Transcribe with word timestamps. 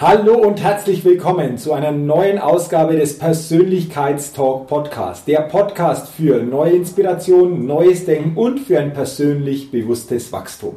Hallo 0.00 0.34
und 0.34 0.62
herzlich 0.62 1.04
willkommen 1.04 1.58
zu 1.58 1.72
einer 1.72 1.90
neuen 1.90 2.38
Ausgabe 2.38 2.94
des 2.94 3.18
Persönlichkeitstalk 3.18 4.68
Podcast. 4.68 5.26
Der 5.26 5.40
Podcast 5.40 6.10
für 6.10 6.40
neue 6.40 6.70
Inspiration, 6.70 7.66
neues 7.66 8.04
Denken 8.04 8.36
und 8.36 8.60
für 8.60 8.78
ein 8.78 8.92
persönlich 8.92 9.72
bewusstes 9.72 10.30
Wachstum. 10.30 10.76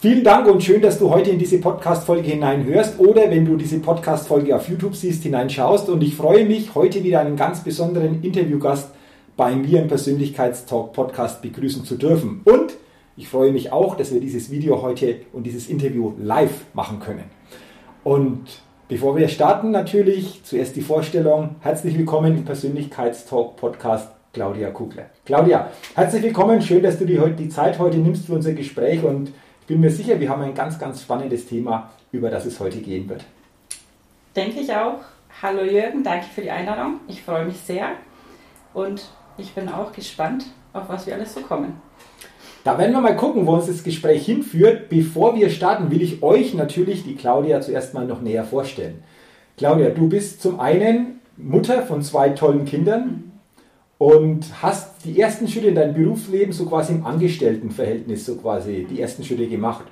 Vielen 0.00 0.24
Dank 0.24 0.48
und 0.48 0.64
schön, 0.64 0.82
dass 0.82 0.98
du 0.98 1.10
heute 1.10 1.30
in 1.30 1.38
diese 1.38 1.60
Podcast-Folge 1.60 2.28
hineinhörst 2.28 2.98
oder 2.98 3.30
wenn 3.30 3.44
du 3.44 3.54
diese 3.56 3.78
Podcast-Folge 3.78 4.56
auf 4.56 4.68
YouTube 4.68 4.96
siehst, 4.96 5.22
hineinschaust. 5.22 5.88
Und 5.88 6.02
ich 6.02 6.16
freue 6.16 6.44
mich, 6.44 6.74
heute 6.74 7.04
wieder 7.04 7.20
einen 7.20 7.36
ganz 7.36 7.62
besonderen 7.62 8.24
Interviewgast 8.24 8.90
bei 9.36 9.54
mir 9.54 9.80
im 9.80 9.86
Persönlichkeitstalk 9.86 10.92
Podcast 10.92 11.40
begrüßen 11.40 11.84
zu 11.84 11.94
dürfen. 11.94 12.40
Und 12.42 12.74
ich 13.16 13.28
freue 13.28 13.52
mich 13.52 13.70
auch, 13.70 13.96
dass 13.96 14.12
wir 14.12 14.20
dieses 14.20 14.50
Video 14.50 14.82
heute 14.82 15.20
und 15.32 15.44
dieses 15.44 15.68
Interview 15.68 16.14
live 16.18 16.64
machen 16.74 16.98
können. 16.98 17.38
Und 18.08 18.62
bevor 18.88 19.18
wir 19.18 19.28
starten, 19.28 19.70
natürlich 19.70 20.42
zuerst 20.42 20.74
die 20.76 20.80
Vorstellung. 20.80 21.56
Herzlich 21.60 21.98
willkommen 21.98 22.38
im 22.38 22.44
Persönlichkeitstalk 22.46 23.56
Podcast 23.56 24.08
Claudia 24.32 24.70
Kugler. 24.70 25.10
Claudia, 25.26 25.70
herzlich 25.94 26.22
willkommen. 26.22 26.62
Schön, 26.62 26.82
dass 26.82 26.98
du 26.98 27.04
dir 27.04 27.20
heute 27.20 27.34
die 27.34 27.50
Zeit 27.50 27.78
heute 27.78 27.98
nimmst 27.98 28.24
für 28.24 28.32
unser 28.32 28.54
Gespräch 28.54 29.04
und 29.04 29.28
ich 29.60 29.66
bin 29.66 29.80
mir 29.80 29.90
sicher, 29.90 30.18
wir 30.18 30.30
haben 30.30 30.40
ein 30.40 30.54
ganz, 30.54 30.78
ganz 30.78 31.02
spannendes 31.02 31.46
Thema, 31.48 31.90
über 32.10 32.30
das 32.30 32.46
es 32.46 32.58
heute 32.60 32.78
gehen 32.78 33.06
wird. 33.10 33.26
Denke 34.34 34.60
ich 34.60 34.72
auch. 34.72 35.00
Hallo 35.42 35.62
Jürgen, 35.62 36.02
danke 36.02 36.28
für 36.34 36.40
die 36.40 36.50
Einladung. 36.50 37.00
Ich 37.08 37.22
freue 37.22 37.44
mich 37.44 37.58
sehr 37.58 37.90
und 38.72 39.06
ich 39.36 39.52
bin 39.52 39.68
auch 39.68 39.92
gespannt, 39.92 40.46
auf 40.72 40.88
was 40.88 41.06
wir 41.06 41.12
alles 41.12 41.34
so 41.34 41.42
kommen. 41.42 41.74
Da 42.64 42.76
werden 42.76 42.92
wir 42.92 43.00
mal 43.00 43.16
gucken, 43.16 43.46
wo 43.46 43.52
uns 43.52 43.66
das 43.66 43.84
Gespräch 43.84 44.26
hinführt. 44.26 44.88
Bevor 44.88 45.36
wir 45.36 45.50
starten, 45.50 45.90
will 45.90 46.02
ich 46.02 46.22
euch 46.22 46.54
natürlich 46.54 47.04
die 47.04 47.14
Claudia 47.14 47.60
zuerst 47.60 47.94
mal 47.94 48.06
noch 48.06 48.20
näher 48.20 48.44
vorstellen. 48.44 49.02
Claudia, 49.56 49.90
du 49.90 50.08
bist 50.08 50.42
zum 50.42 50.60
einen 50.60 51.20
Mutter 51.36 51.82
von 51.82 52.02
zwei 52.02 52.30
tollen 52.30 52.64
Kindern 52.64 53.32
und 53.98 54.62
hast 54.62 55.04
die 55.04 55.20
ersten 55.20 55.48
Schritte 55.48 55.68
in 55.68 55.74
deinem 55.74 55.94
Berufsleben 55.94 56.52
so 56.52 56.66
quasi 56.66 56.92
im 56.92 57.06
Angestelltenverhältnis 57.06 58.26
so 58.26 58.36
quasi 58.36 58.86
die 58.88 59.00
ersten 59.00 59.24
Schritte 59.24 59.46
gemacht. 59.46 59.84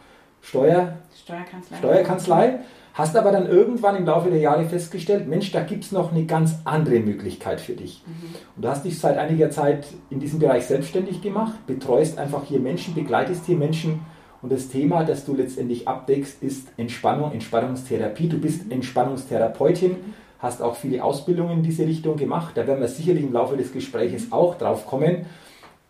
Steuer, 0.49 0.99
Steuerkanzlei. 1.25 1.79
Steuerkanzlei. 1.79 2.59
Hast 2.95 3.15
aber 3.15 3.31
dann 3.31 3.47
irgendwann 3.47 3.97
im 3.97 4.07
Laufe 4.07 4.31
der 4.31 4.39
Jahre 4.39 4.65
festgestellt, 4.65 5.29
Mensch, 5.29 5.53
da 5.53 5.61
gibt 5.63 5.85
es 5.85 5.93
noch 5.93 6.13
eine 6.13 6.25
ganz 6.25 6.61
andere 6.65 7.01
Möglichkeit 7.01 7.61
für 7.61 7.75
dich. 7.75 8.03
Mhm. 8.07 8.35
Und 8.55 8.65
du 8.65 8.69
hast 8.69 8.85
dich 8.85 8.99
seit 8.99 9.19
einiger 9.19 9.51
Zeit 9.51 9.87
in 10.09 10.19
diesem 10.19 10.39
Bereich 10.39 10.65
selbstständig 10.65 11.21
gemacht, 11.21 11.67
betreust 11.67 12.17
einfach 12.17 12.45
hier 12.45 12.61
Menschen, 12.61 12.95
begleitest 12.95 13.45
hier 13.45 13.57
Menschen. 13.57 14.01
Und 14.41 14.51
das 14.51 14.69
Thema, 14.69 15.05
das 15.05 15.27
du 15.27 15.35
letztendlich 15.35 15.87
abdeckst, 15.87 16.43
ist 16.43 16.69
Entspannung, 16.79 17.33
Entspannungstherapie. 17.33 18.29
Du 18.29 18.39
bist 18.39 18.71
Entspannungstherapeutin, 18.71 19.97
hast 20.39 20.63
auch 20.63 20.77
viele 20.77 21.05
Ausbildungen 21.05 21.59
in 21.59 21.63
diese 21.65 21.85
Richtung 21.85 22.17
gemacht. 22.17 22.53
Da 22.55 22.67
werden 22.67 22.81
wir 22.81 22.89
sicherlich 22.89 23.25
im 23.25 23.33
Laufe 23.33 23.59
des 23.59 23.73
Gesprächs 23.73 24.29
auch 24.31 24.57
drauf 24.57 24.87
kommen. 24.87 25.27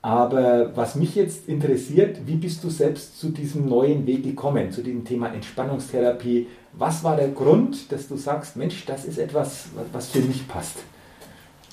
Aber 0.07 0.71
was 0.77 0.95
mich 0.95 1.17
jetzt 1.17 1.49
interessiert, 1.49 2.29
wie 2.29 2.37
bist 2.37 2.63
du 2.63 2.71
selbst 2.71 3.19
zu 3.19 3.31
diesem 3.31 3.69
neuen 3.69 4.07
Weg 4.07 4.23
gekommen, 4.23 4.71
zu 4.71 4.81
dem 4.81 5.05
Thema 5.05 5.35
Entspannungstherapie? 5.35 6.47
Was 6.75 7.03
war 7.03 7.17
der 7.17 7.31
Grund, 7.31 7.91
dass 7.91 8.07
du 8.07 8.15
sagst, 8.15 8.55
Mensch, 8.55 8.85
das 8.87 9.05
ist 9.05 9.19
etwas, 9.19 9.67
was 9.93 10.11
für 10.11 10.21
mich 10.21 10.47
passt? 10.47 10.77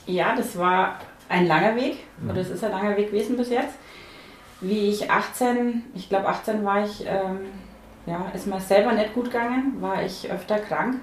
Ja, 0.07 0.35
das 0.35 0.57
war 0.57 0.97
ein 1.29 1.45
langer 1.45 1.75
Weg, 1.75 1.97
mhm. 2.23 2.31
oder 2.31 2.41
es 2.41 2.49
ist 2.49 2.63
ein 2.63 2.71
langer 2.71 2.97
Weg 2.97 3.11
gewesen 3.11 3.37
bis 3.37 3.51
jetzt. 3.51 3.75
Wie 4.61 4.89
ich 4.89 5.11
18, 5.11 5.83
ich 5.93 6.09
glaube 6.09 6.27
18 6.27 6.65
war 6.65 6.83
ich, 6.83 7.05
ähm, 7.05 7.37
ja, 8.07 8.31
ist 8.33 8.47
mir 8.47 8.59
selber 8.59 8.93
nicht 8.93 9.13
gut 9.13 9.25
gegangen, 9.25 9.79
war 9.79 10.03
ich 10.03 10.31
öfter 10.31 10.57
krank 10.57 10.95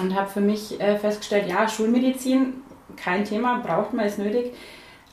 und 0.00 0.16
habe 0.16 0.28
für 0.28 0.40
mich 0.40 0.80
äh, 0.80 0.98
festgestellt, 0.98 1.48
ja, 1.48 1.68
Schulmedizin, 1.68 2.54
kein 2.96 3.24
Thema, 3.24 3.60
braucht 3.60 3.92
man, 3.92 4.04
ist 4.04 4.18
nötig 4.18 4.52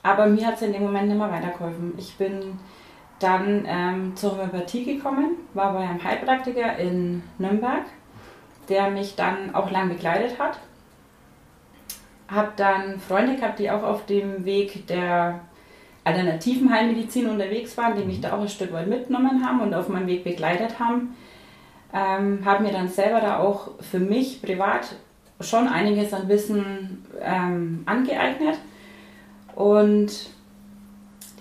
aber 0.03 0.27
mir 0.27 0.45
hat 0.47 0.55
es 0.55 0.61
in 0.61 0.73
dem 0.73 0.83
Moment 0.83 1.07
nicht 1.07 1.17
mehr 1.17 1.31
weitergeholfen. 1.31 1.93
Ich 1.97 2.15
bin 2.17 2.59
dann 3.19 3.65
ähm, 3.67 4.15
zur 4.15 4.31
Homöopathie 4.31 4.85
gekommen, 4.85 5.37
war 5.53 5.73
bei 5.73 5.79
einem 5.79 6.03
Heilpraktiker 6.03 6.77
in 6.77 7.21
Nürnberg, 7.37 7.83
der 8.69 8.89
mich 8.89 9.15
dann 9.15 9.53
auch 9.53 9.69
lang 9.71 9.89
begleitet 9.89 10.39
hat. 10.39 10.59
Habe 12.29 12.51
dann 12.55 12.99
Freunde 12.99 13.35
gehabt, 13.35 13.59
die 13.59 13.69
auch 13.69 13.83
auf 13.83 14.05
dem 14.05 14.45
Weg 14.45 14.87
der 14.87 15.41
alternativen 16.03 16.71
Heilmedizin 16.71 17.27
unterwegs 17.27 17.77
waren, 17.77 17.97
die 17.97 18.05
mich 18.05 18.21
da 18.21 18.33
auch 18.33 18.41
ein 18.41 18.49
Stück 18.49 18.71
weit 18.71 18.87
mitgenommen 18.87 19.45
haben 19.45 19.59
und 19.59 19.73
auf 19.73 19.89
meinem 19.89 20.07
Weg 20.07 20.23
begleitet 20.23 20.79
haben. 20.79 21.15
Ähm, 21.93 22.45
habe 22.45 22.63
mir 22.63 22.71
dann 22.71 22.87
selber 22.87 23.19
da 23.19 23.39
auch 23.39 23.71
für 23.81 23.99
mich 23.99 24.41
privat 24.41 24.95
schon 25.41 25.67
einiges 25.67 26.13
an 26.13 26.29
Wissen 26.29 27.05
ähm, 27.21 27.83
angeeignet 27.85 28.59
und 29.59 30.09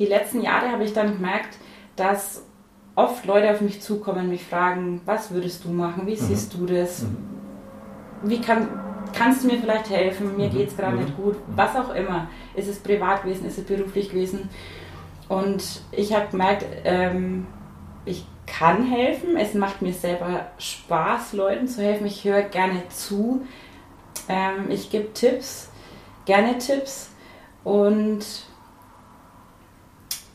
die 0.01 0.07
letzten 0.07 0.43
Jahre 0.43 0.73
habe 0.73 0.83
ich 0.83 0.93
dann 0.93 1.13
gemerkt, 1.13 1.57
dass 1.95 2.45
oft 2.97 3.25
Leute 3.27 3.49
auf 3.53 3.61
mich 3.61 3.81
zukommen, 3.81 4.29
mich 4.29 4.43
fragen, 4.43 5.01
was 5.05 5.31
würdest 5.31 5.65
du 5.65 5.69
machen, 5.69 6.05
wie 6.05 6.17
mhm. 6.17 6.17
siehst 6.17 6.53
du 6.53 6.67
das, 6.67 7.03
mhm. 7.03 7.17
wie 8.25 8.41
kann, 8.41 8.69
kannst 9.17 9.45
du 9.45 9.47
mir 9.47 9.61
vielleicht 9.61 9.91
helfen, 9.91 10.37
mir 10.37 10.49
mhm. 10.49 10.51
geht 10.51 10.69
es 10.71 10.77
gerade 10.77 10.97
mhm. 10.97 11.05
nicht 11.05 11.17
gut, 11.17 11.35
mhm. 11.35 11.53
was 11.55 11.77
auch 11.77 11.95
immer. 11.95 12.27
Ist 12.57 12.67
es 12.67 12.81
privat 12.81 13.23
gewesen, 13.23 13.47
ist 13.47 13.57
es 13.57 13.65
beruflich 13.65 14.11
gewesen. 14.11 14.49
Und 15.29 15.83
ich 15.93 16.13
habe 16.13 16.27
gemerkt, 16.29 16.67
ähm, 16.83 17.47
ich 18.05 18.27
kann 18.47 18.83
helfen, 18.83 19.37
es 19.37 19.55
macht 19.55 19.81
mir 19.81 19.93
selber 19.93 20.49
Spaß, 20.59 21.35
Leuten 21.35 21.69
zu 21.69 21.83
helfen, 21.83 22.09
ich 22.09 22.25
höre 22.25 22.43
gerne 22.43 22.83
zu, 22.89 23.43
ähm, 24.29 24.71
ich 24.71 24.91
gebe 24.91 25.13
Tipps, 25.13 25.71
gerne 26.25 26.59
Tipps 26.59 27.08
und 27.69 28.25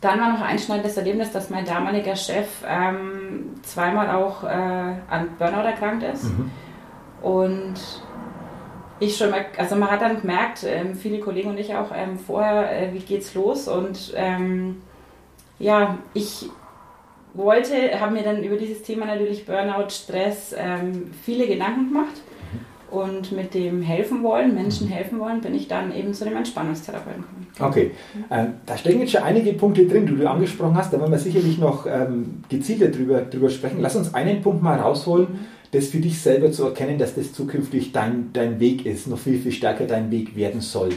dann 0.01 0.19
war 0.19 0.29
noch 0.29 0.41
ein 0.41 0.51
einschneidendes 0.51 0.97
Erlebnis, 0.97 1.31
dass 1.31 1.49
mein 1.49 1.65
damaliger 1.65 2.15
Chef 2.15 2.47
ähm, 2.67 3.55
zweimal 3.63 4.11
auch 4.11 4.43
äh, 4.43 4.47
an 4.47 5.29
Burnout 5.39 5.65
erkrankt 5.65 6.03
ist. 6.03 6.25
Mhm. 6.25 6.51
Und 7.23 7.73
ich 8.99 9.17
schon 9.17 9.31
mal, 9.31 9.47
also 9.57 9.75
man 9.75 9.89
hat 9.89 10.01
dann 10.01 10.21
gemerkt, 10.21 10.63
ähm, 10.63 10.93
viele 10.93 11.19
Kollegen 11.21 11.49
und 11.49 11.57
ich 11.57 11.73
auch 11.73 11.89
ähm, 11.95 12.19
vorher, 12.19 12.71
äh, 12.71 12.93
wie 12.93 12.99
geht's 12.99 13.33
los? 13.33 13.67
Und 13.67 14.13
ähm, 14.15 14.83
ja, 15.57 15.97
ich 16.13 16.51
wollte, 17.33 17.99
habe 17.99 18.13
mir 18.13 18.23
dann 18.23 18.43
über 18.43 18.57
dieses 18.57 18.83
Thema 18.83 19.07
natürlich 19.07 19.47
Burnout, 19.47 19.89
Stress 19.89 20.53
ähm, 20.55 21.11
viele 21.23 21.47
Gedanken 21.47 21.89
gemacht 21.89 22.21
und 22.93 23.31
mit 23.31 23.53
dem 23.53 23.81
helfen 23.81 24.23
wollen, 24.23 24.53
Menschen 24.53 24.87
mhm. 24.87 24.91
helfen 24.91 25.19
wollen, 25.19 25.41
bin 25.41 25.55
ich 25.55 25.67
dann 25.67 25.93
eben 25.93 26.13
zu 26.13 26.25
dem 26.25 26.35
Entspannungstherapeuten 26.37 27.23
gekommen. 27.23 27.47
Okay, 27.59 27.91
ähm, 28.29 28.53
da 28.65 28.77
stecken 28.77 28.99
jetzt 28.99 29.11
schon 29.11 29.23
einige 29.23 29.53
Punkte 29.53 29.87
drin, 29.87 30.05
die 30.05 30.15
du 30.15 30.29
angesprochen 30.29 30.77
hast, 30.77 30.93
da 30.93 30.99
werden 30.99 31.11
wir 31.11 31.19
sicherlich 31.19 31.57
noch 31.57 31.87
ähm, 31.87 32.43
gezielter 32.49 32.87
drüber, 32.87 33.21
drüber 33.21 33.49
sprechen. 33.49 33.77
Lass 33.81 33.95
uns 33.95 34.13
einen 34.13 34.41
Punkt 34.41 34.61
mal 34.61 34.79
rausholen, 34.79 35.27
das 35.71 35.87
für 35.87 35.99
dich 35.99 36.21
selber 36.21 36.51
zu 36.51 36.65
erkennen, 36.65 36.99
dass 36.99 37.15
das 37.15 37.33
zukünftig 37.33 37.91
dein, 37.91 38.29
dein 38.33 38.59
Weg 38.59 38.85
ist, 38.85 39.07
noch 39.07 39.17
viel, 39.17 39.39
viel 39.39 39.51
stärker 39.51 39.85
dein 39.85 40.11
Weg 40.11 40.35
werden 40.35 40.61
soll. 40.61 40.89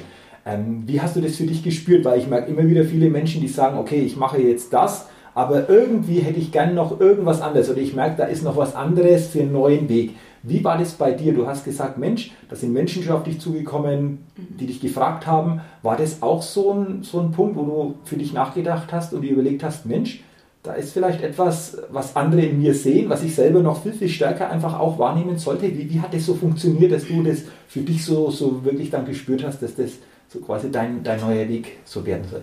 Ähm, 0.44 0.84
wie 0.86 1.00
hast 1.00 1.16
du 1.16 1.20
das 1.20 1.36
für 1.36 1.44
dich 1.44 1.64
gespürt? 1.64 2.04
Weil 2.04 2.18
ich 2.18 2.28
merke 2.28 2.50
immer 2.50 2.68
wieder 2.68 2.84
viele 2.84 3.08
Menschen, 3.08 3.40
die 3.40 3.48
sagen, 3.48 3.78
okay, 3.78 4.00
ich 4.00 4.16
mache 4.16 4.40
jetzt 4.40 4.72
das, 4.72 5.08
aber 5.34 5.68
irgendwie 5.68 6.20
hätte 6.20 6.38
ich 6.38 6.52
gern 6.52 6.74
noch 6.74 7.00
irgendwas 7.00 7.42
anderes 7.42 7.68
oder 7.70 7.80
ich 7.80 7.94
merke, 7.94 8.16
da 8.16 8.24
ist 8.24 8.42
noch 8.42 8.56
was 8.56 8.74
anderes 8.74 9.28
für 9.28 9.40
einen 9.40 9.52
neuen 9.52 9.88
Weg. 9.88 10.14
Wie 10.42 10.62
war 10.62 10.78
das 10.78 10.92
bei 10.92 11.12
dir? 11.12 11.32
Du 11.32 11.46
hast 11.46 11.64
gesagt, 11.64 11.98
Mensch, 11.98 12.32
da 12.48 12.56
sind 12.56 12.72
Menschen 12.72 13.02
schon 13.02 13.14
auf 13.14 13.24
dich 13.24 13.40
zugekommen, 13.40 14.18
die 14.36 14.66
dich 14.66 14.80
gefragt 14.80 15.26
haben. 15.26 15.60
War 15.82 15.96
das 15.96 16.22
auch 16.22 16.42
so 16.42 16.72
ein, 16.72 17.02
so 17.02 17.20
ein 17.20 17.32
Punkt, 17.32 17.56
wo 17.56 17.62
du 17.64 17.94
für 18.04 18.16
dich 18.16 18.32
nachgedacht 18.32 18.92
hast 18.92 19.12
und 19.12 19.22
dir 19.22 19.32
überlegt 19.32 19.64
hast, 19.64 19.86
Mensch, 19.86 20.22
da 20.62 20.72
ist 20.72 20.92
vielleicht 20.92 21.22
etwas, 21.22 21.78
was 21.90 22.16
andere 22.16 22.42
in 22.42 22.60
mir 22.60 22.74
sehen, 22.74 23.08
was 23.08 23.22
ich 23.22 23.34
selber 23.34 23.60
noch 23.60 23.82
viel, 23.82 23.92
viel 23.92 24.08
stärker 24.08 24.50
einfach 24.50 24.78
auch 24.78 24.98
wahrnehmen 24.98 25.38
sollte. 25.38 25.62
Wie, 25.62 25.88
wie 25.88 26.00
hat 26.00 26.12
das 26.12 26.26
so 26.26 26.34
funktioniert, 26.34 26.90
dass 26.90 27.06
du 27.06 27.22
das 27.22 27.42
für 27.68 27.80
dich 27.80 28.04
so, 28.04 28.30
so 28.30 28.64
wirklich 28.64 28.90
dann 28.90 29.06
gespürt 29.06 29.44
hast, 29.44 29.62
dass 29.62 29.76
das 29.76 29.92
so 30.28 30.40
quasi 30.40 30.70
dein, 30.70 31.04
dein 31.04 31.20
neuer 31.20 31.48
Weg 31.48 31.78
so 31.84 32.04
werden 32.04 32.24
soll? 32.28 32.42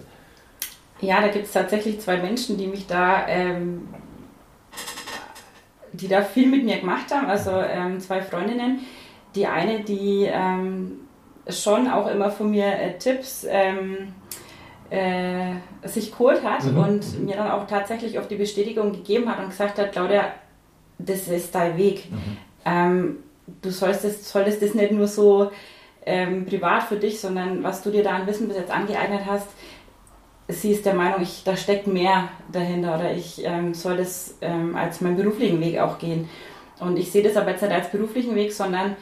Ja, 1.01 1.19
da 1.19 1.27
gibt 1.27 1.45
es 1.45 1.51
tatsächlich 1.51 1.99
zwei 1.99 2.17
Menschen, 2.21 2.57
die 2.57 2.67
mich 2.67 2.87
da, 2.87 3.27
ähm, 3.27 3.81
die 5.93 6.07
da 6.07 6.21
viel 6.21 6.47
mit 6.47 6.65
mir 6.65 6.79
gemacht 6.79 7.13
haben. 7.13 7.27
Also 7.27 7.51
ähm, 7.51 7.99
zwei 7.99 8.21
Freundinnen. 8.21 8.79
Die 9.35 9.47
eine, 9.47 9.79
die 9.79 10.27
ähm, 10.29 10.99
schon 11.47 11.87
auch 11.89 12.07
immer 12.07 12.29
von 12.31 12.51
mir 12.51 12.67
äh, 12.67 12.97
Tipps 12.97 13.45
ähm, 13.49 14.13
äh, 14.89 15.55
sich 15.87 16.11
geholt 16.11 16.43
hat 16.43 16.63
mhm. 16.65 16.77
und 16.77 17.25
mir 17.25 17.35
dann 17.35 17.51
auch 17.51 17.67
tatsächlich 17.67 18.19
auf 18.19 18.27
die 18.27 18.35
Bestätigung 18.35 18.91
gegeben 18.91 19.29
hat 19.29 19.39
und 19.39 19.49
gesagt 19.49 19.79
hat, 19.79 19.91
Claudia, 19.91 20.33
das 20.99 21.27
ist 21.27 21.55
dein 21.55 21.77
Weg. 21.77 22.11
Mhm. 22.11 22.37
Ähm, 22.65 23.17
du 23.61 23.71
sollst 23.71 24.03
das, 24.03 24.29
solltest 24.29 24.61
das 24.61 24.73
nicht 24.73 24.91
nur 24.91 25.07
so 25.07 25.51
ähm, 26.05 26.45
privat 26.45 26.83
für 26.83 26.97
dich, 26.97 27.19
sondern 27.19 27.63
was 27.63 27.81
du 27.81 27.89
dir 27.89 28.03
da 28.03 28.11
an 28.11 28.27
Wissen 28.27 28.47
bis 28.47 28.57
jetzt 28.57 28.71
angeeignet 28.71 29.21
hast, 29.25 29.47
sie 30.53 30.71
ist 30.71 30.85
der 30.85 30.93
Meinung, 30.93 31.21
ich, 31.21 31.43
da 31.43 31.55
steckt 31.55 31.87
mehr 31.87 32.29
dahinter 32.51 32.95
oder 32.95 33.11
ich 33.11 33.43
ähm, 33.43 33.73
soll 33.73 33.97
das 33.97 34.35
ähm, 34.41 34.75
als 34.75 35.01
meinen 35.01 35.17
beruflichen 35.17 35.59
Weg 35.59 35.79
auch 35.79 35.97
gehen. 35.97 36.29
Und 36.79 36.97
ich 36.97 37.11
sehe 37.11 37.23
das 37.23 37.37
aber 37.37 37.51
jetzt 37.51 37.61
nicht 37.61 37.71
als 37.71 37.91
beruflichen 37.91 38.35
Weg, 38.35 38.51
sondern 38.53 38.95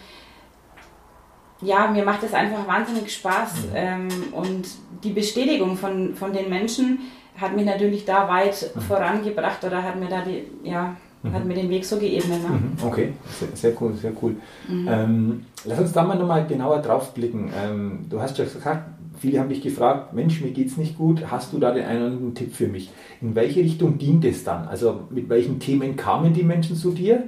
ja, 1.62 1.88
mir 1.88 2.04
macht 2.04 2.24
es 2.24 2.34
einfach 2.34 2.68
wahnsinnig 2.68 3.14
Spaß. 3.14 3.54
Mhm. 3.54 3.70
Ähm, 3.76 4.10
und 4.32 4.68
die 5.04 5.12
Bestätigung 5.12 5.78
von, 5.78 6.16
von 6.16 6.34
den 6.34 6.50
Menschen 6.50 7.00
hat 7.38 7.56
mich 7.56 7.66
natürlich 7.66 8.06
da 8.06 8.28
weit 8.28 8.72
mhm. 8.76 8.82
vorangebracht 8.82 9.64
oder 9.64 9.84
hat 9.84 10.00
mir 10.00 10.10
da 10.10 10.22
die, 10.22 10.44
ja, 10.68 10.96
mhm. 11.24 11.34
hat 11.34 11.46
mir 11.46 11.56
den 11.56 11.70
Weg 11.70 11.86
so 11.86 11.98
geebnet. 11.98 12.42
Ne? 12.44 12.50
Mhm. 12.50 12.78
Okay, 12.86 13.14
sehr, 13.40 13.48
sehr, 13.54 13.82
cool, 13.82 13.94
sehr 13.94 14.12
cool. 14.22 14.36
Mhm. 14.68 14.88
Ähm, 14.88 15.46
lass 15.66 15.80
uns 15.80 15.94
da 15.94 16.04
mal 16.04 16.18
nochmal 16.18 16.46
genauer 16.48 16.80
drauf 16.80 17.14
blicken. 17.14 17.52
Ähm, 17.56 18.06
du 18.10 18.22
hast 18.22 18.38
ja 18.38 18.44
gesagt, 18.44 18.90
viele 19.22 19.40
haben 19.40 19.50
dich 19.50 19.62
gefragt, 19.62 20.14
Mensch, 20.14 20.42
mir 20.42 20.50
geht 20.50 20.68
es 20.68 20.78
nicht 20.78 20.98
gut, 20.98 21.30
hast 21.30 21.54
du 21.54 21.60
da 21.60 21.72
den 21.72 21.86
einen 21.86 22.00
oder 22.00 22.12
anderen 22.14 22.34
Tipp 22.34 22.56
für 22.56 22.68
mich? 22.68 22.90
In 23.22 23.36
welche 23.36 23.60
Richtung 23.60 24.00
ging 24.00 24.24
es 24.24 24.44
dann? 24.44 24.68
Also 24.68 25.02
mit 25.12 25.30
welchen 25.30 25.60
Themen 25.60 25.96
kamen 25.96 26.34
die 26.34 26.44
Menschen 26.44 26.76
zu 26.76 26.92
dir? 26.92 27.26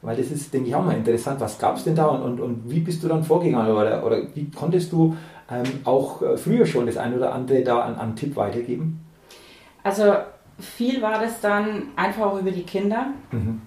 Weil 0.00 0.16
das 0.16 0.30
ist, 0.30 0.52
denke 0.54 0.68
ich, 0.68 0.74
auch 0.74 0.84
mal 0.84 0.96
interessant. 0.96 1.40
Was 1.40 1.58
gab 1.58 1.76
es 1.76 1.84
denn 1.84 1.94
da 1.94 2.06
und, 2.06 2.22
und, 2.22 2.40
und, 2.40 2.70
wie 2.70 2.80
bist 2.80 3.02
du 3.02 3.08
dann 3.08 3.24
vorgegangen? 3.24 3.74
Oder, 3.74 4.04
oder 4.04 4.22
wie 4.34 4.50
konntest 4.50 4.92
du 4.92 5.16
ähm, 5.50 5.64
auch 5.84 6.22
äh, 6.22 6.36
früher 6.36 6.66
schon 6.66 6.86
das 6.86 6.96
ein 6.96 7.14
oder 7.14 7.32
andere 7.32 7.62
da 7.62 7.80
an, 7.80 7.96
an 7.96 8.16
Tipp 8.16 8.36
weitergeben? 8.36 9.00
Also 9.82 10.14
viel 10.58 11.02
war 11.02 11.20
das 11.20 11.40
dann 11.40 11.88
einfach 11.96 12.26
auch 12.26 12.40
über 12.40 12.50
die 12.50 12.64
Kinder. 12.64 13.08
Mhm. 13.32 13.62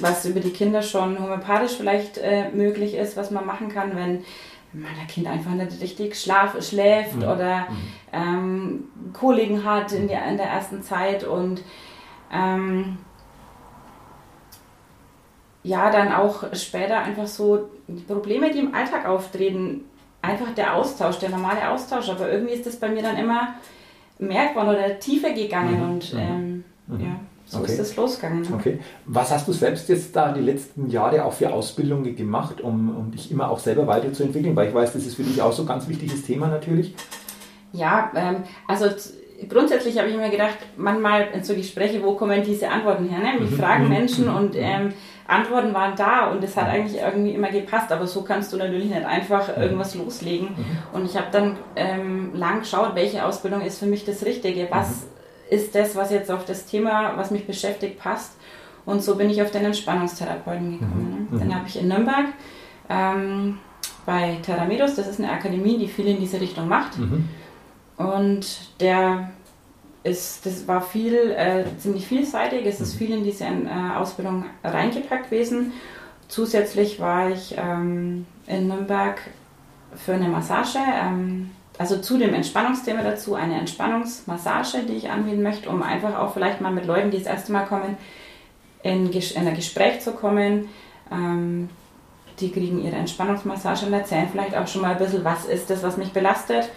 Was 0.00 0.24
über 0.24 0.40
die 0.40 0.50
Kinder 0.50 0.82
schon 0.82 1.18
homöopathisch 1.18 1.72
vielleicht 1.72 2.18
äh, 2.18 2.50
möglich 2.50 2.94
ist, 2.94 3.18
was 3.18 3.30
man 3.30 3.46
machen 3.46 3.68
kann, 3.68 3.94
wenn 3.94 4.24
mein 4.72 5.06
Kind 5.08 5.26
einfach 5.26 5.52
nicht 5.52 5.80
richtig 5.80 6.16
schlaf, 6.16 6.56
schläft 6.62 7.16
mhm. 7.16 7.22
oder 7.22 7.66
mhm. 7.68 7.76
ähm, 8.12 8.84
Koliken 9.12 9.64
hat 9.64 9.92
in 9.92 10.08
der, 10.08 10.26
in 10.26 10.36
der 10.36 10.46
ersten 10.46 10.82
Zeit 10.82 11.24
und 11.24 11.62
ähm, 12.32 12.98
ja, 15.62 15.90
dann 15.90 16.12
auch 16.12 16.54
später 16.54 17.00
einfach 17.00 17.26
so 17.26 17.70
die 17.86 18.02
Probleme, 18.02 18.50
die 18.50 18.60
im 18.60 18.74
Alltag 18.74 19.06
auftreten, 19.06 19.84
einfach 20.22 20.54
der 20.54 20.74
Austausch, 20.74 21.18
der 21.18 21.30
normale 21.30 21.68
Austausch. 21.70 22.08
Aber 22.08 22.30
irgendwie 22.30 22.54
ist 22.54 22.66
das 22.66 22.76
bei 22.76 22.88
mir 22.88 23.02
dann 23.02 23.18
immer 23.18 23.54
merkbar 24.18 24.68
oder 24.68 24.98
tiefer 24.98 25.32
gegangen 25.32 25.78
mhm. 25.78 25.90
und 25.90 26.14
mhm. 26.14 26.20
ähm, 26.20 26.64
ja, 26.98 27.20
so 27.50 27.58
okay. 27.58 27.72
ist 27.72 27.80
das 27.80 27.96
losgegangen. 27.96 28.46
Okay. 28.54 28.78
Was 29.06 29.32
hast 29.32 29.48
du 29.48 29.52
selbst 29.52 29.88
jetzt 29.88 30.14
da 30.14 30.32
die 30.32 30.40
letzten 30.40 30.88
Jahre 30.88 31.24
auch 31.24 31.32
für 31.32 31.52
Ausbildungen 31.52 32.14
gemacht, 32.14 32.60
um, 32.60 32.96
um 32.96 33.10
dich 33.10 33.28
immer 33.32 33.50
auch 33.50 33.58
selber 33.58 33.88
weiterzuentwickeln? 33.88 34.54
Weil 34.54 34.68
ich 34.68 34.74
weiß, 34.74 34.92
das 34.92 35.04
ist 35.04 35.16
für 35.16 35.24
dich 35.24 35.42
auch 35.42 35.52
so 35.52 35.64
ein 35.64 35.68
ganz 35.68 35.88
wichtiges 35.88 36.22
Thema 36.22 36.46
natürlich. 36.46 36.94
Ja, 37.72 38.12
ähm, 38.14 38.44
also 38.68 38.86
grundsätzlich 39.48 39.98
habe 39.98 40.08
ich 40.08 40.16
mir 40.16 40.30
gedacht, 40.30 40.58
manchmal 40.76 41.26
in 41.34 41.42
so 41.42 41.56
Gespräche, 41.56 42.00
wo 42.04 42.12
kommen 42.12 42.40
diese 42.44 42.68
Antworten 42.68 43.08
her? 43.08 43.18
Ne? 43.18 43.40
Mich 43.40 43.50
mhm. 43.50 43.56
fragen 43.56 43.84
mhm. 43.84 43.90
Menschen 43.90 44.28
und 44.28 44.54
ähm, 44.54 44.92
Antworten 45.26 45.74
waren 45.74 45.96
da 45.96 46.30
und 46.30 46.44
es 46.44 46.56
hat 46.56 46.68
eigentlich 46.68 47.02
irgendwie 47.02 47.32
immer 47.32 47.50
gepasst, 47.50 47.90
aber 47.90 48.06
so 48.06 48.22
kannst 48.22 48.52
du 48.52 48.58
natürlich 48.58 48.90
nicht 48.90 49.04
einfach 49.04 49.56
irgendwas 49.56 49.96
loslegen. 49.96 50.50
Mhm. 50.50 50.78
Und 50.92 51.04
ich 51.04 51.16
habe 51.16 51.26
dann 51.32 51.58
ähm, 51.74 52.30
lang 52.32 52.60
geschaut, 52.60 52.94
welche 52.94 53.24
Ausbildung 53.24 53.62
ist 53.62 53.80
für 53.80 53.86
mich 53.86 54.04
das 54.04 54.24
Richtige, 54.24 54.68
was 54.70 54.88
mhm. 54.88 55.19
Ist 55.50 55.74
das, 55.74 55.96
was 55.96 56.10
jetzt 56.10 56.30
auf 56.30 56.44
das 56.44 56.66
Thema, 56.66 57.16
was 57.16 57.30
mich 57.30 57.46
beschäftigt, 57.46 57.98
passt. 57.98 58.32
Und 58.86 59.02
so 59.02 59.16
bin 59.16 59.28
ich 59.30 59.42
auf 59.42 59.50
den 59.50 59.64
Entspannungstherapeuten 59.64 60.72
gekommen. 60.78 61.28
Mhm. 61.30 61.36
Ne? 61.36 61.40
Den 61.40 61.48
mhm. 61.48 61.54
habe 61.54 61.68
ich 61.68 61.78
in 61.78 61.88
Nürnberg 61.88 62.26
ähm, 62.88 63.58
bei 64.06 64.38
Theramedos, 64.42 64.94
das 64.94 65.06
ist 65.06 65.20
eine 65.20 65.30
Akademie, 65.30 65.78
die 65.78 65.88
viel 65.88 66.06
in 66.06 66.18
diese 66.18 66.40
Richtung 66.40 66.68
macht. 66.68 66.98
Mhm. 66.98 67.28
Und 67.96 68.80
der 68.80 69.30
ist, 70.02 70.46
das 70.46 70.66
war 70.66 70.80
viel, 70.80 71.14
äh, 71.32 71.64
ziemlich 71.78 72.06
vielseitig. 72.06 72.64
Es 72.64 72.80
ist 72.80 72.94
mhm. 72.94 72.98
viel 72.98 73.10
in 73.18 73.24
diese 73.24 73.44
äh, 73.44 73.96
Ausbildung 73.96 74.46
reingepackt 74.64 75.30
gewesen. 75.30 75.72
Zusätzlich 76.28 77.00
war 77.00 77.28
ich 77.30 77.56
ähm, 77.58 78.24
in 78.46 78.68
Nürnberg 78.68 79.20
für 79.96 80.14
eine 80.14 80.28
Massage, 80.28 80.78
ähm, 80.78 81.50
also 81.80 81.98
zu 81.98 82.18
dem 82.18 82.34
Entspannungsthema 82.34 83.02
dazu, 83.02 83.34
eine 83.34 83.58
Entspannungsmassage, 83.58 84.84
die 84.86 84.94
ich 84.94 85.10
anbieten 85.10 85.42
möchte, 85.42 85.70
um 85.70 85.82
einfach 85.82 86.18
auch 86.18 86.34
vielleicht 86.34 86.60
mal 86.60 86.72
mit 86.72 86.86
Leuten, 86.86 87.10
die 87.10 87.18
das 87.18 87.26
erste 87.26 87.52
Mal 87.52 87.64
kommen, 87.64 87.96
in, 88.82 89.10
in 89.10 89.48
ein 89.48 89.54
Gespräch 89.56 90.00
zu 90.00 90.12
kommen. 90.12 90.68
Ähm, 91.10 91.70
die 92.38 92.50
kriegen 92.50 92.82
ihre 92.82 92.96
Entspannungsmassage 92.96 93.86
und 93.86 93.92
erzählen 93.92 94.28
vielleicht 94.30 94.56
auch 94.56 94.66
schon 94.66 94.82
mal 94.82 94.92
ein 94.92 94.98
bisschen, 94.98 95.24
was 95.24 95.44
ist 95.44 95.70
das, 95.70 95.82
was 95.82 95.96
mich 95.96 96.12
belastet 96.12 96.70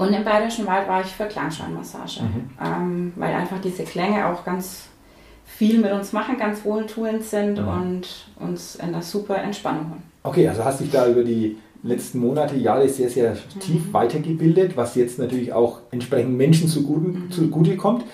und 0.00 0.14
im 0.14 0.24
Bayerischen 0.24 0.66
Wald 0.66 0.88
war 0.88 1.02
ich 1.02 1.08
für 1.08 1.26
Klangschallmassage, 1.26 2.22
mhm. 2.22 2.50
ähm, 2.64 3.12
weil 3.16 3.34
einfach 3.34 3.60
diese 3.60 3.84
Klänge 3.84 4.26
auch 4.26 4.46
ganz 4.46 4.84
viel 5.44 5.78
mit 5.78 5.92
uns 5.92 6.14
machen, 6.14 6.38
ganz 6.38 6.64
wohltuend 6.64 7.22
sind 7.22 7.60
mhm. 7.60 7.68
und 7.68 8.08
uns 8.38 8.76
in 8.76 8.92
der 8.92 9.02
super 9.02 9.36
Entspannung 9.36 9.90
holen. 9.90 10.02
Okay, 10.22 10.48
also 10.48 10.64
hast 10.64 10.80
dich 10.80 10.90
da 10.90 11.06
über 11.06 11.22
die 11.22 11.58
letzten 11.82 12.18
Monate, 12.18 12.56
Jahre 12.56 12.88
sehr, 12.88 13.08
sehr 13.08 13.36
tief 13.58 13.86
mhm. 13.88 13.92
weitergebildet, 13.92 14.76
was 14.76 14.94
jetzt 14.94 15.18
natürlich 15.18 15.52
auch 15.52 15.80
entsprechend 15.90 16.36
Menschen 16.36 16.68
zugute, 16.68 17.08
mhm. 17.08 17.30
zugute 17.30 17.76
kommt. 17.76 18.04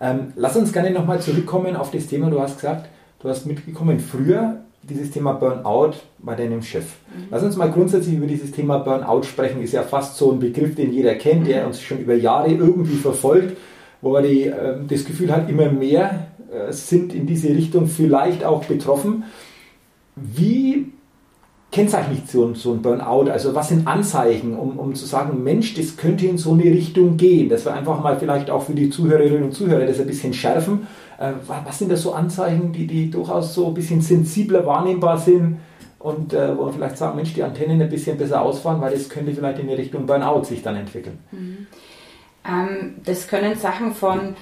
Ähm, 0.00 0.32
lass 0.36 0.56
uns 0.56 0.72
gerne 0.72 0.90
nochmal 0.90 1.20
zurückkommen 1.20 1.76
auf 1.76 1.90
das 1.90 2.06
Thema, 2.06 2.30
du 2.30 2.40
hast 2.40 2.56
gesagt, 2.56 2.88
du 3.20 3.28
hast 3.28 3.46
mitgekommen, 3.46 4.00
früher 4.00 4.62
dieses 4.82 5.12
Thema 5.12 5.34
Burnout 5.34 5.92
bei 6.18 6.34
deinem 6.34 6.62
Chef. 6.62 6.84
Mhm. 6.84 7.26
Lass 7.30 7.42
uns 7.42 7.56
mal 7.56 7.70
grundsätzlich 7.70 8.16
über 8.16 8.26
dieses 8.26 8.50
Thema 8.50 8.78
Burnout 8.78 9.22
sprechen. 9.22 9.62
Ist 9.62 9.72
ja 9.72 9.82
fast 9.82 10.16
so 10.16 10.32
ein 10.32 10.40
Begriff, 10.40 10.74
den 10.74 10.92
jeder 10.92 11.14
kennt, 11.14 11.46
der 11.46 11.66
uns 11.66 11.80
schon 11.80 11.98
über 11.98 12.14
Jahre 12.14 12.50
irgendwie 12.50 12.96
verfolgt, 12.96 13.56
wo 14.00 14.16
er 14.16 14.22
die, 14.22 14.46
äh, 14.46 14.76
das 14.88 15.04
Gefühl 15.04 15.30
hat, 15.30 15.48
immer 15.48 15.70
mehr 15.70 16.26
äh, 16.52 16.72
sind 16.72 17.14
in 17.14 17.26
diese 17.26 17.50
Richtung 17.50 17.86
vielleicht 17.86 18.44
auch 18.44 18.64
betroffen. 18.64 19.24
Wie 20.16 20.92
kennzeichnet 21.72 22.28
so, 22.28 22.54
so 22.54 22.72
ein 22.72 22.82
Burnout? 22.82 23.30
Also 23.30 23.54
was 23.54 23.70
sind 23.70 23.88
Anzeichen, 23.88 24.56
um, 24.56 24.78
um 24.78 24.94
zu 24.94 25.06
sagen, 25.06 25.42
Mensch, 25.42 25.74
das 25.74 25.96
könnte 25.96 26.26
in 26.26 26.38
so 26.38 26.52
eine 26.52 26.64
Richtung 26.64 27.16
gehen? 27.16 27.48
Dass 27.48 27.64
wir 27.64 27.74
einfach 27.74 28.00
mal 28.00 28.16
vielleicht 28.16 28.50
auch 28.50 28.62
für 28.62 28.74
die 28.74 28.90
Zuhörerinnen 28.90 29.42
und 29.42 29.52
Zuhörer 29.52 29.86
das 29.86 29.98
ein 29.98 30.06
bisschen 30.06 30.32
schärfen 30.32 30.86
äh, 31.22 31.32
was 31.46 31.78
sind 31.78 31.90
das 31.90 32.02
so 32.02 32.12
Anzeichen, 32.12 32.72
die, 32.72 32.86
die 32.86 33.10
durchaus 33.10 33.54
so 33.54 33.68
ein 33.68 33.74
bisschen 33.74 34.00
sensibler 34.00 34.66
wahrnehmbar 34.66 35.18
sind 35.18 35.60
und 35.98 36.32
äh, 36.32 36.56
wo 36.56 36.64
man 36.64 36.74
vielleicht 36.74 36.98
sagen, 36.98 37.16
Mensch, 37.16 37.32
die 37.32 37.42
Antennen 37.42 37.80
ein 37.80 37.88
bisschen 37.88 38.18
besser 38.18 38.42
ausfahren, 38.42 38.80
weil 38.80 38.92
das 38.92 39.08
könnte 39.08 39.32
vielleicht 39.32 39.60
in 39.60 39.68
die 39.68 39.74
Richtung 39.74 40.06
Burnout 40.06 40.44
sich 40.44 40.62
dann 40.62 40.76
entwickeln. 40.76 41.18
Mhm. 41.30 41.66
Ähm, 42.44 42.94
das 43.04 43.28
können 43.28 43.56
Sachen 43.56 43.94
von, 43.94 44.34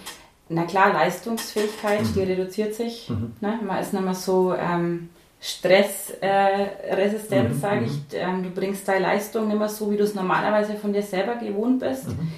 na 0.48 0.64
klar, 0.64 0.94
Leistungsfähigkeit, 0.94 2.02
mhm. 2.02 2.14
die 2.14 2.22
reduziert 2.22 2.74
sich. 2.74 3.10
Mhm. 3.10 3.32
Ne? 3.40 3.60
Man 3.66 3.78
ist 3.78 3.92
nicht 3.92 4.04
mehr 4.04 4.14
so 4.14 4.54
ähm, 4.54 5.10
stressresistent, 5.40 7.50
mhm. 7.50 7.58
sage 7.58 7.86
ich. 7.86 7.92
Mhm. 7.92 8.04
Ähm, 8.12 8.42
du 8.42 8.50
bringst 8.50 8.86
deine 8.86 9.00
Leistung 9.00 9.48
nicht 9.48 9.58
mehr 9.58 9.68
so, 9.68 9.90
wie 9.90 9.96
du 9.96 10.04
es 10.04 10.14
normalerweise 10.14 10.74
von 10.74 10.92
dir 10.92 11.02
selber 11.02 11.36
gewohnt 11.36 11.80
bist. 11.80 12.08
Mhm. 12.08 12.30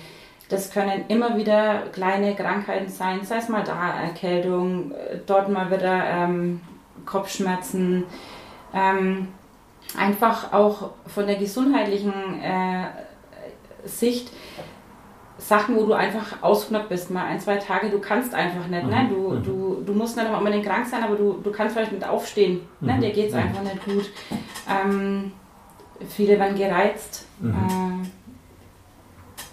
Das 0.48 0.70
können 0.70 1.04
immer 1.08 1.36
wieder 1.36 1.88
kleine 1.92 2.36
Krankheiten 2.36 2.88
sein, 2.88 3.24
sei 3.24 3.38
es 3.38 3.48
mal 3.48 3.64
da 3.64 4.00
Erkältung, 4.00 4.92
äh, 4.92 5.18
dort 5.26 5.48
mal 5.48 5.68
wieder 5.70 6.04
ähm, 6.04 6.60
Kopfschmerzen. 7.04 8.04
Ähm, 8.74 9.28
einfach 9.98 10.52
auch 10.52 10.90
von 11.06 11.26
der 11.26 11.36
gesundheitlichen 11.36 12.40
äh, 12.40 12.84
Sicht 13.84 14.30
Sachen, 15.38 15.76
wo 15.76 15.86
du 15.86 15.92
einfach 15.92 16.42
ausgenockt 16.42 16.88
bist, 16.88 17.10
mal 17.10 17.24
ein, 17.24 17.40
zwei 17.40 17.56
Tage, 17.56 17.90
du 17.90 17.98
kannst 17.98 18.34
einfach 18.34 18.66
nicht, 18.68 18.86
ne? 18.86 19.04
Mhm. 19.04 19.08
Du, 19.08 19.16
mhm. 19.30 19.42
du, 19.42 19.82
du 19.86 19.92
musst 19.92 20.16
nicht 20.16 20.28
unbedingt 20.30 20.64
krank 20.64 20.86
sein, 20.86 21.02
aber 21.02 21.16
du, 21.16 21.40
du 21.42 21.50
kannst 21.50 21.74
vielleicht 21.74 21.92
nicht 21.92 22.06
aufstehen, 22.06 22.60
ne? 22.80 22.94
Mhm. 22.94 23.00
Dir 23.00 23.10
geht 23.10 23.28
es 23.28 23.34
einfach 23.34 23.62
nicht 23.62 23.84
gut. 23.84 24.10
Ähm, 24.70 25.32
viele 26.08 26.38
werden 26.38 26.56
gereizt. 26.56 27.26
Mhm. 27.40 28.06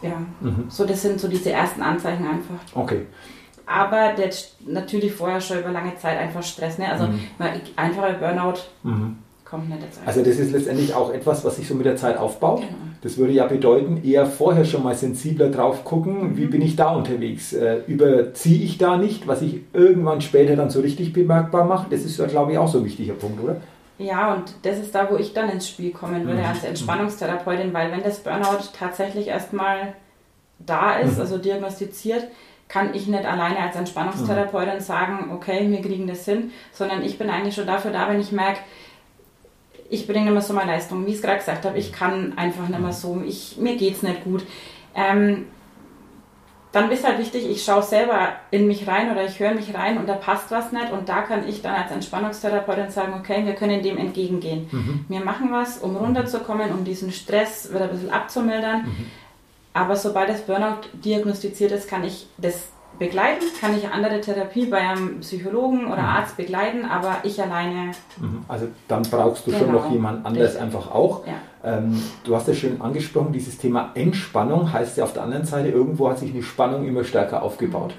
Äh, 0.02 0.08
ja, 0.08 0.22
mhm. 0.40 0.66
so 0.70 0.86
das 0.86 1.02
sind 1.02 1.20
so 1.20 1.28
diese 1.28 1.52
ersten 1.52 1.82
Anzeichen 1.82 2.26
einfach. 2.26 2.56
Okay. 2.76 3.08
Aber 3.66 4.14
der 4.14 4.30
natürlich 4.66 5.14
vorher 5.14 5.42
schon 5.42 5.60
über 5.60 5.72
lange 5.72 5.96
Zeit 5.98 6.18
einfach 6.18 6.44
Stress, 6.44 6.78
ne? 6.78 6.92
Also 6.92 7.08
mhm. 7.08 7.20
einfacher 7.76 8.14
Burnout 8.14 8.60
kommt 9.46 9.70
nicht 9.70 9.82
dazu. 9.82 10.00
Also 10.06 10.24
das 10.24 10.38
ist 10.38 10.52
letztendlich 10.52 10.94
auch 10.94 11.12
etwas, 11.12 11.44
was 11.44 11.56
sich 11.56 11.68
so 11.68 11.74
mit 11.74 11.86
der 11.86 11.96
Zeit 11.96 12.18
aufbaut. 12.18 12.62
Genau. 12.62 12.89
Das 13.02 13.18
würde 13.18 13.34
ja 13.34 13.48
bedeuten, 13.48 14.02
eher 14.04 14.26
vorher 14.26 14.66
schon 14.66 14.84
mal 14.84 14.96
sensibler 14.96 15.50
drauf 15.50 15.86
gucken, 15.86 16.38
wie 16.38 16.46
mhm. 16.46 16.50
bin 16.50 16.62
ich 16.62 16.76
da 16.76 16.94
unterwegs? 16.94 17.54
Äh, 17.54 17.82
überziehe 17.88 18.64
ich 18.64 18.78
da 18.78 18.98
nicht, 18.98 19.28
was 19.28 19.42
ich 19.42 19.62
irgendwann 19.74 20.22
später 20.22 20.56
dann 20.56 20.70
so 20.70 20.82
richtig 20.82 21.14
bemerkbar 21.14 21.66
mache? 21.66 21.88
Das 21.90 22.02
ist 22.02 22.20
ja, 22.20 22.26
glaube 22.26 22.52
ich, 22.52 22.58
auch 22.58 22.68
so 22.68 22.80
ein 22.80 22.86
wichtiger 22.86 23.14
Punkt, 23.14 23.42
oder? 23.42 23.58
Ja, 23.98 24.34
und 24.34 24.54
das 24.64 24.80
ist 24.80 24.96
da, 24.96 25.10
wo 25.12 25.18
ich 25.18 25.34
dann 25.34 25.50
ins 25.50 25.68
Spiel 25.68 25.92
kommen 25.92 26.26
würde 26.26 26.40
mhm. 26.40 26.46
als 26.46 26.64
Entspannungstherapeutin, 26.64 27.74
weil 27.74 27.92
wenn 27.92 28.04
das 28.04 28.20
Burnout 28.20 28.70
tatsächlich 28.78 29.28
erstmal 29.28 29.94
da 30.58 30.98
ist, 30.98 31.16
mhm. 31.16 31.22
also 31.22 31.38
diagnostiziert, 31.38 32.26
kann 32.70 32.94
ich 32.94 33.08
nicht 33.08 33.26
alleine 33.26 33.60
als 33.60 33.76
Entspannungstherapeutin 33.76 34.76
mhm. 34.76 34.80
sagen, 34.80 35.32
okay, 35.34 35.70
wir 35.70 35.82
kriegen 35.82 36.08
das 36.08 36.24
hin, 36.24 36.52
sondern 36.72 37.04
ich 37.04 37.18
bin 37.18 37.30
eigentlich 37.30 37.56
schon 37.56 37.68
dafür 37.68 37.92
da, 37.92 38.08
wenn 38.10 38.22
ich 38.22 38.32
merke, 38.32 38.60
ich 39.90 40.08
bringe 40.08 40.26
nicht 40.26 40.34
mehr 40.34 40.42
so 40.42 40.54
meine 40.54 40.72
Leistung. 40.72 41.06
Wie 41.06 41.12
ich 41.12 41.18
es 41.18 41.22
gerade 41.22 41.40
gesagt 41.40 41.66
habe, 41.66 41.78
ich 41.78 41.92
kann 41.92 42.38
einfach 42.38 42.68
nicht 42.68 42.80
mehr 42.80 42.94
so, 42.94 43.22
ich, 43.26 43.58
mir 43.58 43.76
geht 43.76 43.96
es 43.96 44.04
nicht 44.04 44.24
gut. 44.24 44.46
Ähm, 44.96 45.48
dann 46.72 46.92
ist 46.92 47.04
halt 47.04 47.18
wichtig, 47.18 47.50
ich 47.50 47.64
schaue 47.64 47.82
selber 47.82 48.34
in 48.52 48.68
mich 48.68 48.88
rein 48.88 49.12
oder 49.12 49.26
ich 49.26 49.40
höre 49.40 49.56
mich 49.56 49.74
rein 49.74 49.98
und 49.98 50.08
da 50.08 50.14
passt 50.14 50.52
was 50.52 50.72
nicht 50.72 50.92
und 50.92 51.10
da 51.10 51.24
kann 51.24 51.48
ich 51.48 51.64
dann 51.64 51.74
als 51.74 51.92
Entspannungstherapeutin 51.92 52.92
sagen, 52.92 53.16
okay, 53.20 53.44
wir 53.44 53.56
können 53.56 53.82
dem 53.82 53.98
entgegengehen. 53.98 54.68
Mhm. 54.72 55.06
Wir 55.08 55.22
machen 55.22 55.52
was, 55.52 55.80
um 55.80 55.96
runterzukommen, 55.96 56.72
um 56.72 56.84
diesen 56.84 57.12
Stress 57.12 57.72
wieder 57.72 57.86
ein 57.86 57.90
bisschen 57.90 58.12
abzumildern. 58.12 58.84
Mhm. 58.84 59.06
Aber 59.74 59.96
sobald 59.96 60.30
das 60.30 60.42
Burnout 60.42 60.82
diagnostiziert 60.94 61.72
ist, 61.72 61.88
kann 61.88 62.04
ich 62.04 62.28
das 62.38 62.70
begleiten, 62.98 63.46
kann 63.60 63.76
ich 63.76 63.88
andere 63.88 64.20
Therapie 64.20 64.66
bei 64.66 64.78
einem 64.78 65.22
Psychologen 65.22 65.86
oder 65.86 66.02
mhm. 66.02 66.10
Arzt 66.10 66.38
begleiten, 66.38 66.86
aber 66.86 67.18
ich 67.24 67.42
alleine. 67.42 67.92
Mhm. 68.20 68.44
Also 68.48 68.68
dann 68.88 69.04
brauchst 69.04 69.48
du 69.48 69.52
genau. 69.52 69.64
schon 69.64 69.74
noch 69.74 69.92
jemand 69.92 70.26
anders 70.26 70.50
Richtig. 70.50 70.62
einfach 70.62 70.92
auch. 70.92 71.26
Ja. 71.26 71.34
Ähm, 71.64 72.02
du 72.24 72.36
hast 72.36 72.48
ja 72.48 72.54
schön 72.54 72.82
angesprochen, 72.82 73.32
dieses 73.32 73.58
Thema 73.58 73.92
Entspannung 73.96 74.72
heißt 74.72 74.98
ja 74.98 75.06
auf 75.06 75.14
der 75.14 75.24
anderen 75.24 75.46
Seite, 75.46 75.70
irgendwo 75.70 76.10
hat 76.10 76.20
sich 76.20 76.32
eine 76.34 76.44
Spannung 76.44 76.88
immer 76.88 77.04
stärker 77.04 77.42
aufgebaut. 77.42 77.94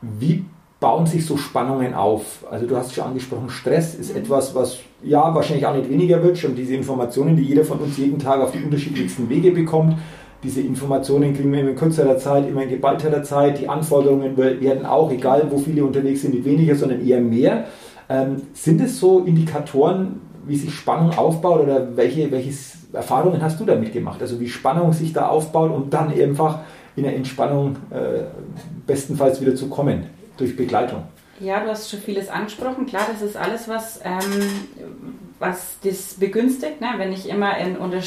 Wie 0.00 0.44
bauen 0.80 1.06
sich 1.06 1.24
so 1.24 1.36
Spannungen 1.36 1.94
auf? 1.94 2.44
Also 2.50 2.66
du 2.66 2.76
hast 2.76 2.94
schon 2.94 3.04
angesprochen, 3.04 3.50
Stress 3.50 3.94
ist 3.94 4.14
mhm. 4.14 4.22
etwas, 4.22 4.54
was 4.54 4.78
ja 5.02 5.34
wahrscheinlich 5.34 5.66
auch 5.66 5.76
nicht 5.76 5.90
weniger 5.90 6.22
wird, 6.22 6.38
schon 6.38 6.54
diese 6.54 6.74
Informationen, 6.74 7.36
die 7.36 7.42
jeder 7.42 7.64
von 7.64 7.78
uns 7.78 7.98
jeden 7.98 8.18
Tag 8.18 8.40
auf 8.40 8.52
die 8.52 8.62
unterschiedlichsten 8.62 9.28
Wege 9.28 9.50
bekommt 9.50 9.96
diese 10.42 10.60
Informationen 10.60 11.34
kriegen 11.34 11.52
wir 11.52 11.60
immer 11.60 11.70
in 11.70 11.76
kürzerer 11.76 12.18
Zeit, 12.18 12.48
immer 12.48 12.64
in 12.64 12.70
geballterer 12.70 13.22
Zeit. 13.22 13.60
Die 13.60 13.68
Anforderungen 13.68 14.36
werden 14.36 14.84
auch, 14.84 15.10
egal 15.12 15.46
wo 15.50 15.58
viele 15.58 15.84
unterwegs 15.84 16.22
sind, 16.22 16.34
nicht 16.34 16.44
weniger, 16.44 16.74
sondern 16.74 17.06
eher 17.06 17.20
mehr. 17.20 17.66
Ähm, 18.08 18.42
sind 18.52 18.80
es 18.80 18.98
so 18.98 19.20
Indikatoren, 19.20 20.20
wie 20.44 20.56
sich 20.56 20.74
Spannung 20.74 21.16
aufbaut 21.16 21.60
oder 21.60 21.96
welche, 21.96 22.30
welche 22.32 22.52
Erfahrungen 22.92 23.40
hast 23.40 23.60
du 23.60 23.64
damit 23.64 23.92
gemacht? 23.92 24.20
Also 24.20 24.40
wie 24.40 24.48
Spannung 24.48 24.92
sich 24.92 25.12
da 25.12 25.28
aufbaut 25.28 25.70
und 25.70 25.94
dann 25.94 26.12
einfach 26.12 26.60
in 26.96 27.04
der 27.04 27.14
Entspannung 27.14 27.76
äh, 27.90 28.24
bestenfalls 28.86 29.40
wieder 29.40 29.54
zu 29.54 29.68
kommen 29.68 30.06
durch 30.36 30.56
Begleitung. 30.56 31.04
Ja, 31.40 31.60
du 31.60 31.70
hast 31.70 31.90
schon 31.90 32.00
vieles 32.00 32.28
angesprochen. 32.28 32.86
Klar, 32.86 33.06
das 33.10 33.22
ist 33.22 33.36
alles, 33.36 33.68
was, 33.68 34.00
ähm, 34.04 34.20
was 35.38 35.76
das 35.82 36.14
begünstigt, 36.14 36.80
ne? 36.80 36.88
wenn 36.98 37.12
ich 37.12 37.28
immer 37.28 37.56
in, 37.58 37.76
unter 37.76 38.00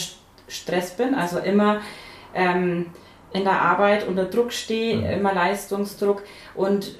Stress 0.48 0.92
bin, 0.92 1.16
also 1.16 1.40
immer 1.40 1.80
ähm, 2.36 2.88
in 3.34 3.44
der 3.44 3.62
Arbeit 3.62 4.08
unter 4.08 4.26
Druck 4.26 4.54
stehe, 4.54 4.98
mhm. 4.98 5.06
immer 5.06 5.34
Leistungsdruck. 5.34 6.24
Und 6.54 6.96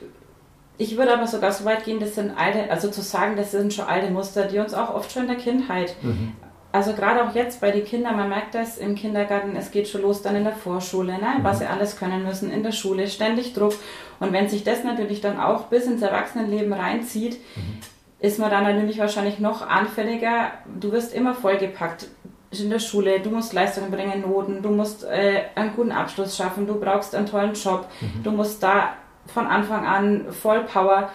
ich 0.78 0.98
würde 0.98 1.14
aber 1.14 1.28
sogar 1.28 1.52
so 1.52 1.66
weit 1.66 1.86
gehen, 1.86 2.00
das 2.00 2.16
sind 2.16 2.34
alte, 2.38 2.70
also 2.70 2.90
zu 2.90 3.02
sagen, 3.02 3.36
das 3.38 3.52
sind 3.52 3.74
schon 3.74 3.86
alte 3.86 4.12
Muster, 4.12 4.46
die 4.46 4.60
uns 4.60 4.74
auch 4.74 4.94
oft 4.94 5.12
schon 5.12 5.24
in 5.24 5.28
der 5.30 5.38
Kindheit. 5.38 5.96
Mhm. 6.02 6.34
Also 6.74 6.92
gerade 6.92 7.24
auch 7.24 7.34
jetzt 7.34 7.62
bei 7.62 7.72
den 7.72 7.86
Kindern, 7.86 8.18
man 8.18 8.28
merkt 8.28 8.54
das 8.54 8.78
im 8.78 8.96
Kindergarten, 8.96 9.56
es 9.56 9.72
geht 9.72 9.88
schon 9.88 10.02
los 10.02 10.22
dann 10.22 10.36
in 10.36 10.44
der 10.44 10.52
Vorschule, 10.52 11.14
ne, 11.14 11.36
mhm. 11.38 11.44
was 11.44 11.60
sie 11.60 11.66
alles 11.66 11.98
können 11.98 12.24
müssen, 12.26 12.52
in 12.52 12.64
der 12.64 12.74
Schule, 12.74 13.08
ständig 13.08 13.54
Druck. 13.54 13.76
Und 14.20 14.34
wenn 14.34 14.50
sich 14.50 14.66
das 14.66 14.84
natürlich 14.84 15.22
dann 15.22 15.40
auch 15.40 15.68
bis 15.68 15.86
ins 15.86 16.02
Erwachsenenleben 16.02 16.74
reinzieht, 16.74 17.38
mhm. 17.56 17.80
ist 18.20 18.40
man 18.40 18.52
dann 18.52 18.64
natürlich 18.66 19.00
wahrscheinlich 19.00 19.40
noch 19.40 19.66
anfälliger. 19.66 20.52
Du 20.78 20.92
wirst 20.92 21.14
immer 21.14 21.34
vollgepackt 21.34 22.08
in 22.52 22.70
der 22.70 22.80
Schule, 22.80 23.20
du 23.20 23.30
musst 23.30 23.54
Leistungen 23.54 23.92
bringen, 23.92 24.22
Noten, 24.22 24.62
du 24.62 24.70
musst 24.70 25.04
äh, 25.04 25.44
einen 25.56 25.76
guten 25.76 25.92
Abschluss 25.92 26.38
schaffen, 26.38 26.68
du 26.68 26.80
brauchst 26.80 27.14
einen 27.16 27.26
tollen 27.26 27.54
Job, 27.54 27.88
mhm. 28.02 28.24
du 28.24 28.32
musst 28.32 28.62
da 28.64 28.94
von 29.28 29.48
Anfang 29.48 29.86
an 29.86 30.26
voll 30.32 30.64
Power. 30.64 31.10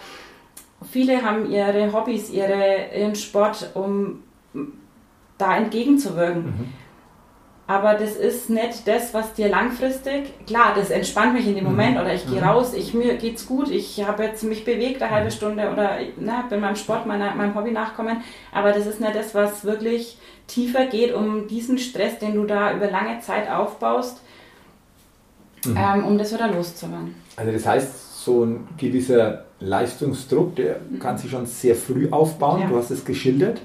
Viele 0.90 1.22
haben 1.22 1.50
ihre 1.50 1.92
Hobbys, 1.92 2.30
ihre, 2.30 2.88
ihren 2.94 3.14
Sport, 3.14 3.70
um 3.74 4.22
da 5.38 5.56
entgegenzuwirken. 5.56 6.44
Mhm. 6.44 6.72
Aber 7.70 7.94
das 7.94 8.16
ist 8.16 8.50
nicht 8.50 8.88
das, 8.88 9.14
was 9.14 9.32
dir 9.34 9.48
langfristig, 9.48 10.44
klar, 10.44 10.72
das 10.74 10.90
entspannt 10.90 11.34
mich 11.34 11.46
in 11.46 11.54
dem 11.54 11.62
mhm. 11.62 11.70
Moment 11.70 12.00
oder 12.00 12.12
ich 12.12 12.26
gehe 12.26 12.40
mhm. 12.40 12.48
raus, 12.48 12.74
ich, 12.74 12.94
mir 12.94 13.14
geht's 13.14 13.46
gut, 13.46 13.70
ich 13.70 14.04
habe 14.04 14.24
jetzt 14.24 14.42
mich 14.42 14.64
bewegt 14.64 15.00
eine 15.00 15.12
halbe 15.12 15.26
mhm. 15.26 15.30
Stunde 15.30 15.70
oder 15.70 15.98
na, 16.18 16.42
bin 16.50 16.58
meinem 16.58 16.74
Sport, 16.74 17.06
meiner, 17.06 17.32
meinem 17.36 17.54
Hobby 17.54 17.70
nachkommen. 17.70 18.22
Aber 18.50 18.72
das 18.72 18.88
ist 18.88 19.00
nicht 19.00 19.14
das, 19.14 19.36
was 19.36 19.64
wirklich 19.64 20.18
tiefer 20.48 20.86
geht, 20.86 21.14
um 21.14 21.46
diesen 21.46 21.78
Stress, 21.78 22.18
den 22.18 22.34
du 22.34 22.44
da 22.44 22.74
über 22.74 22.90
lange 22.90 23.20
Zeit 23.20 23.48
aufbaust, 23.48 24.20
mhm. 25.64 25.76
ähm, 25.76 26.04
um 26.04 26.18
das 26.18 26.34
wieder 26.34 26.48
loszuwerden. 26.48 27.14
Also 27.36 27.52
das 27.52 27.66
heißt, 27.66 28.24
so 28.24 28.46
ein 28.46 28.66
gewisser 28.78 29.44
Leistungsdruck, 29.60 30.56
der 30.56 30.80
mhm. 30.90 30.98
kann 30.98 31.18
sich 31.18 31.30
schon 31.30 31.46
sehr 31.46 31.76
früh 31.76 32.08
aufbauen. 32.10 32.62
Ja. 32.62 32.66
Du 32.66 32.76
hast 32.76 32.90
es 32.90 33.04
geschildert. 33.04 33.60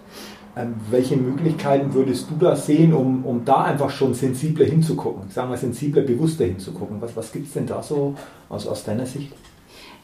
Ähm, 0.58 0.76
welche 0.90 1.18
Möglichkeiten 1.18 1.94
würdest 1.94 2.30
du 2.30 2.36
da 2.38 2.56
sehen, 2.56 2.94
um, 2.94 3.26
um 3.26 3.44
da 3.44 3.66
einfach 3.66 3.90
schon 3.90 4.14
sensibler 4.14 4.66
hinzugucken? 4.66 5.30
Sagen 5.30 5.50
wir 5.50 5.58
sensibler, 5.58 6.02
bewusster 6.02 6.46
hinzugucken. 6.46 7.02
Was, 7.02 7.16
was 7.16 7.32
gibt 7.32 7.48
es 7.48 7.54
denn 7.54 7.68
da 7.68 7.84
so 7.84 8.16
aus, 8.48 8.66
aus 8.66 8.86
deiner 8.86 9.06
Sicht? 9.06 9.34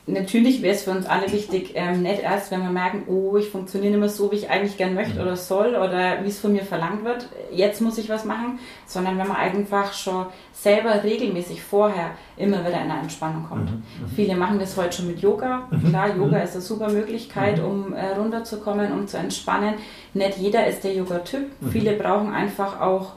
Natürlich 0.07 0.61
wäre 0.61 0.73
es 0.73 0.83
für 0.83 0.91
uns 0.91 1.05
alle 1.05 1.31
wichtig, 1.31 1.71
ähm, 1.75 2.01
nicht 2.01 2.21
erst, 2.21 2.51
wenn 2.51 2.61
wir 2.61 2.69
merken, 2.69 3.03
oh, 3.07 3.37
ich 3.37 3.49
funktioniere 3.49 3.91
nicht 3.91 3.99
mehr 3.99 4.09
so, 4.09 4.31
wie 4.31 4.37
ich 4.37 4.49
eigentlich 4.49 4.77
gern 4.77 4.95
möchte 4.95 5.15
mhm. 5.15 5.21
oder 5.21 5.35
soll 5.35 5.75
oder 5.75 6.23
wie 6.23 6.29
es 6.29 6.39
von 6.39 6.53
mir 6.53 6.63
verlangt 6.63 7.03
wird, 7.03 7.27
jetzt 7.51 7.81
muss 7.81 7.97
ich 7.97 8.09
was 8.09 8.25
machen, 8.25 8.59
sondern 8.85 9.17
wenn 9.17 9.27
man 9.27 9.37
einfach 9.37 9.93
schon 9.93 10.25
selber 10.53 11.03
regelmäßig 11.03 11.61
vorher 11.61 12.11
immer 12.37 12.59
wieder 12.59 12.81
in 12.81 12.91
eine 12.91 13.01
Entspannung 13.01 13.45
kommt. 13.47 13.71
Mhm. 13.71 13.77
Mhm. 13.77 14.07
Viele 14.15 14.35
machen 14.35 14.59
das 14.59 14.75
heute 14.75 14.97
schon 14.97 15.07
mit 15.07 15.19
Yoga. 15.19 15.67
Mhm. 15.69 15.89
Klar, 15.89 16.15
Yoga 16.15 16.37
mhm. 16.37 16.43
ist 16.43 16.53
eine 16.53 16.61
super 16.61 16.89
Möglichkeit, 16.89 17.59
mhm. 17.59 17.65
um 17.65 17.93
äh, 17.93 18.09
runterzukommen, 18.15 18.91
um 18.91 19.07
zu 19.07 19.17
entspannen. 19.17 19.75
Nicht 20.13 20.37
jeder 20.37 20.65
ist 20.67 20.83
der 20.83 20.93
Yoga-Typ. 20.93 21.47
Viele 21.71 21.93
brauchen 21.93 22.33
einfach 22.33 22.81
auch 22.81 23.13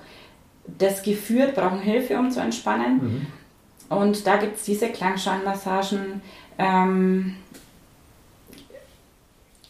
das 0.67 1.03
geführt, 1.03 1.55
brauchen 1.55 1.81
Hilfe, 1.81 2.19
um 2.19 2.31
zu 2.31 2.41
entspannen. 2.41 3.27
Und 3.89 4.27
da 4.27 4.37
gibt 4.37 4.57
es 4.57 4.65
diese 4.65 4.89
Klangschalenmassagen, 4.89 6.23
ähm, 6.59 7.35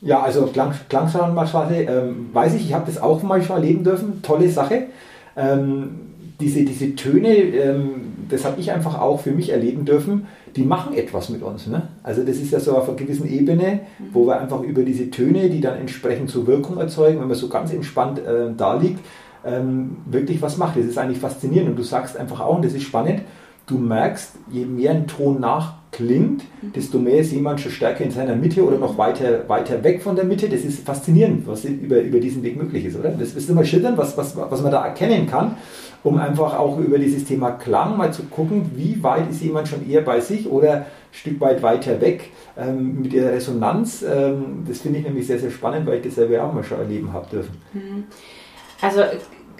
ja, 0.01 0.23
also 0.23 0.47
Klang, 0.47 0.75
Klangschalenmassage, 0.89 1.83
ähm, 1.83 2.29
weiß 2.33 2.55
ich, 2.55 2.67
ich 2.67 2.75
habe 2.75 2.85
das 2.87 3.01
auch 3.01 3.23
mal 3.23 3.43
schon 3.43 3.57
erleben 3.57 3.85
dürfen, 3.85 4.23
tolle 4.23 4.51
Sache. 4.51 4.89
Ähm, 5.37 6.01
diese, 6.41 6.65
diese 6.65 6.95
Töne, 6.95 7.29
ähm, 7.29 8.13
das 8.29 8.45
habe 8.45 8.61
ich 8.61 8.71
einfach 8.73 9.01
auch 9.01 9.21
für 9.21 9.31
mich 9.31 9.51
erleben 9.51 9.85
dürfen, 9.85 10.27
die 10.57 10.65
machen 10.65 10.95
etwas 10.95 11.31
mit 11.31 11.43
uns. 11.43 11.67
Ne? 11.67 11.89
Also 12.03 12.23
das 12.23 12.37
ist 12.37 12.53
ja 12.53 12.61
so 12.61 12.77
auf 12.77 12.89
einer 12.89 12.97
gewissen 12.97 13.29
Ebene, 13.29 13.81
wo 14.13 14.27
wir 14.27 14.41
einfach 14.41 14.63
über 14.63 14.83
diese 14.83 15.11
Töne, 15.11 15.49
die 15.49 15.61
dann 15.61 15.79
entsprechend 15.79 16.31
so 16.31 16.47
Wirkung 16.47 16.79
erzeugen, 16.79 17.21
wenn 17.21 17.29
man 17.29 17.37
so 17.37 17.49
ganz 17.49 17.73
entspannt 17.73 18.19
äh, 18.19 18.51
da 18.57 18.75
liegt, 18.75 19.01
ähm, 19.45 19.99
wirklich 20.07 20.43
was 20.43 20.57
macht. 20.57 20.77
Das 20.77 20.85
ist 20.85 20.99
eigentlich 20.99 21.19
faszinierend 21.19 21.71
und 21.71 21.77
du 21.77 21.83
sagst 21.83 22.17
einfach 22.17 22.41
auch, 22.41 22.57
und 22.57 22.65
das 22.65 22.75
ist 22.75 22.83
spannend, 22.83 23.23
du 23.67 23.79
merkst, 23.79 24.33
je 24.51 24.65
mehr 24.67 24.91
ein 24.91 25.07
Ton 25.07 25.41
nach 25.41 25.75
klingt, 25.91 26.43
desto 26.75 26.99
mehr 26.99 27.21
ist 27.21 27.33
jemand 27.33 27.61
schon 27.61 27.71
stärker 27.71 28.05
in 28.05 28.11
seiner 28.11 28.35
Mitte 28.35 28.65
oder 28.65 28.79
noch 28.79 28.99
weiter, 28.99 29.49
weiter 29.49 29.83
weg 29.85 30.03
von 30.03 30.17
der 30.17 30.25
Mitte. 30.25 30.49
Das 30.49 30.63
ist 30.63 30.85
faszinierend, 30.85 31.47
was 31.47 31.65
über, 31.65 32.01
über 32.01 32.19
diesen 32.19 32.43
Weg 32.43 32.57
möglich 32.57 32.85
ist, 32.85 32.99
oder? 32.99 33.11
Das 33.11 33.35
du 33.35 33.55
mal 33.55 33.65
schildern, 33.65 33.97
was, 33.97 34.17
was, 34.17 34.37
was 34.37 34.63
man 34.63 34.73
da 34.73 34.85
erkennen 34.85 35.27
kann, 35.29 35.57
um 36.03 36.19
einfach 36.19 36.59
auch 36.59 36.79
über 36.79 36.99
dieses 36.99 37.25
Thema 37.25 37.53
Klang 37.53 37.97
mal 37.97 38.13
zu 38.13 38.25
gucken, 38.25 38.73
wie 38.75 39.03
weit 39.03 39.31
ist 39.31 39.41
jemand 39.41 39.69
schon 39.69 39.89
eher 39.89 40.03
bei 40.03 40.21
sich 40.21 40.51
oder 40.51 40.73
ein 40.73 40.87
Stück 41.13 41.41
weit 41.41 41.63
weiter 41.63 42.01
weg 42.01 42.31
ähm, 42.59 43.03
mit 43.03 43.13
der 43.13 43.33
Resonanz. 43.33 44.03
Ähm, 44.03 44.65
das 44.67 44.81
finde 44.81 44.99
ich 44.99 45.05
nämlich 45.05 45.27
sehr, 45.29 45.39
sehr 45.39 45.51
spannend, 45.51 45.87
weil 45.87 45.99
ich 45.99 46.03
das 46.03 46.17
selber 46.17 46.43
auch 46.43 46.53
mal 46.53 46.65
schon 46.65 46.81
erleben 46.81 47.13
habe 47.13 47.31
dürfen. 47.31 47.55
Mhm. 47.73 48.05
Also 48.81 49.01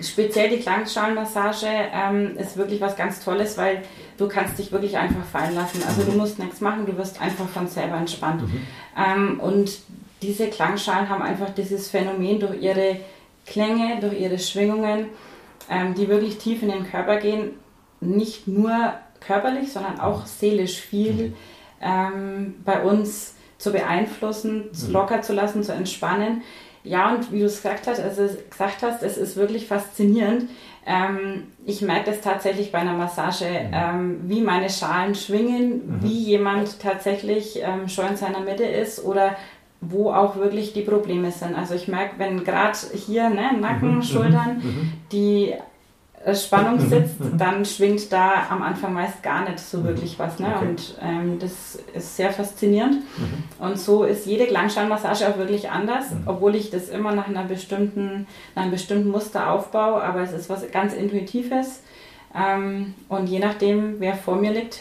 speziell 0.01 0.51
die 0.51 0.59
Klangschalenmassage 0.59 1.67
ähm, 1.93 2.37
ist 2.37 2.57
wirklich 2.57 2.81
was 2.81 2.97
ganz 2.97 3.23
Tolles, 3.25 3.57
weil 3.59 3.83
du 4.17 4.29
kannst 4.29 4.59
dich 4.59 4.73
wirklich 4.73 4.97
einfach 4.97 5.25
fallen 5.25 5.55
lassen. 5.55 5.83
Also 5.87 6.03
du 6.03 6.13
mhm. 6.13 6.19
musst 6.19 6.39
nichts 6.39 6.61
machen, 6.61 6.87
du 6.87 6.97
wirst 6.97 7.21
einfach 7.21 7.49
von 7.49 7.69
selber 7.69 7.97
entspannt. 7.97 8.43
Mhm. 8.43 8.67
Ähm, 8.97 9.41
und 9.41 9.79
diese 10.23 10.49
Klangschalen 10.49 11.09
haben 11.09 11.23
einfach 11.23 11.51
dieses 11.51 11.89
Phänomen 11.89 12.41
durch 12.41 12.61
ihre 12.61 12.97
Klänge, 13.47 14.01
durch 14.01 14.19
ihre 14.19 14.39
Schwingungen, 14.39 15.09
ähm, 15.71 15.95
die 15.95 16.09
wirklich 16.09 16.39
tief 16.39 16.63
in 16.63 16.71
den 16.71 16.91
Körper 16.91 17.17
gehen, 17.17 17.51
nicht 18.01 18.49
nur 18.49 18.95
körperlich, 19.21 19.73
sondern 19.73 20.01
auch 20.01 20.27
seelisch 20.27 20.79
viel 20.79 21.13
mhm. 21.13 21.35
ähm, 21.81 22.55
bei 22.65 22.83
uns 22.83 23.35
zu 23.59 23.73
beeinflussen, 23.73 24.71
mhm. 24.73 24.93
locker 24.93 25.23
zu 25.23 25.33
lassen, 25.33 25.63
zu 25.63 25.73
entspannen. 25.73 26.43
Ja, 26.85 27.15
und 27.15 27.33
wie 27.33 27.41
du 27.41 27.47
es 27.47 27.57
gesagt 27.57 27.87
hast, 27.87 27.99
also 27.99 28.29
gesagt 28.51 28.83
hast, 28.83 29.03
es 29.03 29.17
ist 29.17 29.37
wirklich 29.37 29.67
faszinierend. 29.67 30.51
Ähm, 30.87 31.45
ich 31.65 31.81
merke 31.81 32.11
das 32.11 32.21
tatsächlich 32.21 32.71
bei 32.71 32.79
einer 32.79 32.93
Massage, 32.93 33.47
mhm. 33.47 33.71
ähm, 33.73 34.21
wie 34.25 34.43
meine 34.43 34.69
Schalen 34.69 35.15
schwingen, 35.15 35.71
mhm. 35.71 36.03
wie 36.03 36.19
jemand 36.19 36.79
tatsächlich 36.81 37.59
ähm, 37.63 37.89
schon 37.89 38.09
in 38.09 38.17
seiner 38.17 38.41
Mitte 38.41 38.65
ist 38.65 39.03
oder 39.03 39.35
wo 39.81 40.13
auch 40.13 40.37
wirklich 40.37 40.75
die 40.75 40.83
Probleme 40.83 41.31
sind. 41.31 41.57
Also 41.57 41.75
ich 41.75 41.89
merke, 41.89 42.19
wenn 42.19 42.45
gerade 42.45 42.77
hier 42.95 43.31
ne, 43.31 43.53
Nacken, 43.59 43.91
mhm. 43.91 43.97
mhm. 43.97 44.03
Schultern, 44.03 44.57
mhm. 44.59 44.93
die 45.11 45.55
Spannung 46.33 46.77
mhm. 46.77 46.89
sitzt, 46.89 47.21
mhm. 47.21 47.37
dann 47.37 47.65
schwingt 47.65 48.11
da 48.11 48.47
am 48.49 48.63
Anfang 48.63 48.95
meist 48.95 49.23
gar 49.23 49.49
nicht 49.49 49.59
so 49.59 49.85
wirklich 49.85 50.19
was. 50.19 50.39
Ne? 50.39 50.47
Okay. 50.57 50.67
Und 50.67 50.99
ähm, 51.03 51.39
das 51.39 51.79
ist 51.95 52.17
sehr 52.17 52.31
faszinierend. 52.31 52.95
Mhm. 52.95 53.65
Und 53.65 53.79
so 53.79 54.05
ist 54.05 54.25
jede 54.25 54.47
Klangschallmassage 54.47 55.29
auch 55.29 55.37
wirklich 55.37 55.71
anders, 55.71 56.11
mhm. 56.11 56.23
obwohl 56.27 56.55
ich 56.55 56.71
das 56.71 56.89
immer 56.89 57.15
nach, 57.15 57.29
einer 57.29 57.45
bestimmten, 57.45 58.27
nach 58.55 58.63
einem 58.63 58.73
bestimmten 58.73 59.11
Muster 59.11 59.51
aufbaue, 59.51 60.03
aber 60.03 60.23
es 60.23 60.33
ist 60.33 60.49
was 60.49 60.71
ganz 60.71 60.95
Intuitives. 60.95 61.83
Ähm, 62.35 62.95
und 63.09 63.29
je 63.29 63.39
nachdem, 63.39 63.97
wer 64.01 64.15
vor 64.15 64.37
mir 64.37 64.53
liegt, 64.53 64.81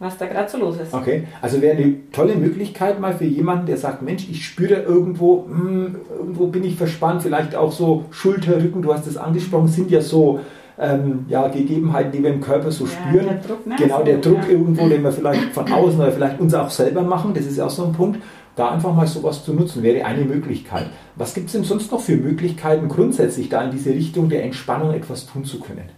was 0.00 0.16
da 0.16 0.26
gerade 0.26 0.48
so 0.48 0.58
los 0.58 0.78
ist. 0.78 0.94
Okay, 0.94 1.24
also 1.42 1.60
wäre 1.60 1.76
eine 1.76 1.96
tolle 2.12 2.36
Möglichkeit 2.36 3.00
mal 3.00 3.14
für 3.14 3.24
jemanden, 3.24 3.66
der 3.66 3.76
sagt, 3.76 4.00
Mensch, 4.02 4.28
ich 4.30 4.44
spüre 4.44 4.82
irgendwo, 4.82 5.44
mh, 5.48 5.58
hm, 5.58 5.96
irgendwo 6.18 6.46
bin 6.46 6.64
ich 6.64 6.76
verspannt, 6.76 7.22
vielleicht 7.22 7.56
auch 7.56 7.72
so 7.72 8.04
Schulter, 8.12 8.62
Rücken, 8.62 8.80
du 8.80 8.94
hast 8.94 9.06
es 9.06 9.16
angesprochen, 9.16 9.68
sind 9.68 9.90
ja 9.90 10.00
so 10.00 10.40
ähm, 10.78 11.26
ja, 11.28 11.48
Gegebenheiten, 11.48 12.12
die 12.12 12.22
wir 12.22 12.32
im 12.32 12.40
Körper 12.40 12.70
so 12.70 12.84
ja, 12.84 12.90
spüren. 12.90 13.26
Der 13.26 13.36
Druck, 13.36 13.66
ne? 13.66 13.76
Genau, 13.78 14.02
der 14.02 14.18
Druck 14.18 14.42
ja. 14.44 14.50
irgendwo, 14.50 14.88
den 14.88 15.02
wir 15.02 15.12
vielleicht 15.12 15.52
von 15.52 15.70
außen 15.72 16.00
oder 16.00 16.12
vielleicht 16.12 16.40
uns 16.40 16.54
auch 16.54 16.70
selber 16.70 17.02
machen, 17.02 17.34
das 17.34 17.46
ist 17.46 17.58
auch 17.58 17.70
so 17.70 17.84
ein 17.84 17.92
Punkt. 17.92 18.20
Da 18.54 18.70
einfach 18.70 18.92
mal 18.92 19.06
sowas 19.06 19.44
zu 19.44 19.52
nutzen, 19.52 19.84
wäre 19.84 20.04
eine 20.04 20.24
Möglichkeit. 20.24 20.90
Was 21.14 21.32
gibt 21.32 21.46
es 21.46 21.52
denn 21.52 21.62
sonst 21.62 21.92
noch 21.92 22.00
für 22.00 22.16
Möglichkeiten, 22.16 22.88
grundsätzlich 22.88 23.48
da 23.48 23.62
in 23.62 23.70
diese 23.70 23.90
Richtung 23.90 24.28
der 24.28 24.42
Entspannung 24.42 24.92
etwas 24.92 25.26
tun 25.26 25.44
zu 25.44 25.60
können? 25.60 25.88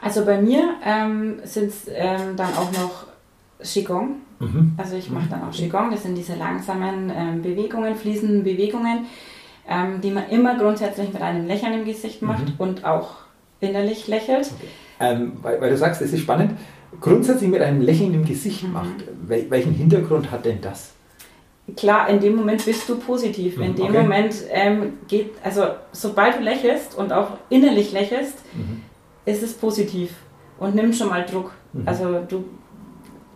Also 0.00 0.24
bei 0.24 0.40
mir 0.40 0.62
ähm, 0.82 1.34
sind 1.44 1.68
es 1.68 1.86
ähm, 1.88 2.34
dann 2.36 2.54
auch 2.54 2.72
noch 2.72 3.06
Qigong. 3.62 4.16
Mhm. 4.38 4.72
Also 4.78 4.96
ich 4.96 5.10
mache 5.10 5.28
dann 5.28 5.42
auch 5.42 5.50
Qigong. 5.50 5.90
Das 5.90 6.02
sind 6.02 6.16
diese 6.16 6.36
langsamen 6.36 7.12
ähm, 7.14 7.42
Bewegungen, 7.42 7.94
fließenden 7.94 8.42
Bewegungen, 8.42 9.06
ähm, 9.68 10.00
die 10.00 10.10
man 10.10 10.28
immer 10.30 10.56
grundsätzlich 10.56 11.12
mit 11.12 11.20
einem 11.20 11.46
Lächeln 11.46 11.74
im 11.74 11.84
Gesicht 11.84 12.22
macht 12.22 12.48
mhm. 12.48 12.54
und 12.56 12.84
auch 12.86 13.25
innerlich 13.60 14.06
lächelt. 14.08 14.50
Okay. 14.56 14.68
Ähm, 14.98 15.32
weil, 15.42 15.60
weil, 15.60 15.70
du 15.70 15.76
sagst, 15.76 16.00
es 16.02 16.12
ist 16.12 16.20
spannend, 16.20 16.52
grundsätzlich 17.00 17.50
mit 17.50 17.60
einem 17.60 17.80
Lächeln 17.80 18.14
im 18.14 18.24
Gesicht 18.24 18.64
mhm. 18.64 18.72
macht. 18.72 19.04
Wel 19.26 19.50
welchen 19.50 19.74
Hintergrund 19.74 20.30
hat 20.30 20.44
denn 20.44 20.60
das? 20.60 20.92
Klar, 21.76 22.08
in 22.08 22.20
dem 22.20 22.36
Moment 22.36 22.64
bist 22.64 22.88
du 22.88 22.96
positiv. 22.96 23.58
In 23.60 23.72
mhm, 23.72 23.74
dem 23.74 23.86
okay. 23.86 24.02
Moment 24.02 24.34
ähm, 24.50 24.92
geht, 25.08 25.32
also 25.42 25.64
sobald 25.92 26.38
du 26.38 26.42
lächelst 26.42 26.96
und 26.96 27.12
auch 27.12 27.30
innerlich 27.50 27.92
lächelst, 27.92 28.38
mhm. 28.54 28.82
ist 29.24 29.42
es 29.42 29.52
positiv 29.52 30.10
und 30.58 30.74
nimm 30.74 30.92
schon 30.92 31.08
mal 31.08 31.26
Druck. 31.26 31.52
Mhm. 31.72 31.82
Also 31.88 32.20
du 32.28 32.44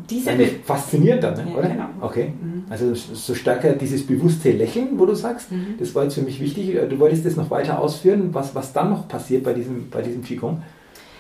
diese 0.09 0.31
faszinierend 0.65 1.23
dann, 1.23 1.35
ne? 1.35 1.47
ja, 1.51 1.57
oder? 1.57 1.69
Genau. 1.69 1.89
Okay. 2.01 2.33
Mhm. 2.41 2.65
Also 2.71 2.95
so 2.95 3.35
stärker 3.35 3.73
dieses 3.73 4.07
bewusste 4.07 4.53
Lächeln, 4.53 4.99
wo 4.99 5.07
du 5.07 5.15
sagst, 5.15 5.51
mhm. 5.51 5.75
das 5.79 5.95
war 5.95 6.05
jetzt 6.05 6.15
für 6.15 6.23
mich 6.23 6.41
wichtig. 6.41 6.79
Du 6.89 6.99
wolltest 6.99 7.27
das 7.27 7.37
noch 7.37 7.51
weiter 7.51 7.79
ausführen, 7.79 8.31
was, 8.33 8.55
was 8.55 8.73
dann 8.73 8.91
noch 8.91 9.09
passiert 9.09 9.45
bei 9.45 9.53
diesem, 9.53 9.91
bei 9.91 10.03
diesem 10.03 10.23
Qigong? 10.23 10.63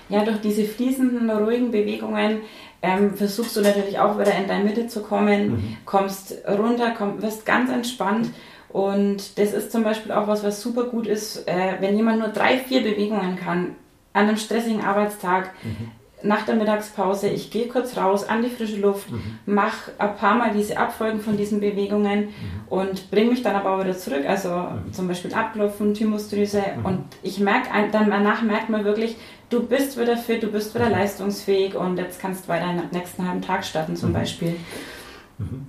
Ja, 0.08 0.24
durch 0.24 0.40
diese 0.40 0.64
fließenden, 0.64 1.30
ruhigen 1.30 1.70
Bewegungen 1.70 2.38
ähm, 2.82 3.14
versuchst 3.14 3.56
du 3.56 3.60
natürlich 3.60 3.98
auch 3.98 4.18
wieder 4.18 4.36
in 4.36 4.48
deine 4.48 4.64
Mitte 4.64 4.86
zu 4.86 5.02
kommen, 5.02 5.50
mhm. 5.50 5.76
kommst 5.84 6.34
runter, 6.48 6.94
komm, 6.96 7.22
wirst 7.22 7.46
ganz 7.46 7.70
entspannt. 7.70 8.30
Und 8.68 9.38
das 9.38 9.52
ist 9.52 9.72
zum 9.72 9.82
Beispiel 9.82 10.12
auch 10.12 10.28
was, 10.28 10.44
was 10.44 10.62
super 10.62 10.84
gut 10.84 11.06
ist, 11.06 11.48
äh, 11.48 11.74
wenn 11.80 11.96
jemand 11.96 12.20
nur 12.20 12.28
drei, 12.28 12.58
vier 12.58 12.82
Bewegungen 12.82 13.36
kann 13.36 13.74
an 14.12 14.28
einem 14.28 14.36
stressigen 14.36 14.82
Arbeitstag. 14.82 15.52
Mhm 15.62 15.99
nach 16.22 16.44
der 16.44 16.54
Mittagspause, 16.54 17.28
ich 17.28 17.50
gehe 17.50 17.68
kurz 17.68 17.96
raus 17.96 18.28
an 18.28 18.42
die 18.42 18.48
frische 18.48 18.76
Luft, 18.76 19.10
mhm. 19.10 19.38
mache 19.46 19.92
ein 19.98 20.16
paar 20.16 20.34
Mal 20.36 20.52
diese 20.54 20.78
Abfolgen 20.78 21.20
von 21.20 21.36
diesen 21.36 21.60
Bewegungen 21.60 22.20
mhm. 22.20 22.28
und 22.68 23.10
bringe 23.10 23.30
mich 23.30 23.42
dann 23.42 23.56
aber 23.56 23.70
auch 23.70 23.84
wieder 23.84 23.96
zurück. 23.96 24.24
Also 24.26 24.50
mhm. 24.50 24.92
zum 24.92 25.08
Beispiel 25.08 25.32
Abklopfen, 25.34 25.94
Thymusdrüse 25.94 26.62
mhm. 26.78 26.84
und 26.84 27.04
ich 27.22 27.40
merke, 27.40 27.68
dann 27.92 28.10
danach 28.10 28.42
merkt 28.42 28.68
man 28.68 28.84
wirklich, 28.84 29.16
du 29.48 29.62
bist 29.62 29.98
wieder 29.98 30.16
fit, 30.16 30.42
du 30.42 30.48
bist 30.48 30.74
wieder 30.74 30.86
mhm. 30.86 30.92
leistungsfähig 30.92 31.74
und 31.74 31.98
jetzt 31.98 32.20
kannst 32.20 32.44
du 32.44 32.48
weiter 32.48 32.66
den 32.66 32.98
nächsten 32.98 33.26
halben 33.26 33.42
Tag 33.42 33.64
starten 33.64 33.96
zum 33.96 34.10
mhm. 34.10 34.14
Beispiel. 34.14 34.56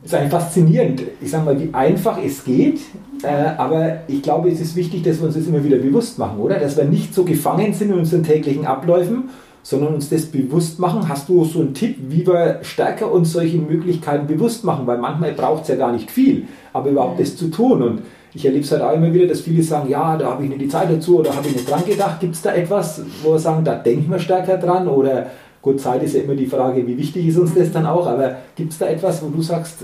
Es 0.03 0.11
ist 0.11 0.17
eigentlich 0.17 0.31
faszinierend, 0.31 1.01
ich 1.21 1.31
sage 1.31 1.45
mal, 1.45 1.57
wie 1.57 1.73
einfach 1.73 2.17
es 2.21 2.43
geht, 2.43 2.81
äh, 3.23 3.27
aber 3.27 4.01
ich 4.09 4.21
glaube, 4.21 4.49
es 4.49 4.59
ist 4.59 4.75
wichtig, 4.75 5.03
dass 5.03 5.19
wir 5.19 5.27
uns 5.27 5.35
das 5.35 5.47
immer 5.47 5.63
wieder 5.63 5.77
bewusst 5.77 6.19
machen, 6.19 6.39
oder? 6.39 6.59
Dass 6.59 6.75
wir 6.75 6.83
nicht 6.83 7.13
so 7.13 7.23
gefangen 7.23 7.73
sind 7.73 7.91
in 7.91 7.99
unseren 7.99 8.23
täglichen 8.23 8.65
Abläufen 8.65 9.29
sondern 9.63 9.93
uns 9.95 10.09
das 10.09 10.25
bewusst 10.25 10.79
machen. 10.79 11.07
Hast 11.07 11.29
du 11.29 11.43
so 11.45 11.59
einen 11.59 11.73
Tipp, 11.73 11.97
wie 12.09 12.25
wir 12.25 12.59
stärker 12.61 13.11
uns 13.11 13.33
solche 13.33 13.57
Möglichkeiten 13.57 14.27
bewusst 14.27 14.63
machen? 14.63 14.87
Weil 14.87 14.97
manchmal 14.97 15.33
braucht 15.33 15.63
es 15.63 15.69
ja 15.69 15.75
gar 15.75 15.91
nicht 15.91 16.09
viel, 16.09 16.47
aber 16.73 16.89
überhaupt 16.89 17.19
das 17.19 17.35
zu 17.35 17.49
tun. 17.49 17.81
Und 17.81 18.01
ich 18.33 18.45
erlebe 18.45 18.63
es 18.63 18.71
halt 18.71 18.81
auch 18.81 18.93
immer 18.93 19.13
wieder, 19.13 19.27
dass 19.27 19.41
viele 19.41 19.61
sagen, 19.61 19.89
ja, 19.89 20.17
da 20.17 20.31
habe 20.31 20.43
ich 20.43 20.49
nicht 20.49 20.61
die 20.61 20.67
Zeit 20.67 20.89
dazu 20.89 21.19
oder 21.19 21.35
habe 21.35 21.47
ich 21.47 21.55
nicht 21.55 21.69
dran 21.69 21.85
gedacht. 21.85 22.19
Gibt 22.19 22.35
es 22.35 22.41
da 22.41 22.53
etwas, 22.53 23.01
wo 23.23 23.33
wir 23.33 23.39
sagen, 23.39 23.63
da 23.63 23.75
denken 23.75 24.09
wir 24.11 24.19
stärker 24.19 24.57
dran? 24.57 24.87
Oder 24.87 25.27
gut, 25.61 25.79
Zeit 25.79 26.01
ist 26.03 26.15
ja 26.15 26.21
immer 26.21 26.35
die 26.35 26.47
Frage, 26.47 26.85
wie 26.87 26.97
wichtig 26.97 27.27
ist 27.27 27.37
uns 27.37 27.53
das 27.53 27.71
dann 27.71 27.85
auch, 27.85 28.07
aber 28.07 28.37
gibt 28.55 28.71
es 28.71 28.79
da 28.79 28.87
etwas, 28.87 29.21
wo 29.21 29.27
du 29.27 29.41
sagst, 29.41 29.83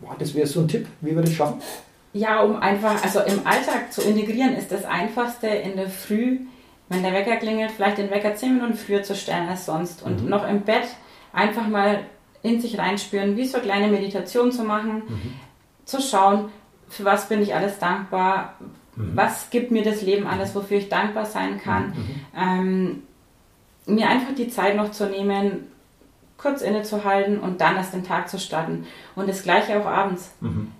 boah, 0.00 0.14
das 0.18 0.34
wäre 0.34 0.46
so 0.46 0.60
ein 0.60 0.68
Tipp, 0.68 0.86
wie 1.00 1.14
wir 1.14 1.22
das 1.22 1.32
schaffen? 1.32 1.60
Ja, 2.12 2.42
um 2.42 2.56
einfach, 2.56 3.02
also 3.02 3.20
im 3.20 3.40
Alltag 3.44 3.92
zu 3.92 4.02
integrieren, 4.02 4.54
ist 4.56 4.72
das 4.72 4.84
Einfachste 4.84 5.48
in 5.48 5.76
der 5.76 5.88
Früh 5.88 6.38
wenn 6.88 7.02
der 7.02 7.12
Wecker 7.12 7.36
klingelt, 7.36 7.72
vielleicht 7.72 7.98
den 7.98 8.10
Wecker 8.10 8.34
zehn 8.34 8.54
Minuten 8.54 8.74
früher 8.74 9.02
zu 9.02 9.14
stellen 9.14 9.48
als 9.48 9.66
sonst 9.66 10.02
und 10.02 10.22
mhm. 10.22 10.28
noch 10.28 10.48
im 10.48 10.62
Bett 10.62 10.86
einfach 11.32 11.66
mal 11.66 12.00
in 12.42 12.60
sich 12.60 12.78
reinspüren, 12.78 13.36
wie 13.36 13.44
so 13.44 13.58
eine 13.58 13.66
kleine 13.66 13.88
Meditation 13.88 14.52
zu 14.52 14.62
machen, 14.62 15.02
mhm. 15.08 15.32
zu 15.84 16.00
schauen, 16.00 16.50
für 16.88 17.04
was 17.04 17.28
bin 17.28 17.42
ich 17.42 17.54
alles 17.54 17.78
dankbar, 17.78 18.54
mhm. 18.94 19.12
was 19.14 19.50
gibt 19.50 19.70
mir 19.70 19.82
das 19.82 20.02
Leben 20.02 20.26
alles, 20.26 20.54
wofür 20.54 20.78
ich 20.78 20.88
dankbar 20.88 21.26
sein 21.26 21.60
kann. 21.60 21.88
Mhm. 21.88 22.14
Ähm, 22.36 23.02
mir 23.86 24.08
einfach 24.08 24.34
die 24.34 24.48
Zeit 24.48 24.76
noch 24.76 24.90
zu 24.92 25.06
nehmen, 25.06 25.66
kurz 26.38 26.60
innezuhalten 26.62 27.40
und 27.40 27.60
dann 27.60 27.76
erst 27.76 27.94
den 27.94 28.04
Tag 28.04 28.28
zu 28.28 28.38
starten. 28.38 28.86
Und 29.14 29.28
das 29.28 29.42
gleiche 29.42 29.80
auch 29.80 29.86
abends. 29.86 30.32
Mhm. 30.40 30.72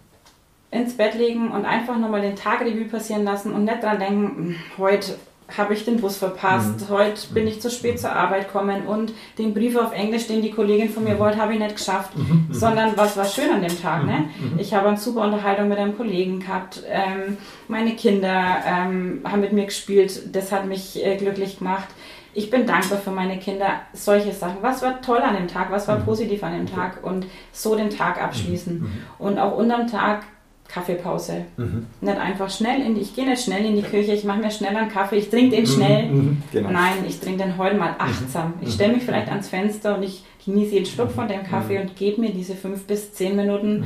Ins 0.71 0.97
Bett 0.97 1.15
legen 1.15 1.51
und 1.51 1.65
einfach 1.65 1.97
nochmal 1.97 2.21
den 2.21 2.37
Tag 2.37 2.61
Revue 2.61 2.87
passieren 2.87 3.25
lassen 3.25 3.53
und 3.53 3.65
nicht 3.65 3.83
dran 3.83 3.99
denken, 3.99 4.37
hm, 4.37 4.57
heute 4.79 5.17
habe 5.57 5.75
ich 5.75 5.85
den 5.85 6.01
Bus 6.01 6.17
verpasst, 6.17 6.81
mhm. 6.81 6.95
heute 6.95 7.29
bin 7.33 7.47
ich 7.47 7.61
zu 7.61 7.71
spät 7.71 8.01
zur 8.01 8.11
Arbeit 8.11 8.49
gekommen 8.49 8.87
und 8.87 9.13
den 9.39 9.55
Brief 9.55 9.77
auf 9.77 9.93
Englisch, 9.93 10.27
den 10.27 10.43
die 10.43 10.51
Kollegin 10.51 10.89
von 10.89 11.05
mir 11.05 11.15
mhm. 11.15 11.19
wollte, 11.21 11.39
habe 11.39 11.53
ich 11.53 11.61
nicht 11.61 11.77
geschafft, 11.77 12.17
mhm. 12.17 12.47
mhm. 12.49 12.55
sondern 12.55 12.97
was 12.97 13.17
war 13.17 13.25
schön 13.25 13.51
an 13.51 13.63
dem 13.63 13.81
Tag. 13.81 14.05
Ne? 14.05 14.25
Mhm. 14.39 14.55
mhm. 14.55 14.59
Ich 14.59 14.75
habe 14.75 14.89
eine 14.89 14.97
super 14.97 15.23
Unterhaltung 15.23 15.69
mit 15.69 15.79
einem 15.79 15.97
Kollegen 15.97 16.41
gehabt, 16.41 16.83
ähm, 16.89 17.37
meine 17.69 17.95
Kinder 17.95 18.57
ähm, 18.67 19.21
haben 19.25 19.41
mit 19.41 19.53
mir 19.53 19.67
gespielt, 19.67 20.35
das 20.35 20.51
hat 20.51 20.67
mich 20.67 21.05
äh, 21.05 21.17
glücklich 21.17 21.59
gemacht. 21.59 21.89
Ich 22.35 22.51
bin 22.51 22.67
dankbar 22.67 22.99
für 22.99 23.13
meine 23.13 23.39
Kinder, 23.39 23.81
solche 23.95 24.33
Sachen. 24.33 24.59
Was 24.61 24.83
war 24.83 25.01
toll 25.01 25.21
an 25.21 25.37
dem 25.37 25.49
Tag, 25.49 25.71
was 25.71 25.89
war 25.89 25.97
positiv 26.01 26.43
an 26.43 26.53
dem 26.53 26.67
Tag 26.67 27.03
und 27.03 27.25
so 27.51 27.77
den 27.77 27.89
Tag 27.89 28.23
abschließen. 28.23 29.05
Und 29.19 29.39
auch 29.39 29.57
unterm 29.57 29.87
Tag 29.87 30.25
Kaffeepause. 30.69 31.45
Mhm. 31.57 31.87
Nicht 32.01 32.19
einfach 32.19 32.51
schnell 32.51 32.81
in 32.83 32.95
die, 32.95 33.01
ich 33.01 33.15
gehe 33.15 33.27
nicht 33.27 33.43
schnell 33.43 33.65
in 33.65 33.77
die 33.77 33.83
Küche, 33.83 34.13
ich 34.13 34.25
mache 34.25 34.41
mir 34.41 34.51
schnell 34.51 34.77
einen 34.77 34.91
Kaffee, 34.91 35.17
ich 35.17 35.31
trinke 35.31 35.57
den 35.57 35.65
mhm. 35.65 35.69
schnell. 35.69 36.07
Mhm. 36.07 36.43
Genau. 36.53 36.71
Nein, 36.71 36.95
ich 37.07 37.21
trinke 37.21 37.45
den 37.45 37.59
heute 37.59 37.77
mal 37.77 37.93
mhm. 37.93 38.01
achtsam. 38.01 38.55
Ich 38.61 38.75
stelle 38.75 38.95
mich 38.95 39.05
vielleicht 39.05 39.29
ans 39.29 39.49
Fenster 39.49 39.97
und 39.97 40.03
ich 40.03 40.25
genieße 40.45 40.73
jeden 40.73 40.87
Schluck 40.87 41.11
von 41.11 41.29
dem 41.29 41.43
Kaffee 41.45 41.81
und 41.81 41.97
gebe 41.97 42.21
mir 42.21 42.31
diese 42.31 42.55
fünf 42.55 42.85
bis 42.85 43.13
zehn 43.13 43.37
Minuten. 43.37 43.85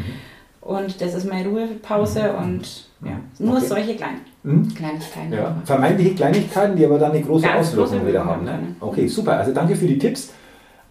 Und 0.61 1.01
das 1.01 1.15
ist 1.15 1.29
meine 1.29 1.49
Ruhepause 1.49 2.35
und 2.35 2.89
ja, 3.03 3.19
nur 3.39 3.57
okay. 3.57 3.67
solche 3.67 3.97
kleinen 3.97 4.21
mhm. 4.43 4.75
Kleinigkeiten. 4.75 5.33
Ja. 5.33 5.57
Vermeintliche 5.65 6.15
Kleinigkeiten, 6.15 6.77
die 6.77 6.85
aber 6.85 6.99
dann 6.99 7.13
eine 7.13 7.23
große 7.23 7.47
Ganz 7.47 7.69
Auswirkung 7.69 8.07
wieder 8.07 8.25
haben. 8.25 8.45
Ne? 8.45 8.59
Okay, 8.81 9.07
super. 9.07 9.39
Also 9.39 9.53
danke 9.53 9.75
für 9.75 9.87
die 9.87 9.99
Tipps. 9.99 10.33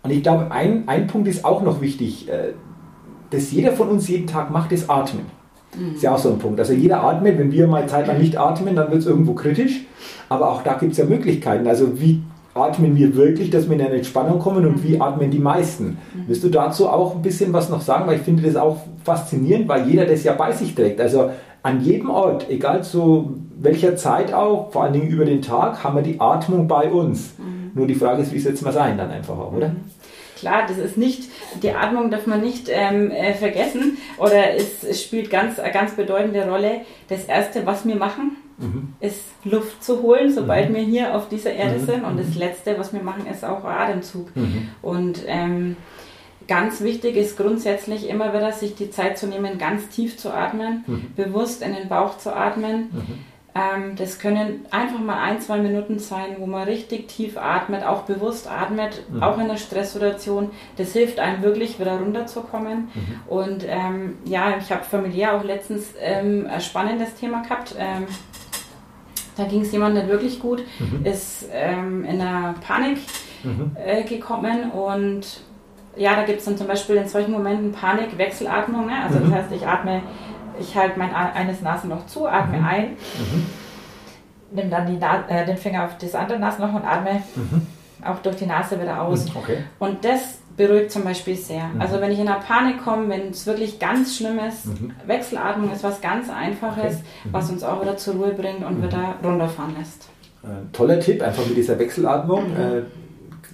Und 0.01 0.11
ich 0.11 0.23
glaube, 0.23 0.51
ein, 0.51 0.87
ein 0.87 1.07
Punkt 1.07 1.27
ist 1.27 1.45
auch 1.45 1.61
noch 1.61 1.81
wichtig, 1.81 2.27
äh, 2.29 2.53
dass 3.29 3.51
jeder 3.51 3.73
von 3.73 3.89
uns 3.89 4.07
jeden 4.07 4.27
Tag 4.27 4.49
macht, 4.49 4.71
ist 4.71 4.89
Atmen. 4.89 5.25
Mhm. 5.77 5.95
Ist 5.95 6.03
ja 6.03 6.13
auch 6.13 6.17
so 6.17 6.29
ein 6.29 6.39
Punkt. 6.39 6.59
Also 6.59 6.73
jeder 6.73 7.03
atmet, 7.03 7.37
wenn 7.37 7.51
wir 7.51 7.67
mal 7.67 7.87
Zeit 7.87 8.07
lang 8.07 8.19
nicht 8.19 8.37
atmen, 8.37 8.75
dann 8.75 8.89
wird 8.91 9.01
es 9.01 9.07
irgendwo 9.07 9.33
kritisch. 9.33 9.85
Aber 10.29 10.51
auch 10.51 10.63
da 10.63 10.73
gibt 10.73 10.93
es 10.93 10.97
ja 10.97 11.05
Möglichkeiten. 11.05 11.67
Also 11.67 11.99
wie 11.99 12.21
atmen 12.53 12.95
wir 12.95 13.15
wirklich, 13.15 13.49
dass 13.49 13.69
wir 13.69 13.75
in 13.75 13.81
eine 13.81 13.95
Entspannung 13.95 14.39
kommen 14.39 14.65
und 14.65 14.83
wie 14.83 14.99
atmen 14.99 15.31
die 15.31 15.39
meisten? 15.39 15.97
Mhm. 16.13 16.23
Willst 16.27 16.43
du 16.43 16.49
dazu 16.49 16.89
auch 16.89 17.15
ein 17.15 17.21
bisschen 17.21 17.53
was 17.53 17.69
noch 17.69 17.81
sagen? 17.81 18.07
Weil 18.07 18.17
ich 18.17 18.23
finde 18.23 18.43
das 18.43 18.55
auch 18.55 18.77
faszinierend, 19.03 19.67
weil 19.67 19.87
jeder 19.87 20.05
das 20.05 20.23
ja 20.23 20.33
bei 20.33 20.51
sich 20.51 20.75
trägt. 20.75 20.99
Also 20.99 21.29
an 21.63 21.81
jedem 21.81 22.09
Ort, 22.09 22.49
egal 22.49 22.83
zu 22.83 23.35
welcher 23.59 23.95
Zeit 23.95 24.33
auch, 24.33 24.71
vor 24.71 24.83
allen 24.83 24.93
Dingen 24.93 25.09
über 25.09 25.25
den 25.25 25.41
Tag, 25.41 25.83
haben 25.83 25.95
wir 25.95 26.03
die 26.03 26.19
Atmung 26.19 26.67
bei 26.67 26.89
uns. 26.89 27.33
Mhm. 27.37 27.71
Nur 27.73 27.87
die 27.87 27.95
Frage 27.95 28.21
ist, 28.21 28.33
wie 28.33 28.39
setzen 28.39 28.65
wir 28.65 28.71
es 28.71 28.77
ein 28.77 28.97
dann 28.97 29.11
einfach 29.11 29.37
auch, 29.37 29.53
oder? 29.53 29.69
Mhm. 29.69 29.77
Klar, 30.39 30.65
das 30.67 30.77
ist 30.77 30.97
nicht, 30.97 31.23
die 31.61 31.71
Atmung 31.71 32.09
darf 32.11 32.25
man 32.25 32.41
nicht 32.41 32.69
ähm, 32.69 33.11
äh, 33.11 33.33
vergessen 33.33 33.97
oder 34.17 34.55
es, 34.55 34.83
es, 34.83 35.03
spielt 35.03 35.29
ganz, 35.29 35.59
eine 35.59 35.73
ganz 35.73 35.93
bedeutende 35.95 36.47
Rolle. 36.49 36.81
Das 37.09 37.25
Erste, 37.25 37.65
was 37.65 37.85
wir 37.85 37.97
machen, 37.97 38.37
mhm. 38.57 38.93
ist 39.01 39.21
Luft 39.43 39.83
zu 39.83 40.01
holen, 40.01 40.31
sobald 40.31 40.69
mhm. 40.69 40.75
wir 40.75 40.83
hier 40.83 41.15
auf 41.15 41.27
dieser 41.27 41.51
Erde 41.51 41.79
mhm. 41.79 41.85
sind. 41.85 42.03
Und 42.05 42.17
das 42.17 42.29
mhm. 42.29 42.39
Letzte, 42.39 42.79
was 42.79 42.93
wir 42.93 43.03
machen, 43.03 43.27
ist 43.27 43.43
auch 43.43 43.65
Atemzug. 43.65 44.33
Mhm. 44.35 44.69
Und 44.81 45.23
ähm, 45.27 45.75
ganz 46.47 46.79
wichtig 46.79 47.17
ist 47.17 47.37
grundsätzlich 47.37 48.07
immer 48.07 48.33
wieder, 48.33 48.53
sich 48.53 48.75
die 48.75 48.91
Zeit 48.91 49.17
zu 49.17 49.27
nehmen, 49.27 49.57
ganz 49.57 49.89
tief 49.89 50.17
zu 50.17 50.33
atmen, 50.33 50.85
mhm. 50.87 51.13
bewusst 51.17 51.61
in 51.61 51.73
den 51.73 51.89
Bauch 51.89 52.17
zu 52.17 52.33
atmen. 52.33 52.89
Ähm, 53.59 53.95
das 53.95 54.19
können 54.19 54.65
einfach 54.71 54.99
mal 54.99 55.21
ein, 55.21 55.41
zwei 55.41 55.57
Minuten 55.57 55.99
sein, 55.99 56.35
wo 56.37 56.45
man 56.45 56.63
richtig 56.63 57.07
tief 57.07 57.37
atmet, 57.37 57.83
auch 57.83 58.03
bewusst 58.03 58.49
atmet, 58.49 59.03
mhm. 59.09 59.23
auch 59.23 59.37
in 59.37 59.45
einer 59.45 59.57
Stresssituation. 59.57 60.51
Das 60.77 60.93
hilft 60.93 61.19
einem 61.19 61.41
wirklich 61.41 61.79
wieder 61.79 61.99
runterzukommen. 61.99 62.89
Mhm. 62.93 63.19
Und 63.27 63.65
ähm, 63.67 64.17
ja, 64.25 64.57
ich 64.57 64.71
habe 64.71 64.83
familiär 64.83 65.35
auch 65.35 65.43
letztens 65.43 65.93
ähm, 65.99 66.47
ein 66.49 66.61
spannendes 66.61 67.15
Thema 67.15 67.41
gehabt. 67.41 67.75
Ähm, 67.77 68.07
da 69.35 69.45
ging 69.45 69.61
es 69.61 69.71
jemandem 69.71 70.03
nicht 70.03 70.11
wirklich 70.11 70.39
gut, 70.39 70.63
mhm. 70.79 71.05
ist 71.05 71.47
ähm, 71.53 72.03
in 72.03 72.21
einer 72.21 72.55
Panik 72.65 72.97
mhm. 73.43 73.71
äh, 73.83 74.03
gekommen 74.03 74.71
und 74.71 75.41
ja, 75.95 76.15
da 76.15 76.23
gibt 76.23 76.39
es 76.39 76.45
dann 76.45 76.57
zum 76.57 76.67
Beispiel 76.67 76.95
in 76.95 77.07
solchen 77.07 77.31
Momenten 77.31 77.71
Panik, 77.71 78.17
Wechselatmung. 78.17 78.85
Ne? 78.85 78.93
Also 79.03 79.19
das 79.19 79.27
mhm. 79.27 79.33
heißt, 79.33 79.51
ich 79.51 79.67
atme 79.67 80.01
ich 80.59 80.75
halte 80.75 80.99
mein 80.99 81.13
eines 81.13 81.61
Nasenloch 81.61 82.05
zu, 82.05 82.27
atme 82.27 82.59
mhm. 82.59 82.65
ein, 82.65 82.85
mhm. 82.89 83.45
nehme 84.51 84.69
dann 84.69 84.87
die 84.87 84.99
äh, 85.33 85.45
den 85.45 85.57
Finger 85.57 85.85
auf 85.85 85.97
das 85.97 86.15
andere 86.15 86.39
Nasenloch 86.39 86.73
und 86.73 86.85
atme 86.85 87.21
mhm. 87.35 87.67
auch 88.05 88.19
durch 88.19 88.37
die 88.37 88.45
Nase 88.45 88.79
wieder 88.79 89.01
aus. 89.01 89.25
Mhm, 89.25 89.37
okay. 89.37 89.57
Und 89.79 90.03
das 90.05 90.39
beruhigt 90.55 90.91
zum 90.91 91.03
Beispiel 91.03 91.35
sehr. 91.35 91.63
Mhm. 91.63 91.81
Also 91.81 92.01
wenn 92.01 92.11
ich 92.11 92.19
in 92.19 92.27
eine 92.27 92.39
Panik 92.39 92.83
komme, 92.83 93.09
wenn 93.09 93.29
es 93.29 93.45
wirklich 93.47 93.79
ganz 93.79 94.17
schlimm 94.17 94.39
ist, 94.39 94.65
mhm. 94.67 94.91
Wechselatmung 95.05 95.71
ist 95.71 95.83
was 95.83 96.01
ganz 96.01 96.29
Einfaches, 96.29 96.95
okay. 96.95 97.29
was 97.31 97.49
uns 97.49 97.63
auch 97.63 97.81
wieder 97.81 97.97
zur 97.97 98.15
Ruhe 98.15 98.33
bringt 98.33 98.65
und 98.65 98.83
wieder 98.83 99.15
runterfahren 99.23 99.75
lässt. 99.77 100.09
Äh, 100.43 100.71
toller 100.73 100.99
Tipp, 100.99 101.21
einfach 101.21 101.45
mit 101.45 101.57
dieser 101.57 101.79
Wechselatmung. 101.79 102.55
Äh, 102.55 102.81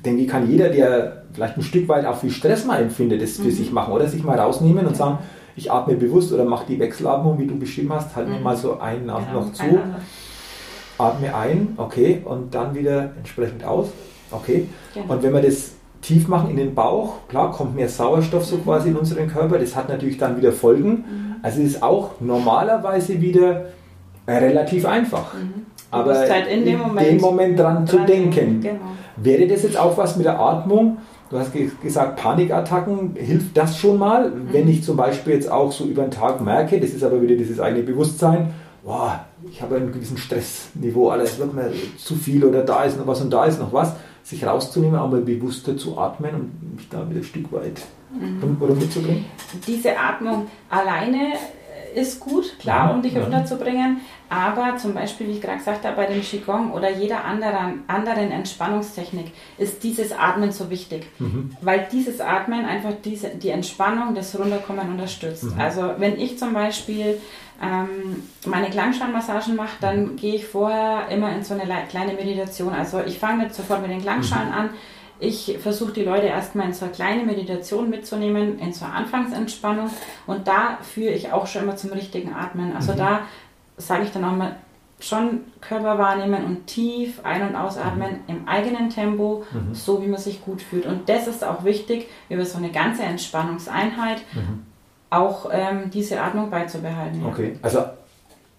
denke 0.04 0.24
ich, 0.24 0.28
kann 0.28 0.50
jeder, 0.50 0.70
der 0.70 1.24
vielleicht 1.34 1.58
ein 1.58 1.64
Stück 1.64 1.88
weit 1.88 2.06
auch 2.06 2.18
viel 2.18 2.32
Stress 2.32 2.66
mal 2.66 2.82
empfindet, 2.82 3.22
das 3.22 3.38
für 3.38 3.52
sich 3.52 3.72
machen 3.72 3.94
oder 3.94 4.08
sich 4.08 4.24
mal 4.24 4.40
rausnehmen 4.40 4.86
und 4.86 4.96
sagen, 4.96 5.20
ich 5.56 5.72
atme 5.72 5.96
bewusst 5.96 6.34
oder 6.34 6.46
mache 6.46 6.66
die 6.68 6.80
Wechselatmung, 6.80 7.40
wie 7.40 7.48
du 7.48 7.58
beschrieben 7.58 7.92
hast, 7.94 8.16
halt 8.16 8.28
mhm. 8.28 8.44
mal 8.44 8.56
so 8.56 8.80
einen 8.80 9.10
Atem 9.10 9.28
genau, 9.28 9.40
noch 9.42 9.54
zu. 9.54 9.64
Atme 10.98 11.36
ein, 11.36 11.74
okay, 11.78 12.22
und 12.24 12.54
dann 12.56 12.74
wieder 12.74 13.12
entsprechend 13.18 13.64
aus, 13.66 13.90
okay. 14.32 14.68
Genau. 14.94 15.14
Und 15.14 15.24
wenn 15.24 15.34
wir 15.34 15.42
das 15.42 15.72
tief 16.02 16.28
machen 16.28 16.50
in 16.50 16.58
den 16.58 16.76
Bauch, 16.76 17.28
klar, 17.28 17.52
kommt 17.52 17.76
mehr 17.76 17.90
Sauerstoff 17.90 18.46
so 18.46 18.58
mhm. 18.58 18.64
quasi 18.64 18.90
in 18.90 18.96
unseren 18.96 19.28
Körper, 19.28 19.58
das 19.58 19.76
hat 19.76 19.90
natürlich 19.90 20.18
dann 20.18 20.38
wieder 20.38 20.52
Folgen. 20.52 20.90
Mhm. 20.90 21.36
Also 21.42 21.62
es 21.62 21.76
ist 21.76 21.84
auch 21.84 22.12
normalerweise 22.20 23.20
wieder 23.22 23.66
relativ 24.28 24.86
einfach. 24.86 25.34
Mhm. 25.34 25.66
Aber 25.92 26.18
halt 26.18 26.48
in 26.48 26.66
dem 26.66 26.80
Moment, 26.80 27.08
dem 27.08 27.22
Moment 27.22 27.60
dran, 27.60 27.76
dran 27.76 27.88
zu 27.88 28.00
denken. 28.00 28.62
Genau. 28.62 28.80
Wäre 29.18 29.48
das 29.48 29.64
jetzt 29.64 29.78
auch 29.78 29.98
was 29.98 30.18
mit 30.18 30.26
der 30.26 30.40
Atmung? 30.40 30.98
Du 31.30 31.40
hast 31.40 31.52
gesagt, 31.82 32.18
Panikattacken, 32.18 33.16
hilft 33.16 33.58
das 33.58 33.78
schon 33.78 33.98
mal? 33.98 34.30
Mhm. 34.30 34.54
Wenn 34.54 34.68
ich 34.68 34.84
zum 34.84 34.96
Beispiel 34.96 35.34
jetzt 35.34 35.52
auch 35.52 35.72
so 35.72 35.86
über 35.86 36.04
den 36.04 36.12
Tag 36.12 36.42
merke, 36.42 36.80
das 36.80 36.92
ist 36.92 37.04
aber 37.04 37.22
wieder 37.22 37.36
dieses 37.36 37.60
eigene 37.60 37.84
Bewusstsein, 37.84 38.54
boah, 38.84 39.26
ich 39.50 39.62
habe 39.62 39.76
einen 39.76 39.92
gewissen 39.92 40.18
Stressniveau, 40.18 41.10
alles 41.10 41.40
wird 41.40 41.54
mir 41.54 41.72
zu 41.98 42.16
viel 42.16 42.44
oder 42.46 42.62
da 42.62 42.84
ist 42.84 42.98
noch 42.98 43.08
was 43.08 43.22
und 43.22 43.32
da 43.32 43.46
ist 43.46 43.60
noch 43.60 43.74
was, 43.74 43.96
sich 44.24 44.46
rauszunehmen, 44.46 45.00
aber 45.00 45.18
bewusster 45.18 45.76
zu 45.78 45.98
atmen 45.98 46.36
und 46.36 46.76
mich 46.76 46.90
da 46.90 47.10
wieder 47.10 47.20
ein 47.20 47.24
Stück 47.24 47.52
weit 47.52 47.82
mhm. 48.12 48.58
oder 48.60 48.76
mitzubringen? 48.76 49.26
Diese 49.66 49.98
Atmung 49.98 50.48
alleine 50.70 51.34
ist 51.96 52.20
gut, 52.20 52.60
klar, 52.60 52.94
um 52.94 53.02
dich 53.02 53.16
runterzubringen. 53.16 54.02
Aber 54.30 54.78
zum 54.78 54.94
Beispiel, 54.94 55.28
wie 55.28 55.34
ich 55.34 55.42
gerade 55.42 55.60
gesagt 55.60 55.86
habe, 55.86 55.96
bei 55.96 56.06
dem 56.06 56.22
Qigong 56.22 56.72
oder 56.72 56.92
jeder 56.92 57.24
anderen, 57.24 57.84
anderen 57.88 58.32
Entspannungstechnik 58.32 59.32
ist 59.58 59.84
dieses 59.84 60.12
Atmen 60.12 60.52
so 60.52 60.70
wichtig. 60.70 61.08
Mhm. 61.20 61.52
Weil 61.62 61.88
dieses 61.92 62.20
Atmen 62.20 62.66
einfach 62.66 62.94
diese, 63.04 63.30
die 63.30 63.50
Entspannung, 63.50 64.16
das 64.16 64.38
Runterkommen 64.38 64.90
unterstützt. 64.90 65.44
Mhm. 65.44 65.60
Also 65.60 65.92
wenn 65.98 66.20
ich 66.20 66.38
zum 66.38 66.54
Beispiel 66.54 67.20
ähm, 67.62 68.24
meine 68.46 68.70
Klangschalen-Massagen 68.70 69.56
mache, 69.56 69.78
dann 69.80 70.14
mhm. 70.14 70.16
gehe 70.18 70.36
ich 70.36 70.46
vorher 70.46 71.08
immer 71.10 71.34
in 71.34 71.44
so 71.44 71.54
eine 71.54 71.66
kleine 71.88 72.14
Meditation. 72.14 72.74
Also 72.74 73.02
ich 73.06 73.18
fange 73.20 73.50
sofort 73.52 73.82
mit 73.82 73.92
den 73.92 74.02
Klangschalen 74.02 74.50
mhm. 74.50 74.54
an 74.54 74.70
ich 75.20 75.58
versuche 75.60 75.94
die 75.94 76.04
Leute 76.04 76.28
erstmal 76.28 76.68
in 76.68 76.74
so 76.74 76.86
eine 76.86 76.94
kleine 76.94 77.24
Meditation 77.24 77.90
mitzunehmen, 77.90 78.60
in 78.60 78.74
so 78.74 78.86
eine 78.86 78.96
Anfangsentspannung 78.96 79.90
und 80.28 80.48
da 80.48 80.78
führe 80.82 81.14
ich 81.14 81.32
auch 81.32 81.48
schon 81.48 81.64
immer 81.64 81.76
zum 81.76 81.92
richtigen 81.92 82.34
Atmen. 82.34 82.76
Also 82.76 82.94
mhm. 82.94 82.98
da 82.98 83.20
sage 83.78 84.04
ich 84.04 84.12
dann 84.12 84.26
auch 84.26 84.36
mal 84.36 84.56
schon 85.00 85.42
Körper 85.62 85.98
wahrnehmen 85.98 86.46
und 86.46 86.68
tief 86.68 87.20
ein- 87.24 87.48
und 87.48 87.56
ausatmen 87.56 88.22
mhm. 88.28 88.36
im 88.36 88.48
eigenen 88.48 88.90
Tempo, 88.90 89.44
mhm. 89.52 89.74
so 89.74 90.02
wie 90.02 90.08
man 90.08 90.20
sich 90.20 90.44
gut 90.44 90.62
fühlt. 90.62 90.86
Und 90.86 91.10
das 91.10 91.28
ist 91.28 91.44
auch 91.44 91.64
wichtig, 91.64 92.08
über 92.30 92.46
so 92.46 92.58
eine 92.58 92.72
ganze 92.72 93.04
Entspannungseinheit 93.04 94.22
mhm. 94.34 94.64
auch 95.10 95.50
ähm, 95.52 95.90
diese 95.92 96.22
Atmung 96.22 96.50
beizubehalten. 96.50 97.22
Ja. 97.22 97.28
Okay, 97.28 97.58
also 97.62 97.84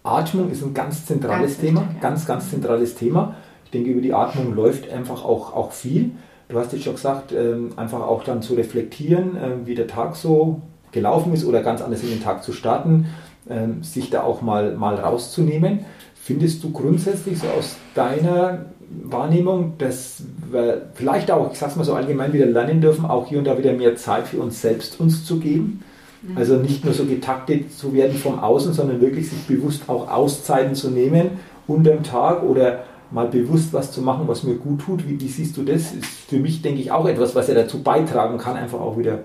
Atmung 0.05 0.51
ist 0.51 0.63
ein 0.63 0.75
ganz 0.75 1.05
zentrales 1.07 1.53
ganz 1.53 1.59
Thema, 1.59 1.81
wichtig, 1.81 1.97
ja. 1.97 2.09
ganz, 2.09 2.27
ganz 2.27 2.51
zentrales 2.51 2.95
Thema. 2.95 3.35
Ich 3.65 3.71
denke, 3.71 3.91
über 3.91 4.01
die 4.01 4.15
Atmung 4.15 4.55
läuft 4.55 4.89
einfach 4.91 5.25
auch, 5.25 5.55
auch 5.55 5.73
viel. 5.73 6.13
Du 6.49 6.59
hast 6.59 6.73
jetzt 6.73 6.85
schon 6.85 6.95
gesagt, 6.95 7.33
ähm, 7.33 7.73
einfach 7.77 8.01
auch 8.01 8.23
dann 8.23 8.43
zu 8.43 8.55
reflektieren, 8.55 9.37
ähm, 9.43 9.67
wie 9.67 9.75
der 9.75 9.89
Tag 9.89 10.15
so 10.15 10.63
gelaufen 10.93 11.33
ist 11.33 11.45
oder 11.45 11.63
ganz 11.63 11.83
anders 11.83 12.03
in 12.03 12.11
den 12.11 12.23
Tag 12.23 12.45
zu 12.45 12.53
starten, 12.53 13.07
ähm, 13.51 13.83
sich 13.83 14.11
da 14.11 14.23
auch 14.23 14.43
mal, 14.43 14.77
mal 14.77 14.95
rauszunehmen. 14.95 15.81
Findest 16.15 16.63
du 16.63 16.71
grundsätzlich 16.71 17.39
so 17.39 17.47
aus 17.49 17.77
deiner 17.95 18.67
Wahrnehmung, 19.05 19.75
dass 19.79 20.23
wir 20.51 20.83
vielleicht 20.95 21.31
auch, 21.31 21.53
ich 21.53 21.59
sag's 21.59 21.77
mal 21.77 21.85
so 21.85 21.95
allgemein, 21.95 22.33
wieder 22.33 22.47
lernen 22.47 22.81
dürfen, 22.81 23.05
auch 23.07 23.27
hier 23.27 23.39
und 23.39 23.45
da 23.45 23.59
wieder 23.59 23.73
mehr 23.73 23.97
Zeit 23.97 24.29
für 24.29 24.39
uns 24.39 24.61
selbst 24.61 25.01
uns 25.01 25.25
zu 25.25 25.41
geben? 25.41 25.83
Mhm. 26.23 26.39
Also 26.39 26.57
nicht 26.57 26.85
nur 26.85 26.95
so 26.95 27.05
getaktet 27.05 27.73
zu 27.77 27.93
werden 27.93 28.17
vom 28.17 28.39
Außen, 28.39 28.73
sondern 28.73 29.01
wirklich 29.01 29.29
sich 29.29 29.47
bewusst 29.47 29.89
auch 29.89 30.11
Auszeiten 30.11 30.75
zu 30.75 30.91
nehmen 30.91 31.31
unterm 31.67 32.03
Tag 32.05 32.43
oder 32.43 32.85
mal 33.11 33.29
bewusst 33.29 33.73
was 33.73 33.93
zu 33.93 34.03
machen, 34.03 34.27
was 34.27 34.43
mir 34.43 34.57
gut 34.57 34.81
tut. 34.81 35.09
Wie, 35.09 35.21
wie, 35.21 35.29
siehst 35.29 35.57
du 35.57 35.63
das? 35.63 35.93
Ist 35.93 36.05
für 36.29 36.39
mich, 36.39 36.63
denke 36.63 36.81
ich, 36.81 36.91
auch 36.91 37.07
etwas, 37.07 37.35
was 37.35 37.49
er 37.49 37.55
dazu 37.55 37.83
beitragen 37.83 38.39
kann, 38.39 38.57
einfach 38.57 38.81
auch 38.81 38.97
wieder 38.99 39.21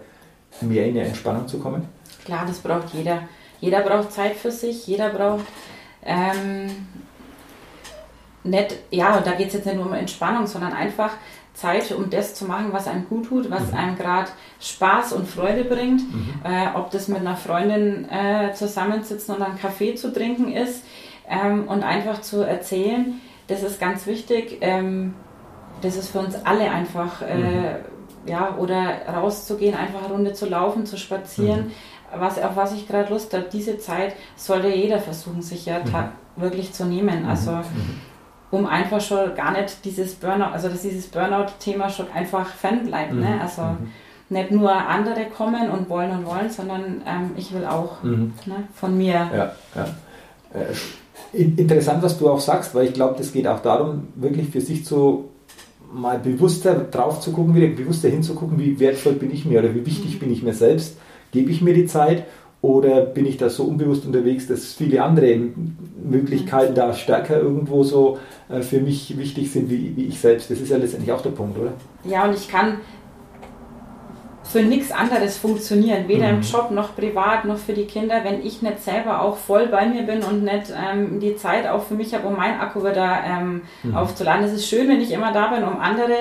mehr 0.61 0.85
in 0.85 0.93
die 0.93 0.99
Entspannung 0.99 1.47
zu 1.47 1.59
kommen. 1.59 1.87
Klar, 2.25 2.45
das 2.45 2.59
braucht 2.59 2.93
jeder. 2.93 3.23
Jeder 3.59 3.81
braucht 3.81 4.11
Zeit 4.11 4.35
für 4.35 4.51
sich, 4.51 4.87
jeder 4.87 5.09
braucht 5.09 5.45
ähm, 6.03 6.87
nicht, 8.43 8.75
ja, 8.89 9.21
da 9.21 9.31
geht 9.33 9.47
es 9.47 9.53
jetzt 9.53 9.65
nicht 9.65 9.77
nur 9.77 9.85
um 9.85 9.93
Entspannung, 9.93 10.47
sondern 10.47 10.73
einfach 10.73 11.11
Zeit, 11.53 11.91
um 11.91 12.09
das 12.09 12.33
zu 12.33 12.45
machen, 12.45 12.69
was 12.71 12.87
einem 12.87 13.07
gut 13.07 13.27
tut, 13.27 13.51
was 13.51 13.71
mhm. 13.71 13.77
einem 13.77 13.95
gerade 13.97 14.31
Spaß 14.59 15.13
und 15.13 15.27
Freude 15.27 15.63
bringt. 15.63 16.01
Mhm. 16.01 16.33
Äh, 16.43 16.75
ob 16.75 16.89
das 16.91 17.07
mit 17.07 17.19
einer 17.19 17.35
Freundin 17.35 18.09
äh, 18.09 18.53
zusammensitzen 18.53 19.35
und 19.35 19.41
einen 19.41 19.59
Kaffee 19.59 19.95
zu 19.95 20.11
trinken 20.11 20.51
ist 20.51 20.83
ähm, 21.29 21.67
und 21.67 21.83
einfach 21.83 22.21
zu 22.21 22.41
erzählen, 22.41 23.21
das 23.47 23.63
ist 23.63 23.79
ganz 23.79 24.05
wichtig. 24.07 24.57
Ähm, 24.61 25.13
das 25.81 25.95
ist 25.95 26.09
für 26.09 26.19
uns 26.19 26.35
alle 26.45 26.69
einfach, 26.69 27.21
äh, 27.21 27.35
mhm. 27.35 27.75
ja, 28.25 28.55
oder 28.57 29.07
rauszugehen, 29.07 29.75
einfach 29.75 30.03
eine 30.03 30.13
Runde 30.13 30.33
zu 30.33 30.47
laufen, 30.47 30.85
zu 30.85 30.97
spazieren. 30.97 31.65
Mhm. 31.65 31.71
Was, 32.19 32.41
auf 32.41 32.55
was 32.55 32.73
ich 32.73 32.87
gerade 32.87 33.11
Lust 33.11 33.33
habe, 33.33 33.45
diese 33.51 33.77
Zeit 33.77 34.15
sollte 34.35 34.67
jeder 34.67 34.99
versuchen, 34.99 35.41
sich 35.41 35.65
ja 35.65 35.79
mhm. 35.79 36.41
wirklich 36.41 36.73
zu 36.73 36.85
nehmen. 36.85 37.23
Mhm. 37.23 37.29
Also, 37.29 37.51
mhm. 37.51 38.01
um 38.51 38.65
einfach 38.65 39.01
schon 39.01 39.33
gar 39.35 39.51
nicht 39.51 39.83
dieses 39.85 40.15
Burnout, 40.15 40.51
also 40.53 40.67
dass 40.69 40.81
dieses 40.81 41.07
Burnout-Thema 41.07 41.89
schon 41.89 42.11
einfach 42.11 42.47
fernbleibt. 42.47 43.13
Ne? 43.13 43.35
Mhm. 43.35 43.41
Also, 43.41 43.63
nicht 44.29 44.51
nur 44.51 44.71
andere 44.71 45.25
kommen 45.25 45.69
und 45.69 45.89
wollen 45.89 46.11
und 46.11 46.25
wollen, 46.25 46.49
sondern 46.49 47.01
ähm, 47.05 47.31
ich 47.35 47.53
will 47.53 47.65
auch 47.65 48.01
ne, 48.01 48.35
von 48.73 48.97
mir. 48.97 49.29
Ja, 49.33 49.51
ja. 49.75 49.83
Äh, 50.53 50.73
Interessant, 51.33 52.03
was 52.03 52.17
du 52.17 52.29
auch 52.29 52.41
sagst, 52.41 52.75
weil 52.75 52.87
ich 52.87 52.93
glaube, 52.93 53.15
das 53.17 53.31
geht 53.31 53.47
auch 53.47 53.61
darum, 53.61 54.07
wirklich 54.15 54.49
für 54.49 54.61
sich 54.61 54.85
so 54.85 55.29
mal 55.93 56.19
bewusster 56.19 56.75
drauf 56.75 57.19
zu 57.19 57.31
gucken, 57.31 57.55
wieder 57.55 57.67
bewusster 57.67 58.09
hinzugucken, 58.09 58.59
wie 58.59 58.79
wertvoll 58.79 59.13
bin 59.13 59.31
ich 59.31 59.45
mir 59.45 59.59
oder 59.59 59.73
wie 59.73 59.85
wichtig 59.85 60.19
bin 60.19 60.31
ich 60.31 60.43
mir 60.43 60.53
selbst, 60.53 60.97
gebe 61.31 61.51
ich 61.51 61.61
mir 61.61 61.73
die 61.73 61.85
Zeit 61.85 62.25
Oder 62.61 63.01
bin 63.01 63.25
ich 63.25 63.37
da 63.37 63.49
so 63.49 63.63
unbewusst 63.63 64.05
unterwegs, 64.05 64.45
dass 64.45 64.73
viele 64.73 65.01
andere 65.01 65.35
Möglichkeiten 66.03 66.75
da 66.75 66.93
stärker 66.93 67.41
irgendwo 67.41 67.83
so 67.83 68.19
äh, 68.49 68.61
für 68.61 68.79
mich 68.79 69.17
wichtig 69.17 69.51
sind 69.51 69.71
wie, 69.71 69.93
wie 69.95 70.05
ich 70.05 70.19
selbst? 70.19 70.51
Das 70.51 70.59
ist 70.59 70.69
ja 70.69 70.77
letztendlich 70.77 71.11
auch 71.11 71.23
der 71.23 71.31
Punkt, 71.31 71.57
oder? 71.57 71.73
Ja, 72.03 72.27
und 72.27 72.35
ich 72.35 72.47
kann 72.47 72.77
für 74.51 74.61
nichts 74.61 74.91
anderes 74.91 75.37
funktionieren, 75.37 76.07
weder 76.07 76.27
mhm. 76.27 76.37
im 76.37 76.41
Job 76.41 76.71
noch 76.71 76.95
privat 76.95 77.45
noch 77.45 77.57
für 77.57 77.73
die 77.73 77.85
Kinder, 77.85 78.21
wenn 78.23 78.45
ich 78.45 78.61
nicht 78.61 78.83
selber 78.83 79.21
auch 79.21 79.37
voll 79.37 79.67
bei 79.67 79.85
mir 79.85 80.03
bin 80.03 80.23
und 80.23 80.43
nicht 80.43 80.73
ähm, 80.75 81.19
die 81.19 81.35
Zeit 81.35 81.67
auch 81.67 81.83
für 81.83 81.95
mich 81.95 82.13
habe, 82.13 82.27
um 82.27 82.35
mein 82.35 82.59
Akku 82.59 82.81
wieder 82.81 83.19
ähm, 83.25 83.61
mhm. 83.83 83.95
aufzuladen. 83.95 84.45
Es 84.45 84.53
ist 84.53 84.67
schön, 84.67 84.89
wenn 84.89 85.01
ich 85.01 85.11
immer 85.11 85.31
da 85.31 85.47
bin, 85.47 85.63
um 85.63 85.79
andere 85.79 86.15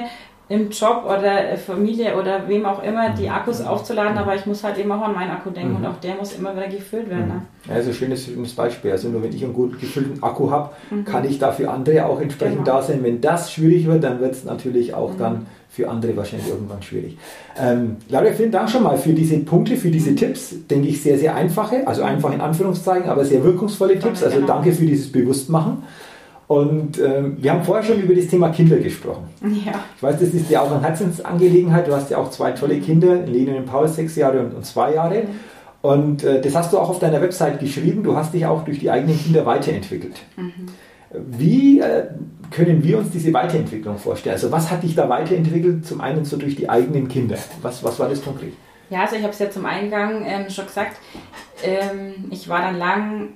im 0.50 0.68
Job 0.70 1.04
oder 1.04 1.56
Familie 1.56 2.16
oder 2.16 2.48
wem 2.48 2.66
auch 2.66 2.82
immer 2.82 3.10
die 3.10 3.28
mhm. 3.28 3.34
Akkus 3.34 3.60
aufzuladen, 3.60 4.18
aber 4.18 4.34
ich 4.34 4.46
muss 4.46 4.64
halt 4.64 4.78
immer 4.78 4.96
auch 4.96 5.06
an 5.06 5.14
meinen 5.14 5.30
Akku 5.30 5.50
denken 5.50 5.76
und 5.76 5.82
mhm. 5.82 5.86
auch 5.86 6.00
der 6.00 6.16
muss 6.16 6.32
immer 6.32 6.56
wieder 6.56 6.66
gefüllt 6.66 7.08
werden. 7.08 7.28
Ne? 7.28 7.42
Ja, 7.68 7.74
also 7.74 7.92
schönes, 7.92 8.24
schönes 8.24 8.52
Beispiel. 8.52 8.90
Also 8.90 9.08
nur 9.08 9.22
wenn 9.22 9.32
ich 9.32 9.44
einen 9.44 9.52
gut 9.52 9.78
gefüllten 9.80 10.20
Akku 10.22 10.50
habe, 10.50 10.70
mhm. 10.90 11.04
kann 11.04 11.24
ich 11.24 11.38
da 11.38 11.52
für 11.52 11.70
andere 11.70 12.04
auch 12.04 12.20
entsprechend 12.20 12.64
genau. 12.64 12.78
da 12.78 12.82
sein. 12.82 13.04
Wenn 13.04 13.20
das 13.20 13.52
schwierig 13.52 13.86
wird, 13.86 14.02
dann 14.02 14.20
wird 14.20 14.32
es 14.32 14.44
natürlich 14.44 14.92
auch 14.92 15.12
mhm. 15.12 15.18
dann 15.18 15.46
für 15.70 15.88
andere 15.88 16.16
wahrscheinlich 16.16 16.48
irgendwann 16.48 16.82
schwierig. 16.82 17.16
Ähm, 17.58 17.96
Laura, 18.08 18.32
vielen 18.32 18.50
Dank 18.50 18.68
schon 18.68 18.82
mal 18.82 18.98
für 18.98 19.12
diese 19.12 19.38
Punkte, 19.38 19.76
für 19.76 19.90
diese 19.90 20.14
Tipps. 20.16 20.54
Denke 20.68 20.88
ich 20.88 21.00
sehr, 21.00 21.16
sehr 21.16 21.36
einfache, 21.36 21.86
also 21.86 22.02
einfach 22.02 22.32
in 22.32 22.40
Anführungszeichen, 22.40 23.08
aber 23.08 23.24
sehr 23.24 23.44
wirkungsvolle 23.44 23.98
Tipps. 23.98 24.22
Also 24.22 24.36
genau. 24.36 24.48
danke 24.48 24.72
für 24.72 24.84
dieses 24.84 25.12
Bewusstmachen. 25.12 25.84
Und 26.48 26.98
ähm, 26.98 27.36
wir 27.38 27.52
haben 27.52 27.62
vorher 27.62 27.84
schon 27.84 28.02
über 28.02 28.12
das 28.12 28.26
Thema 28.26 28.48
Kinder 28.48 28.78
gesprochen. 28.78 29.28
Ja. 29.64 29.84
Ich 29.94 30.02
weiß, 30.02 30.18
das 30.18 30.30
ist 30.30 30.50
ja 30.50 30.62
auch 30.62 30.72
eine 30.72 30.82
Herzensangelegenheit. 30.82 31.86
Du 31.86 31.94
hast 31.94 32.10
ja 32.10 32.18
auch 32.18 32.30
zwei 32.30 32.50
tolle 32.50 32.80
Kinder, 32.80 33.24
Lene 33.24 33.56
und 33.56 33.66
Paul, 33.66 33.86
sechs 33.86 34.16
Jahre 34.16 34.40
und, 34.40 34.56
und 34.56 34.66
zwei 34.66 34.94
Jahre. 34.94 35.22
Und 35.82 36.24
äh, 36.24 36.40
das 36.40 36.56
hast 36.56 36.72
du 36.72 36.78
auch 36.78 36.90
auf 36.90 36.98
deiner 36.98 37.22
Website 37.22 37.60
geschrieben. 37.60 38.02
Du 38.02 38.16
hast 38.16 38.34
dich 38.34 38.44
auch 38.46 38.64
durch 38.64 38.80
die 38.80 38.90
eigenen 38.90 39.16
Kinder 39.16 39.46
weiterentwickelt. 39.46 40.16
Mhm. 40.36 40.66
Wie 41.12 41.78
äh, 41.78 42.08
können 42.50 42.82
wir 42.82 42.98
uns 42.98 43.10
diese 43.10 43.32
Weiterentwicklung 43.32 43.98
vorstellen? 43.98 44.34
Also 44.34 44.50
was 44.50 44.70
hat 44.70 44.82
dich 44.82 44.94
da 44.94 45.08
weiterentwickelt? 45.08 45.86
Zum 45.86 46.00
einen 46.00 46.24
so 46.24 46.36
durch 46.36 46.56
die 46.56 46.68
eigenen 46.68 47.08
Kinder. 47.08 47.36
Was, 47.62 47.82
was 47.84 47.98
war 47.98 48.08
das 48.08 48.22
konkret? 48.22 48.52
Ja, 48.90 49.02
also 49.02 49.16
ich 49.16 49.22
habe 49.22 49.32
es 49.32 49.38
ja 49.38 49.50
zum 49.50 49.66
Eingang 49.66 50.24
ähm, 50.26 50.50
schon 50.50 50.66
gesagt. 50.66 50.96
Ähm, 51.62 52.26
ich 52.30 52.48
war 52.48 52.60
dann 52.60 52.76
lang 52.76 53.28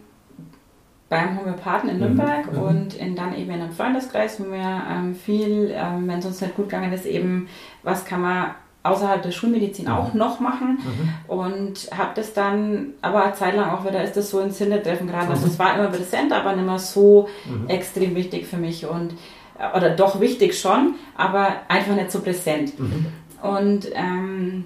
beim 1.08 1.38
Homöopathen 1.38 1.90
in 1.90 1.96
mhm. 1.96 2.02
Nürnberg 2.02 2.52
mhm. 2.52 2.58
und 2.58 2.94
in, 2.94 3.14
dann 3.14 3.36
eben 3.36 3.50
in 3.50 3.60
einem 3.60 3.72
Freundeskreis, 3.72 4.40
wo 4.40 4.44
mir 4.44 4.82
ähm, 4.90 5.14
viel, 5.14 5.72
ähm, 5.72 6.08
wenn 6.08 6.18
es 6.18 6.26
uns 6.26 6.40
nicht 6.40 6.56
gut 6.56 6.68
gegangen 6.68 6.92
ist, 6.92 7.06
eben, 7.06 7.48
was 7.82 8.04
kann 8.04 8.22
man 8.22 8.54
außerhalb 8.84 9.22
der 9.22 9.32
Schulmedizin 9.32 9.88
auch 9.88 10.12
mhm. 10.12 10.18
noch 10.18 10.40
machen 10.40 10.78
mhm. 10.78 11.34
und 11.34 11.88
habe 11.96 12.10
das 12.14 12.34
dann 12.34 12.90
aber 13.02 13.24
eine 13.24 13.34
Zeit 13.34 13.56
lang 13.56 13.70
auch 13.70 13.84
wieder 13.84 14.04
ist 14.04 14.16
das 14.16 14.30
so 14.30 14.40
ins 14.40 14.58
Hintertreffen 14.58 15.06
geraten. 15.06 15.30
Also 15.30 15.46
es 15.46 15.58
war 15.58 15.74
immer 15.74 15.88
präsent, 15.88 16.32
aber 16.32 16.54
nicht 16.54 16.66
mehr 16.66 16.78
so 16.78 17.28
mhm. 17.46 17.68
extrem 17.68 18.14
wichtig 18.14 18.46
für 18.46 18.58
mich 18.58 18.86
und 18.86 19.14
äh, 19.58 19.76
oder 19.76 19.90
doch 19.90 20.20
wichtig 20.20 20.58
schon, 20.58 20.94
aber 21.16 21.48
einfach 21.68 21.94
nicht 21.94 22.12
so 22.12 22.20
präsent. 22.20 22.78
Mhm. 22.78 23.06
Und 23.42 23.88
ähm, 23.94 24.64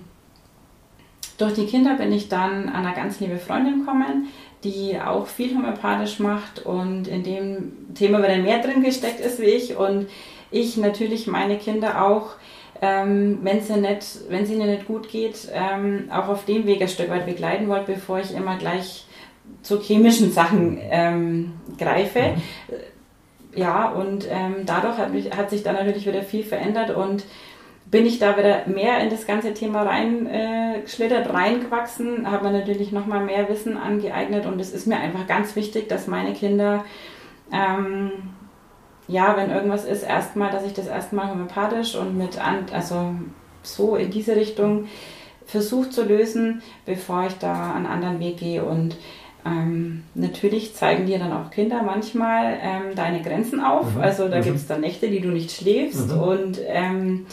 durch 1.38 1.54
die 1.54 1.66
Kinder 1.66 1.94
bin 1.94 2.12
ich 2.12 2.28
dann 2.28 2.68
an 2.68 2.84
eine 2.84 2.94
ganz 2.96 3.20
liebe 3.20 3.38
Freundin 3.38 3.80
gekommen, 3.80 4.26
die 4.64 5.00
auch 5.00 5.28
viel 5.28 5.54
homöopathisch 5.54 6.18
macht 6.18 6.66
und 6.66 7.06
in 7.06 7.22
dem 7.22 7.94
Thema 7.94 8.18
wieder 8.18 8.38
mehr 8.38 8.60
drin 8.60 8.82
gesteckt 8.82 9.20
ist 9.20 9.40
wie 9.40 9.44
ich 9.44 9.76
und 9.76 10.08
ich 10.50 10.76
natürlich 10.76 11.28
meine 11.28 11.56
Kinder 11.58 12.04
auch, 12.04 12.30
ähm, 12.80 13.38
wenn 13.42 13.58
es 13.58 13.68
nicht, 13.68 14.30
wenn 14.30 14.44
es 14.44 14.50
ihnen 14.50 14.70
nicht 14.70 14.86
gut 14.86 15.08
geht, 15.08 15.48
ähm, 15.52 16.08
auch 16.12 16.28
auf 16.28 16.44
dem 16.44 16.66
Weg 16.66 16.80
ein 16.80 16.88
Stück 16.88 17.10
weit 17.10 17.26
begleiten 17.26 17.68
wollte, 17.68 17.92
bevor 17.92 18.20
ich 18.20 18.34
immer 18.34 18.56
gleich 18.56 19.06
zu 19.62 19.80
chemischen 19.80 20.32
Sachen 20.32 20.78
ähm, 20.90 21.54
greife. 21.78 22.20
Mhm. 22.20 22.42
Ja, 23.54 23.88
und 23.88 24.28
ähm, 24.30 24.56
dadurch 24.66 24.98
hat, 24.98 25.12
mich, 25.12 25.36
hat 25.36 25.50
sich 25.50 25.62
dann 25.62 25.74
natürlich 25.74 26.06
wieder 26.06 26.22
viel 26.22 26.44
verändert 26.44 26.94
und 26.94 27.24
bin 27.90 28.06
ich 28.06 28.18
da 28.18 28.36
wieder 28.36 28.66
mehr 28.66 29.00
in 29.00 29.10
das 29.10 29.26
ganze 29.26 29.54
Thema 29.54 29.82
reingeschlittert, 29.82 31.26
äh, 31.26 31.30
reingewachsen, 31.30 32.30
habe 32.30 32.48
mir 32.48 32.58
natürlich 32.58 32.92
nochmal 32.92 33.24
mehr 33.24 33.48
Wissen 33.48 33.76
angeeignet 33.78 34.46
und 34.46 34.60
es 34.60 34.72
ist 34.72 34.86
mir 34.86 34.98
einfach 34.98 35.26
ganz 35.26 35.56
wichtig, 35.56 35.88
dass 35.88 36.06
meine 36.06 36.34
Kinder, 36.34 36.84
ähm, 37.50 38.12
ja, 39.08 39.36
wenn 39.36 39.50
irgendwas 39.50 39.84
ist, 39.84 40.02
erstmal, 40.02 40.50
dass 40.50 40.64
ich 40.64 40.74
das 40.74 40.86
erstmal 40.86 41.30
homöopathisch 41.30 41.96
und 41.96 42.16
mit, 42.16 42.38
an, 42.38 42.66
also 42.72 43.14
so 43.62 43.96
in 43.96 44.10
diese 44.10 44.36
Richtung 44.36 44.86
versuche 45.46 45.90
zu 45.90 46.04
lösen, 46.04 46.62
bevor 46.84 47.26
ich 47.26 47.38
da 47.38 47.72
einen 47.74 47.86
anderen 47.86 48.20
Weg 48.20 48.36
gehe 48.36 48.62
und 48.62 48.96
ähm, 49.46 50.04
natürlich 50.14 50.74
zeigen 50.74 51.06
dir 51.06 51.18
dann 51.18 51.32
auch 51.32 51.50
Kinder 51.50 51.82
manchmal 51.82 52.58
ähm, 52.60 52.94
deine 52.94 53.22
Grenzen 53.22 53.60
auf. 53.60 53.94
Mhm. 53.94 54.00
Also 54.00 54.28
da 54.28 54.38
mhm. 54.38 54.44
gibt 54.44 54.56
es 54.56 54.66
dann 54.66 54.80
Nächte, 54.80 55.08
die 55.08 55.20
du 55.20 55.28
nicht 55.28 55.50
schläfst 55.50 56.12
mhm. 56.12 56.20
und 56.20 56.58
ähm, 56.66 57.26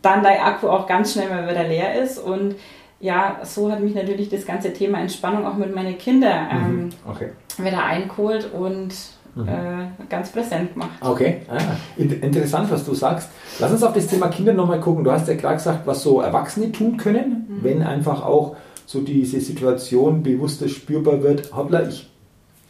dann 0.00 0.22
dein 0.22 0.40
Akku 0.40 0.68
auch 0.68 0.86
ganz 0.86 1.12
schnell 1.12 1.28
mal 1.28 1.48
wieder 1.48 1.64
leer 1.64 2.00
ist. 2.00 2.18
Und 2.18 2.54
ja, 3.00 3.40
so 3.42 3.70
hat 3.70 3.80
mich 3.80 3.94
natürlich 3.94 4.28
das 4.28 4.46
ganze 4.46 4.72
Thema 4.72 5.00
Entspannung 5.00 5.46
auch 5.46 5.56
mit 5.56 5.74
meinen 5.74 5.98
Kindern 5.98 6.46
mhm. 6.46 6.78
ähm, 6.80 6.90
okay. 7.06 7.30
wieder 7.58 7.84
eingeholt 7.84 8.50
und 8.52 8.94
mhm. 9.34 9.48
äh, 9.48 10.06
ganz 10.08 10.30
präsent 10.30 10.72
gemacht. 10.72 10.90
Okay, 11.00 11.42
ah, 11.48 11.58
interessant, 11.96 12.70
was 12.70 12.84
du 12.84 12.94
sagst. 12.94 13.28
Lass 13.58 13.72
uns 13.72 13.82
auf 13.82 13.92
das 13.92 14.06
Thema 14.06 14.28
Kinder 14.28 14.52
nochmal 14.52 14.80
gucken. 14.80 15.04
Du 15.04 15.10
hast 15.10 15.28
ja 15.28 15.34
gerade 15.34 15.56
gesagt, 15.56 15.86
was 15.86 16.02
so 16.02 16.20
Erwachsene 16.20 16.72
tun 16.72 16.96
können, 16.96 17.46
mhm. 17.48 17.64
wenn 17.64 17.82
einfach 17.82 18.24
auch 18.24 18.56
so 18.86 19.00
diese 19.00 19.40
Situation 19.40 20.22
bewusster 20.22 20.68
spürbar 20.68 21.22
wird. 21.22 21.54
Hoppla, 21.54 21.88
ich 21.88 22.10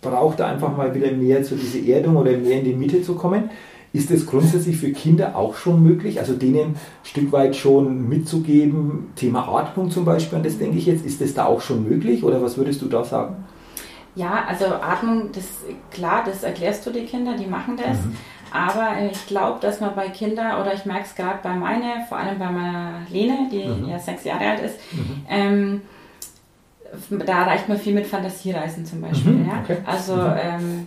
brauche 0.01 0.37
da 0.37 0.47
einfach 0.47 0.77
mal 0.77 0.95
wieder 0.95 1.11
mehr 1.13 1.43
zu 1.43 1.57
dieser 1.57 1.85
Erdung 1.87 2.17
oder 2.17 2.33
mehr 2.33 2.59
in 2.59 2.65
die 2.65 2.75
Mitte 2.75 3.03
zu 3.03 3.15
kommen. 3.15 3.51
Ist 3.93 4.11
es 4.11 4.27
grundsätzlich 4.27 4.77
für 4.77 4.91
Kinder 4.91 5.37
auch 5.37 5.55
schon 5.55 5.83
möglich, 5.83 6.19
also 6.19 6.35
denen 6.35 6.71
ein 6.71 6.77
Stück 7.05 7.31
weit 7.31 7.55
schon 7.55 8.09
mitzugeben, 8.09 9.13
Thema 9.15 9.47
Atmung 9.47 9.91
zum 9.93 10.05
Beispiel, 10.05 10.39
an 10.39 10.43
das 10.43 10.59
denke 10.59 10.79
ich 10.79 10.87
jetzt, 10.87 11.07
ist 11.07 11.21
das 11.21 11.33
da 11.33 11.47
auch 11.47 11.61
schon 11.61 11.89
möglich 11.89 12.25
oder 12.25 12.43
was 12.43 12.59
würdest 12.59 12.83
du 12.83 12.87
da 12.87 13.05
sagen? 13.05 13.45
Ja, 14.17 14.45
also 14.47 14.67
Atmung, 14.67 15.33
das 15.33 15.45
klar, 15.91 16.23
das 16.25 16.43
erklärst 16.43 16.87
du 16.87 16.91
die 16.91 17.05
Kinder, 17.05 17.37
die 17.37 17.47
machen 17.47 17.77
das. 17.77 18.05
Mhm. 18.05 18.17
Aber 18.53 18.93
ich 19.11 19.27
glaube, 19.27 19.59
dass 19.61 19.81
man 19.81 19.97
bei 19.97 20.09
Kindern, 20.11 20.61
oder 20.61 20.73
ich 20.73 20.85
merke 20.85 21.07
es 21.07 21.15
gerade 21.17 21.41
bei 21.43 21.55
meiner, 21.55 22.07
vor 22.09 22.19
allem 22.19 22.39
bei 22.39 22.51
meiner 22.51 23.01
Lene, 23.11 23.49
die 23.51 23.65
mhm. 23.65 23.89
ja 23.89 23.99
sechs 23.99 24.23
Jahre 24.23 24.49
alt 24.51 24.61
ist, 24.61 24.77
mhm. 24.93 25.27
ähm, 25.29 25.83
da 27.27 27.43
erreicht 27.43 27.69
man 27.69 27.79
viel 27.79 27.95
mit 27.95 28.07
Fantasiereisen 28.07 28.87
zum 28.87 29.01
Beispiel. 29.01 29.33
Mhm. 29.33 29.47
Ja? 29.49 29.61
Okay. 29.63 29.79
Also 29.85 30.15
mhm. 30.15 30.37
ähm, 30.41 30.87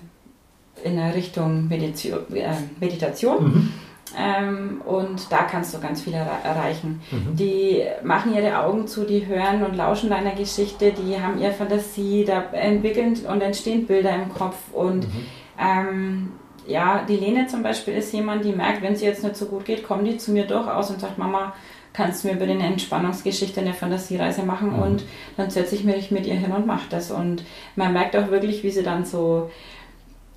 in 0.83 0.95
der 0.95 1.13
Richtung 1.13 1.67
Meditation. 1.67 2.19
Äh, 2.33 2.53
Meditation. 2.79 3.73
Ähm, 4.17 4.81
und 4.83 5.31
da 5.31 5.43
kannst 5.43 5.75
du 5.75 5.79
ganz 5.79 6.01
viel 6.01 6.13
erreichen. 6.13 7.01
Mhm. 7.11 7.35
Die 7.35 7.83
machen 8.03 8.33
ihre 8.33 8.59
Augen 8.59 8.87
zu, 8.87 9.03
die 9.03 9.27
hören 9.27 9.63
und 9.63 9.75
lauschen 9.75 10.09
deiner 10.09 10.31
Geschichte, 10.31 10.91
die 10.91 11.21
haben 11.21 11.39
ihre 11.39 11.53
Fantasie, 11.53 12.25
da 12.25 12.45
entwickeln 12.51 13.15
und 13.29 13.41
entstehen 13.41 13.85
Bilder 13.85 14.15
im 14.15 14.33
Kopf. 14.33 14.57
Und 14.73 15.07
mhm. 15.07 15.25
ähm, 15.59 16.31
ja, 16.65 17.05
die 17.07 17.17
Lene 17.17 17.47
zum 17.47 17.61
Beispiel 17.61 17.93
ist 17.93 18.11
jemand, 18.11 18.43
die 18.43 18.53
merkt, 18.53 18.81
wenn 18.81 18.95
sie 18.95 19.05
jetzt 19.05 19.23
nicht 19.23 19.35
so 19.35 19.45
gut 19.45 19.65
geht, 19.65 19.83
kommt 19.83 20.07
die 20.07 20.17
zu 20.17 20.31
mir 20.31 20.47
durchaus 20.47 20.89
und 20.89 20.99
sagt, 20.99 21.17
Mama, 21.17 21.53
kannst 21.93 22.23
du 22.23 22.27
mir 22.27 22.35
über 22.35 22.43
eine 22.43 22.65
Entspannungsgeschichte 22.65 23.61
eine 23.61 23.73
Fantasiereise 23.73 24.43
machen 24.43 24.73
mhm. 24.73 24.81
und 24.81 25.03
dann 25.35 25.49
setze 25.49 25.75
ich 25.75 25.83
mich 25.83 26.11
mit 26.11 26.25
ihr 26.25 26.35
hin 26.35 26.51
und 26.51 26.65
mache 26.65 26.87
das. 26.89 27.11
Und 27.11 27.43
man 27.75 27.93
merkt 27.93 28.15
auch 28.15 28.29
wirklich, 28.29 28.63
wie 28.63 28.71
sie 28.71 28.83
dann 28.83 29.05
so 29.05 29.49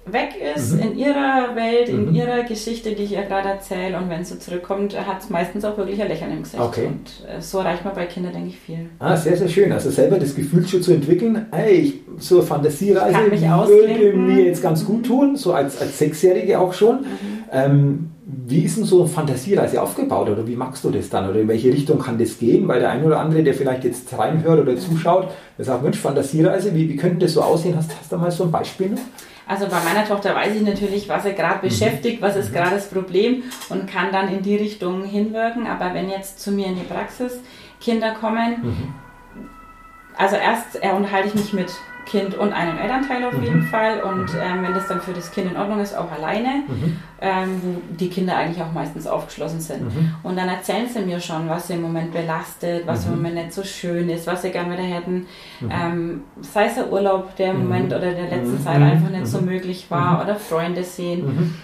weg 0.06 0.30
ist 0.56 0.74
mhm. 0.74 0.80
in 0.80 0.98
ihrer 0.98 1.54
Welt, 1.54 1.88
in 1.88 2.08
mhm. 2.08 2.14
ihrer 2.14 2.42
Geschichte, 2.42 2.92
die 2.92 3.04
ich 3.04 3.12
ihr 3.12 3.22
gerade 3.22 3.48
erzähle. 3.48 3.98
Und 3.98 4.08
wenn 4.08 4.24
sie 4.24 4.38
zurückkommt, 4.38 4.98
hat 4.98 5.22
es 5.22 5.30
meistens 5.30 5.64
auch 5.64 5.76
wirklich 5.76 6.00
ein 6.00 6.08
Lächeln 6.08 6.32
im 6.32 6.42
Gesicht. 6.42 6.62
Okay. 6.62 6.86
Und 6.86 7.28
äh, 7.28 7.40
so 7.40 7.58
erreicht 7.58 7.84
man 7.84 7.94
bei 7.94 8.06
Kindern, 8.06 8.32
denke 8.32 8.48
ich, 8.48 8.58
viel. 8.58 8.90
Ah, 8.98 9.16
sehr, 9.16 9.36
sehr 9.36 9.48
schön. 9.48 9.72
Also 9.72 9.90
selber 9.90 10.18
das 10.18 10.34
Gefühl 10.34 10.66
schon 10.66 10.82
zu 10.82 10.92
entwickeln, 10.92 11.46
hey, 11.52 11.74
ich, 11.74 11.94
so 12.18 12.38
eine 12.38 12.46
Fantasiereise 12.46 13.18
würde 13.18 14.16
mir 14.16 14.44
jetzt 14.44 14.62
ganz 14.62 14.84
gut 14.84 15.06
tun, 15.06 15.36
so 15.36 15.52
als, 15.52 15.80
als 15.80 15.98
Sechsjährige 15.98 16.58
auch 16.58 16.72
schon. 16.72 17.00
Mhm. 17.00 17.06
Ähm, 17.52 18.10
wie 18.46 18.60
ist 18.60 18.76
denn 18.76 18.84
so 18.84 19.00
eine 19.00 19.08
Fantasiereise 19.08 19.82
aufgebaut 19.82 20.28
oder 20.28 20.46
wie 20.46 20.54
magst 20.54 20.84
du 20.84 20.90
das 20.90 21.08
dann 21.08 21.28
oder 21.28 21.40
in 21.40 21.48
welche 21.48 21.72
Richtung 21.72 21.98
kann 21.98 22.18
das 22.18 22.38
gehen? 22.38 22.68
Weil 22.68 22.80
der 22.80 22.90
eine 22.90 23.04
oder 23.04 23.18
andere, 23.18 23.42
der 23.42 23.54
vielleicht 23.54 23.84
jetzt 23.84 24.16
reinhört 24.16 24.60
oder 24.60 24.76
zuschaut, 24.76 25.28
der 25.58 25.64
sagt, 25.64 25.82
Mensch, 25.82 25.98
Fantasiereise, 25.98 26.74
wie, 26.74 26.88
wie 26.88 26.96
könnte 26.96 27.26
das 27.26 27.32
so 27.32 27.42
aussehen? 27.42 27.76
Hast, 27.76 27.90
hast 27.90 28.10
du 28.10 28.16
da 28.16 28.22
mal 28.22 28.30
so 28.30 28.44
ein 28.44 28.50
Beispiel 28.50 28.90
noch? 28.90 29.00
Also 29.50 29.66
bei 29.66 29.80
meiner 29.80 30.06
Tochter 30.06 30.32
weiß 30.36 30.54
ich 30.54 30.62
natürlich, 30.62 31.08
was 31.08 31.24
sie 31.24 31.32
gerade 31.32 31.56
mhm. 31.56 31.68
beschäftigt, 31.68 32.22
was 32.22 32.36
ist 32.36 32.50
mhm. 32.50 32.54
gerade 32.54 32.70
das 32.76 32.88
Problem 32.88 33.42
und 33.68 33.90
kann 33.90 34.12
dann 34.12 34.28
in 34.28 34.42
die 34.42 34.54
Richtung 34.54 35.02
hinwirken. 35.04 35.66
Aber 35.66 35.92
wenn 35.92 36.08
jetzt 36.08 36.38
zu 36.38 36.52
mir 36.52 36.66
in 36.66 36.76
die 36.76 36.84
Praxis 36.84 37.40
Kinder 37.80 38.12
kommen, 38.14 38.62
mhm. 38.62 38.94
also 40.16 40.36
erst 40.36 40.80
äh, 40.80 40.92
unterhalte 40.92 41.30
ich 41.30 41.34
mich 41.34 41.52
mit 41.52 41.72
Kind 42.06 42.34
und 42.34 42.52
einem 42.52 42.78
Elternteil 42.78 43.24
auf 43.24 43.34
Mhm. 43.34 43.42
jeden 43.42 43.62
Fall. 43.64 44.00
Und 44.02 44.30
ähm, 44.40 44.62
wenn 44.62 44.74
das 44.74 44.88
dann 44.88 45.00
für 45.00 45.12
das 45.12 45.30
Kind 45.30 45.50
in 45.50 45.56
Ordnung 45.56 45.80
ist, 45.80 45.96
auch 45.96 46.10
alleine, 46.10 46.62
Mhm. 46.66 46.96
ähm, 47.20 47.60
wo 47.62 47.80
die 47.96 48.08
Kinder 48.08 48.36
eigentlich 48.36 48.62
auch 48.62 48.72
meistens 48.72 49.06
aufgeschlossen 49.06 49.60
sind. 49.60 49.82
Mhm. 49.94 50.14
Und 50.22 50.36
dann 50.36 50.48
erzählen 50.48 50.86
sie 50.88 51.00
mir 51.00 51.20
schon, 51.20 51.48
was 51.48 51.68
sie 51.68 51.74
im 51.74 51.82
Moment 51.82 52.12
belastet, 52.12 52.86
was 52.86 53.04
im 53.04 53.10
Mhm. 53.12 53.16
Moment 53.16 53.34
nicht 53.36 53.52
so 53.52 53.62
schön 53.62 54.08
ist, 54.08 54.26
was 54.26 54.42
sie 54.42 54.50
gerne 54.50 54.72
wieder 54.72 54.82
hätten. 54.82 55.26
Mhm. 55.60 55.70
Ähm, 55.70 56.22
sei 56.40 56.66
es 56.66 56.74
der 56.74 56.90
Urlaub, 56.92 57.36
der 57.36 57.50
im 57.50 57.58
Mhm. 57.58 57.62
Moment 57.64 57.86
oder 57.92 58.12
der 58.12 58.28
letzten 58.28 58.54
Mhm. 58.58 58.62
Zeit 58.64 58.80
einfach 58.82 59.10
nicht 59.10 59.26
so 59.26 59.38
Mhm. 59.40 59.44
möglich 59.46 59.86
war 59.90 60.14
Mhm. 60.16 60.20
oder 60.22 60.36
Freunde 60.36 60.82
sehen. 60.84 61.54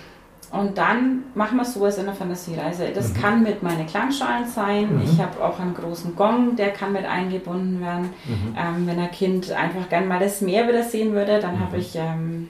Mhm. 0.52 0.58
Und 0.58 0.78
dann 0.78 1.22
machen 1.34 1.56
wir 1.58 1.64
sowas 1.64 1.98
in 1.98 2.04
der 2.06 2.14
Fantasiereise. 2.14 2.90
Das 2.94 3.10
Mhm. 3.12 3.20
kann 3.20 3.42
mit 3.42 3.62
meinen 3.62 3.86
Klangschalen 3.86 4.46
sein. 4.46 4.94
Mhm. 4.96 5.02
Ich 5.02 5.20
habe 5.20 5.42
auch 5.42 5.58
einen 5.58 5.74
großen 5.74 6.14
Gong, 6.16 6.56
der 6.56 6.70
kann 6.70 6.92
mit 6.92 7.04
eingebunden 7.04 7.80
werden. 7.80 8.10
Mhm. 8.26 8.56
Ähm, 8.58 8.86
wenn 8.86 8.98
ein 8.98 9.10
Kind 9.10 9.50
einfach 9.52 9.88
gern 9.88 10.08
mal 10.08 10.20
das 10.20 10.40
Meer 10.40 10.68
wieder 10.68 10.82
sehen 10.82 11.12
würde, 11.12 11.38
dann 11.40 11.56
Mhm. 11.56 11.60
habe 11.60 11.76
ich 11.78 11.94
ähm, 11.96 12.48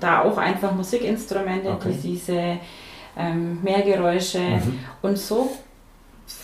da 0.00 0.22
auch 0.22 0.38
einfach 0.38 0.74
Musikinstrumente, 0.74 1.70
Okay. 1.70 1.90
die 2.02 2.08
diese 2.12 2.58
ähm, 3.16 3.60
Meergeräusche 3.62 4.40
Mhm. 4.40 4.78
und 5.02 5.16
so 5.18 5.52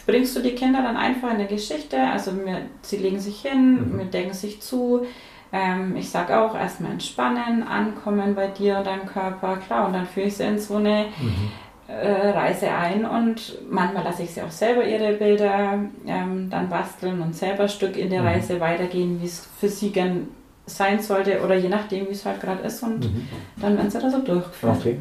bringst 0.06 0.36
du 0.36 0.40
die 0.40 0.54
Kinder 0.54 0.82
dann 0.82 0.96
einfach 0.96 1.28
in 1.30 1.36
eine 1.36 1.46
Geschichte. 1.46 1.98
Also 2.00 2.32
wir, 2.44 2.58
sie 2.82 2.98
legen 2.98 3.18
sich 3.18 3.40
hin, 3.42 3.92
Mhm. 3.94 3.98
wir 3.98 4.04
decken 4.06 4.34
sich 4.34 4.60
zu. 4.60 5.04
Ähm, 5.52 5.96
ich 5.96 6.08
sage 6.10 6.38
auch 6.40 6.54
erstmal 6.54 6.92
entspannen, 6.92 7.62
ankommen 7.64 8.34
bei 8.34 8.46
dir 8.46 8.78
und 8.78 8.86
deinem 8.86 9.06
Körper, 9.06 9.56
klar, 9.56 9.86
und 9.86 9.92
dann 9.94 10.06
führe 10.06 10.26
ich 10.28 10.36
sie 10.36 10.44
in 10.44 10.58
so 10.58 10.76
eine 10.76 11.06
Mhm. 11.20 11.50
äh, 11.88 12.28
Reise 12.30 12.70
ein 12.70 13.04
und 13.04 13.58
manchmal 13.68 14.04
lasse 14.04 14.22
ich 14.22 14.30
sie 14.30 14.42
auch 14.42 14.50
selber 14.50 14.84
ihre 14.84 15.14
Bilder 15.14 15.80
ähm, 16.06 16.48
dann 16.48 16.68
basteln 16.68 17.20
und 17.20 17.34
selber 17.34 17.64
ein 17.64 17.68
Stück 17.68 17.96
in 17.96 18.10
der 18.10 18.20
Mhm. 18.20 18.26
Reise 18.28 18.60
weitergehen, 18.60 19.20
wie 19.20 19.26
es 19.26 19.48
für 19.58 19.68
sie 19.68 19.90
gern 19.90 20.28
sein 20.66 21.00
sollte 21.00 21.40
oder 21.44 21.56
je 21.56 21.68
nachdem, 21.68 22.06
wie 22.06 22.12
es 22.12 22.24
halt 22.24 22.40
gerade 22.40 22.62
ist 22.62 22.80
und 22.84 23.00
Mhm. 23.00 23.28
dann 23.60 23.76
werden 23.76 23.90
sie 23.90 23.98
da 23.98 24.08
so 24.08 24.20
durchgeführt. 24.20 24.76
Okay. 24.78 24.98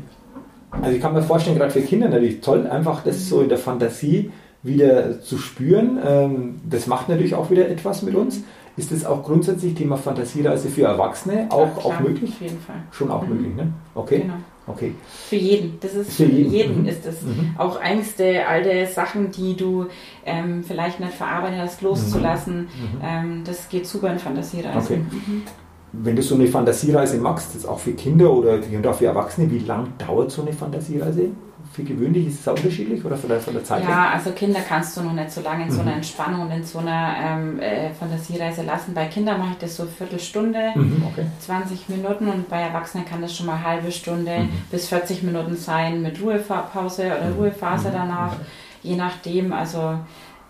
Also 0.81 0.95
ich 0.95 1.01
kann 1.01 1.13
mir 1.13 1.21
vorstellen, 1.21 1.57
gerade 1.59 1.71
für 1.71 1.81
Kinder 1.81 2.09
natürlich 2.09 2.41
toll, 2.41 2.65
einfach 2.67 3.03
das 3.03 3.27
so 3.29 3.41
in 3.41 3.49
der 3.49 3.57
Fantasie 3.59 4.31
wieder 4.63 5.21
zu 5.21 5.38
spüren. 5.38 5.99
Ähm, 6.03 6.62
Das 6.67 6.88
macht 6.88 7.07
natürlich 7.07 7.35
auch 7.35 7.51
wieder 7.51 7.69
etwas 7.69 8.01
mit 8.01 8.15
uns. 8.15 8.43
Ist 8.80 8.94
das 8.94 9.06
auch 9.06 9.22
grundsätzlich 9.24 9.74
Thema 9.76 9.98
Fantasiereise 9.98 10.70
für 10.70 10.84
Erwachsene 10.84 11.48
auch, 11.50 11.68
Ja, 11.78 11.84
auch 11.84 12.00
möglich? 12.00 12.32
Auf 12.32 12.42
jeden 12.42 12.62
Fall. 12.62 12.78
Schon 12.92 13.12
auch 13.12 13.24
Mhm. 13.24 13.30
möglich, 13.30 13.56
ne? 13.56 13.74
Okay. 13.94 14.20
Genau. 14.22 14.36
Okay. 14.68 14.94
Für 15.28 15.36
jeden. 15.36 15.78
Das 15.82 15.96
ist 15.96 16.13
Für 16.13 16.24
jeden. 16.26 16.50
jeden, 16.52 16.82
Mhm. 16.84 16.88
ist 16.88 17.06
es. 17.06 17.22
Mhm. 17.24 17.56
Auch 17.58 17.82
Ängste, 17.82 18.48
alte 18.48 18.86
Sachen, 18.86 19.32
die 19.32 19.58
du 19.58 19.88
ähm, 20.26 20.63
vielleicht 20.63 21.02
nicht 21.02 21.12
verarbeitet 21.13 21.60
hast, 21.60 21.82
loszulassen. 21.82 22.62
Mhm. 22.62 22.68
Ähm, 23.04 23.42
das 23.44 23.68
geht 23.68 23.86
super 23.86 24.13
in 24.13 24.20
Fantasiereisen. 24.20 24.80
Okay. 24.80 25.02
Mhm. 25.91 26.06
Wenn 26.06 26.15
du 26.15 26.21
so 26.21 26.36
eine 26.36 26.47
Fantasiereise 26.47 27.17
machst, 27.17 27.56
das 27.56 27.65
auch 27.65 27.80
für 27.80 27.93
Kinder 27.93 28.32
oder 28.32 28.54
und 28.54 28.88
auch 28.88 28.95
für 28.95 29.06
Erwachsene, 29.06 29.49
wie 29.52 29.60
lang 29.60 29.88
dauert 29.97 30.32
so 30.32 30.41
eine 30.41 30.54
Fantasiereise? 30.54 31.28
Für 31.73 31.84
gewöhnlich 31.84 32.28
ist 32.28 32.39
es 32.41 32.47
auch 32.47 32.56
unterschiedlich 32.56 33.06
oder 33.06 33.15
von 33.15 33.30
der, 33.30 33.39
von 33.39 33.54
der 33.54 33.63
Zeit 33.63 33.84
her? 33.84 33.89
Ja, 33.89 34.10
also 34.10 34.32
Kinder 34.32 34.60
kannst 34.67 34.97
du 34.97 35.02
noch 35.02 35.13
nicht 35.13 35.32
so 35.32 35.41
lange 35.41 35.65
in 35.65 35.71
so 35.71 35.82
Mhm. 35.82 35.88
einer 35.88 35.95
Entspannung 35.97 36.41
und 36.41 36.52
in 36.52 36.63
so 36.63 36.80
einer 36.80 37.13
ähm, 37.23 37.60
äh, 37.60 37.91
Fantasiereise 37.91 38.63
lassen. 38.63 38.93
Bei 38.95 39.06
Kindern 39.06 39.39
mache 39.39 39.52
ich 39.52 39.58
das 39.60 39.75
so 39.78 39.84
eine 39.84 39.91
Viertelstunde, 39.91 40.60
Mhm, 40.75 41.04
okay. 41.12 41.25
20 41.39 41.88
Minuten 41.89 42.28
und 42.28 42.49
bei 42.49 42.60
Erwachsenen 42.62 43.06
kann 43.06 43.21
das 43.21 43.36
schon 43.38 43.45
mal 43.45 43.54
eine 43.56 43.65
halbe 43.65 43.91
Stunde 43.91 44.39
Mhm. 44.39 44.49
bis 44.71 44.88
40 44.88 45.21
Minuten 45.23 45.56
sein 45.56 46.02
mit 46.02 46.19
Ruhepause 46.21 47.06
oder 47.06 47.30
Mhm. 47.30 47.36
Ruhephase 47.39 47.89
Mhm. 47.89 47.93
danach, 47.93 48.36
je 48.82 48.95
nachdem. 48.95 49.54
Also 49.54 49.99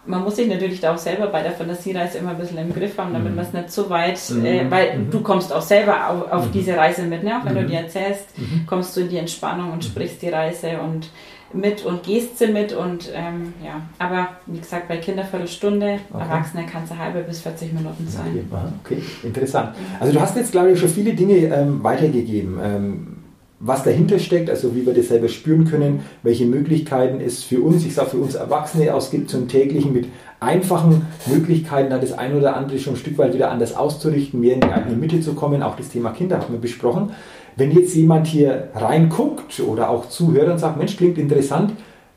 man 0.10 0.24
muss 0.24 0.36
sich 0.38 0.48
natürlich 0.48 0.80
da 0.82 0.94
auch 0.94 0.98
selber 0.98 1.28
bei 1.28 1.44
der 1.44 1.52
Fantasiereise 1.52 2.18
immer 2.18 2.32
ein 2.32 2.38
bisschen 2.38 2.58
im 2.58 2.74
Griff 2.74 2.98
haben, 2.98 3.14
damit 3.14 3.30
Mhm. 3.30 3.36
man 3.36 3.46
es 3.46 3.54
nicht 3.54 3.72
zu 3.72 3.90
weit, 3.90 4.20
Mhm. 4.32 4.46
äh, 4.46 4.66
weil 4.72 4.98
Mhm. 4.98 5.12
du 5.12 5.22
kommst 5.22 5.54
auch 5.54 5.62
selber 5.62 6.10
auf, 6.10 6.32
auf 6.32 6.48
Mhm. 6.48 6.52
diese 6.52 6.76
Reise 6.76 7.04
mit, 7.04 7.24
ne? 7.24 7.38
auch 7.40 7.46
wenn 7.46 7.54
Mhm. 7.54 7.60
du 7.60 7.66
dir 7.68 7.80
erzählst, 7.82 8.26
Mhm. 8.38 8.66
kommst 8.66 8.98
du 8.98 9.02
in 9.02 9.10
die 9.10 9.18
Entspannung 9.18 9.72
und 9.72 9.84
sprichst 9.86 10.22
die 10.22 10.30
Reise 10.30 10.80
und 10.84 11.10
mit 11.54 11.84
und 11.86 12.04
gehst 12.04 12.38
sie 12.38 12.48
mit 12.48 12.74
und 12.74 13.10
ähm, 13.14 13.54
ja, 13.64 13.82
aber 13.98 14.30
wie 14.46 14.60
gesagt, 14.60 14.88
bei 14.88 14.98
Kindern 14.98 15.26
Viertelstunde, 15.28 16.00
Okay. 16.12 16.24
Erwachsene 16.24 16.66
kann 16.66 16.84
es 16.84 16.92
eine 16.92 17.00
halbe 17.00 17.20
bis 17.22 17.42
40 17.42 17.74
Minuten 17.74 18.08
sein. 18.08 18.48
okay, 18.84 19.02
interessant. 19.24 19.70
Also 20.00 20.14
du 20.14 20.20
hast 20.22 20.36
jetzt, 20.38 20.52
glaube 20.52 20.72
ich, 20.72 20.80
schon 20.80 20.90
viele 20.90 21.14
Dinge 21.14 21.38
ähm, 21.38 21.84
weitergegeben, 21.84 22.60
ähm, 22.64 23.18
was 23.60 23.84
dahinter 23.84 24.20
steckt, 24.20 24.50
also 24.50 24.74
wie 24.76 24.86
wir 24.86 24.94
das 24.94 25.10
selber 25.10 25.28
spüren 25.28 25.66
können, 25.66 26.02
welche 26.24 26.46
Möglichkeiten 26.46 27.20
es 27.20 27.44
für 27.44 27.62
uns, 27.62 27.86
ich 27.86 27.94
sage 27.94 28.12
für 28.12 28.18
uns 28.18 28.36
Erwachsene 28.36 28.94
ausgibt 28.94 29.30
zum 29.30 29.48
täglichen 29.50 29.92
mit 29.92 30.08
einfachen 30.40 31.08
Möglichkeiten, 31.26 31.90
da 31.90 31.98
das 31.98 32.18
ein 32.18 32.36
oder 32.36 32.56
andere 32.56 32.80
schon 32.80 32.94
ein 32.94 32.98
Stück 32.98 33.18
weit 33.18 33.34
wieder 33.34 33.52
anders 33.52 33.76
auszurichten, 33.76 34.40
mehr 34.40 34.56
in 34.56 34.62
die 34.62 34.72
eigene 34.72 34.96
Mitte 34.96 35.20
zu 35.20 35.34
kommen. 35.34 35.62
Auch 35.62 35.76
das 35.76 35.90
Thema 35.90 36.12
Kinder 36.12 36.40
haben 36.40 36.54
wir 36.54 36.62
besprochen. 36.62 37.12
Wenn 37.58 37.72
jetzt 37.72 37.94
jemand 37.96 38.28
hier 38.28 38.70
reinguckt 38.74 39.60
oder 39.60 39.90
auch 39.90 40.08
zuhört 40.08 40.48
und 40.48 40.60
sagt, 40.60 40.78
Mensch, 40.78 40.96
klingt 40.96 41.18
interessant, 41.18 41.74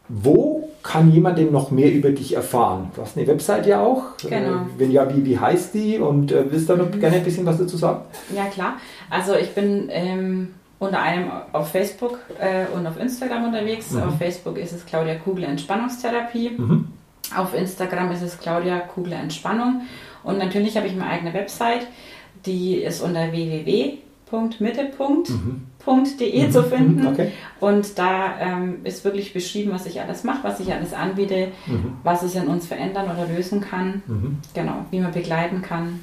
wo 0.08 0.68
kann 0.84 1.12
jemand 1.12 1.38
denn 1.38 1.50
noch 1.50 1.72
mehr 1.72 1.92
über 1.92 2.10
dich 2.10 2.36
erfahren? 2.36 2.90
Du 2.94 3.02
hast 3.02 3.16
eine 3.16 3.26
Website 3.26 3.66
ja 3.66 3.82
auch. 3.82 4.16
Genau. 4.28 4.34
Äh, 4.34 4.78
Wenn 4.78 4.90
ja, 4.92 5.12
wie, 5.14 5.24
wie 5.24 5.38
heißt 5.38 5.74
die? 5.74 5.98
Und 5.98 6.30
äh, 6.30 6.44
willst 6.50 6.68
du 6.68 6.76
da 6.76 6.84
noch 6.84 6.90
gerne 6.92 7.16
ein 7.16 7.24
bisschen 7.24 7.46
was 7.46 7.58
dazu 7.58 7.76
sagen? 7.76 8.02
Ja, 8.34 8.46
klar. 8.46 8.74
Also 9.10 9.34
ich 9.34 9.54
bin 9.54 9.88
ähm, 9.90 10.48
unter 10.82 10.98
anderem 11.00 11.30
auf 11.52 11.70
Facebook 11.70 12.18
äh, 12.40 12.66
und 12.76 12.86
auf 12.86 12.98
Instagram 12.98 13.44
unterwegs. 13.44 13.92
Mhm. 13.92 14.02
Auf 14.02 14.18
Facebook 14.18 14.58
ist 14.58 14.72
es 14.72 14.84
Claudia 14.84 15.14
Kugler 15.14 15.48
Entspannungstherapie. 15.48 16.50
Mhm. 16.58 16.88
Auf 17.36 17.54
Instagram 17.54 18.10
ist 18.12 18.22
es 18.22 18.38
Claudia 18.38 18.80
Kugler 18.80 19.18
Entspannung. 19.20 19.82
Und 20.24 20.38
natürlich 20.38 20.76
habe 20.76 20.86
ich 20.88 20.96
meine 20.96 21.10
eigene 21.10 21.32
Website, 21.34 21.86
die 22.46 22.76
ist 22.76 23.00
unter 23.00 23.30
www.mitte.de 23.32 23.98
Mhm. 25.30 26.50
zu 26.52 26.62
finden. 26.64 27.06
Okay. 27.06 27.32
Und 27.60 27.98
da 27.98 28.38
ähm, 28.40 28.76
ist 28.84 29.04
wirklich 29.04 29.32
beschrieben, 29.32 29.70
was 29.72 29.86
ich 29.86 30.00
alles 30.00 30.24
mache, 30.24 30.42
was 30.42 30.58
ich 30.60 30.72
alles 30.72 30.92
anbiete, 30.94 31.48
Mhm. 31.66 31.92
was 32.02 32.22
es 32.22 32.34
in 32.34 32.46
uns 32.48 32.66
verändern 32.66 33.06
oder 33.06 33.26
lösen 33.32 33.60
kann. 33.60 34.02
Mhm. 34.06 34.38
Genau, 34.54 34.84
wie 34.90 35.00
man 35.00 35.12
begleiten 35.12 35.62
kann. 35.62 36.00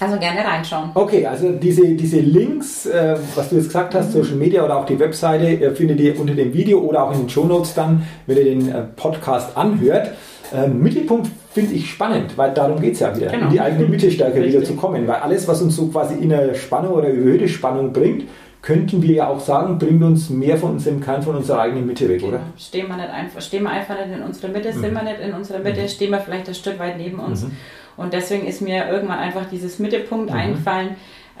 Mhm. 0.00 0.06
Also 0.06 0.18
gerne 0.18 0.40
reinschauen. 0.44 0.90
Okay, 0.94 1.26
also 1.26 1.50
diese, 1.52 1.82
diese 1.94 2.20
Links, 2.20 2.86
äh, 2.86 3.16
was 3.34 3.48
du 3.50 3.56
jetzt 3.56 3.66
gesagt 3.66 3.94
hast, 3.94 4.12
Social 4.12 4.36
Media 4.36 4.64
oder 4.64 4.76
auch 4.78 4.86
die 4.86 4.98
Webseite, 4.98 5.46
äh, 5.46 5.74
findet 5.74 6.00
ihr 6.00 6.18
unter 6.20 6.34
dem 6.34 6.52
Video 6.52 6.80
oder 6.80 7.04
auch 7.04 7.12
in 7.12 7.20
den 7.20 7.28
Shownotes 7.28 7.74
dann, 7.74 8.02
wenn 8.26 8.36
ihr 8.36 8.44
den 8.44 8.68
äh, 8.70 8.82
Podcast 8.96 9.56
anhört. 9.56 10.10
Ähm, 10.54 10.80
Mittelpunkt 10.82 11.28
finde 11.52 11.74
ich 11.74 11.90
spannend, 11.90 12.36
weil 12.36 12.52
darum 12.52 12.80
geht 12.80 12.94
es 12.94 13.00
ja 13.00 13.16
wieder, 13.16 13.28
Genau. 13.28 13.46
in 13.46 13.52
die 13.52 13.60
eigene 13.60 13.88
Mitte 13.88 14.10
stärker 14.10 14.42
wieder 14.42 14.62
zu 14.62 14.74
kommen. 14.74 15.06
Weil 15.08 15.16
alles, 15.16 15.48
was 15.48 15.62
uns 15.62 15.74
so 15.76 15.86
quasi 15.86 16.14
in 16.14 16.32
eine 16.32 16.54
Spannung 16.54 16.92
oder 16.94 17.08
überhöhte 17.08 17.48
Spannung 17.48 17.92
bringt, 17.92 18.24
könnten 18.62 19.02
wir 19.02 19.14
ja 19.14 19.28
auch 19.28 19.40
sagen, 19.40 19.78
bringt 19.78 20.02
uns 20.02 20.30
mehr 20.30 20.56
von 20.56 20.72
unserem 20.72 21.00
Kern, 21.00 21.22
von 21.22 21.36
unserer 21.36 21.60
eigenen 21.60 21.86
Mitte 21.86 22.08
weg, 22.08 22.22
oder? 22.22 22.38
Genau. 22.38 22.42
Stehen 22.56 22.88
wir 22.88 22.96
nicht 22.96 23.10
einfach, 23.10 23.40
stehen 23.42 23.62
wir 23.62 23.70
einfach 23.70 23.94
nicht 24.06 24.16
in 24.16 24.22
unserer 24.22 24.48
Mitte, 24.52 24.68
Mhm. 24.72 24.80
sind 24.80 24.94
wir 24.94 25.02
nicht 25.02 25.20
in 25.20 25.34
unserer 25.34 25.58
Mitte, 25.58 25.82
Mhm. 25.82 25.88
stehen 25.88 26.10
wir 26.10 26.18
vielleicht 26.18 26.48
ein 26.48 26.54
Stück 26.54 26.78
weit 26.78 26.96
neben 26.98 27.18
uns. 27.18 27.42
Mhm. 27.44 27.50
Und 27.96 28.12
deswegen 28.12 28.46
ist 28.46 28.60
mir 28.60 28.88
irgendwann 28.88 29.18
einfach 29.18 29.46
dieses 29.50 29.78
Mittelpunkt 29.78 30.30
Mhm. 30.30 30.36
eingefallen, 30.36 30.88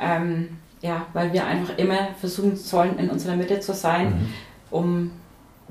ähm, 0.00 0.48
ja, 0.82 1.06
weil 1.12 1.32
wir 1.32 1.46
einfach 1.46 1.76
immer 1.78 2.08
versuchen 2.20 2.56
sollen, 2.56 2.98
in 2.98 3.10
unserer 3.10 3.36
Mitte 3.36 3.60
zu 3.60 3.72
sein, 3.72 4.06
Mhm. 4.08 4.26
um 4.70 5.10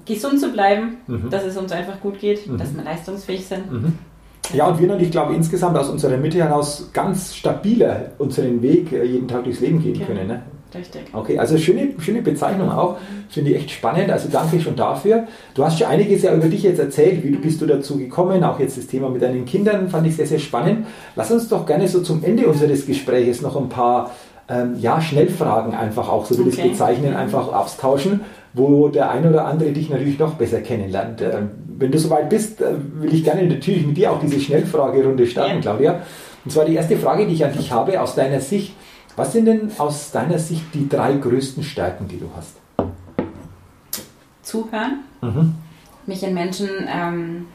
gesund 0.05 0.39
zu 0.39 0.51
bleiben, 0.51 0.97
Mhm. 1.07 1.29
dass 1.29 1.43
es 1.45 1.55
uns 1.55 1.71
einfach 1.71 1.99
gut 2.01 2.19
geht, 2.19 2.47
Mhm. 2.47 2.57
dass 2.57 2.75
wir 2.75 2.83
leistungsfähig 2.83 3.45
sind. 3.45 3.71
Mhm. 3.71 3.93
Ja, 4.53 4.67
und 4.67 4.77
wir 4.79 4.87
natürlich, 4.87 5.11
glaube 5.11 5.31
ich, 5.31 5.37
insgesamt 5.37 5.77
aus 5.77 5.89
unserer 5.89 6.17
Mitte 6.17 6.37
heraus 6.39 6.89
ganz 6.91 7.33
stabiler 7.33 8.11
unseren 8.17 8.61
Weg 8.61 8.91
äh, 8.91 9.05
jeden 9.05 9.27
Tag 9.27 9.45
durchs 9.45 9.61
Leben 9.61 9.81
gehen 9.81 9.93
Genau. 9.93 10.05
können. 10.07 10.27
Ne? 10.27 10.41
Richtig. 10.75 11.01
Okay, 11.13 11.37
also 11.37 11.57
schöne, 11.57 11.89
schöne 11.99 12.21
Bezeichnung 12.21 12.71
auch. 12.71 12.97
Finde 13.29 13.51
ich 13.51 13.57
echt 13.57 13.71
spannend. 13.71 14.09
Also 14.09 14.29
danke 14.31 14.59
schon 14.59 14.75
dafür. 14.75 15.25
Du 15.53 15.63
hast 15.63 15.77
schon 15.79 15.87
einiges 15.87 16.23
ja 16.23 16.33
über 16.33 16.47
dich 16.47 16.63
jetzt 16.63 16.79
erzählt. 16.79 17.23
Wie 17.23 17.31
bist 17.31 17.61
du 17.61 17.65
dazu 17.65 17.97
gekommen? 17.97 18.43
Auch 18.43 18.59
jetzt 18.59 18.77
das 18.77 18.87
Thema 18.87 19.09
mit 19.09 19.21
deinen 19.21 19.45
Kindern 19.45 19.89
fand 19.89 20.07
ich 20.07 20.15
sehr, 20.15 20.25
sehr 20.27 20.39
spannend. 20.39 20.85
Lass 21.15 21.31
uns 21.31 21.47
doch 21.47 21.65
gerne 21.65 21.87
so 21.87 22.01
zum 22.01 22.23
Ende 22.23 22.47
unseres 22.47 22.85
Gespräches 22.85 23.41
noch 23.41 23.55
ein 23.55 23.69
paar 23.69 24.11
ähm, 24.49 24.75
ja, 24.79 24.99
Schnellfragen 24.99 25.73
einfach 25.73 26.09
auch, 26.09 26.25
so 26.25 26.37
wir 26.37 26.45
das 26.45 26.57
Okay. 26.59 26.69
bezeichnen, 26.69 27.15
einfach 27.15 27.53
austauschen, 27.53 28.21
wo 28.53 28.89
der 28.89 29.09
eine 29.09 29.29
oder 29.29 29.45
andere 29.45 29.71
dich 29.71 29.89
natürlich 29.89 30.19
noch 30.19 30.33
besser 30.33 30.59
kennenlernt. 30.61 31.21
Ähm, 31.21 31.49
wenn 31.77 31.91
du 31.91 31.97
soweit 31.97 32.29
bist, 32.29 32.61
äh, 32.61 32.65
will 32.99 33.13
ich 33.13 33.23
gerne 33.23 33.43
natürlich 33.43 33.85
mit 33.85 33.95
dir 33.97 34.11
auch 34.11 34.19
diese 34.19 34.39
Schnellfragerunde 34.39 35.25
starten, 35.27 35.55
Ja. 35.55 35.61
Claudia. 35.61 36.01
Und 36.43 36.51
zwar 36.51 36.65
die 36.65 36.75
erste 36.75 36.97
Frage, 36.97 37.25
die 37.25 37.33
ich 37.33 37.45
an 37.45 37.53
dich 37.53 37.71
habe, 37.71 38.01
aus 38.01 38.15
deiner 38.15 38.39
Sicht. 38.41 38.73
Was 39.15 39.31
sind 39.33 39.45
denn 39.45 39.71
aus 39.77 40.11
deiner 40.11 40.39
Sicht 40.39 40.73
die 40.73 40.89
drei 40.89 41.13
größten 41.13 41.63
Stärken, 41.63 42.07
die 42.07 42.19
du 42.19 42.29
hast? 42.35 42.57
Zuhören, 44.41 44.99
Mhm. 45.21 45.55
mich 46.05 46.23
in 46.23 46.33
Menschen 46.33 46.69
ähm, 46.87 47.45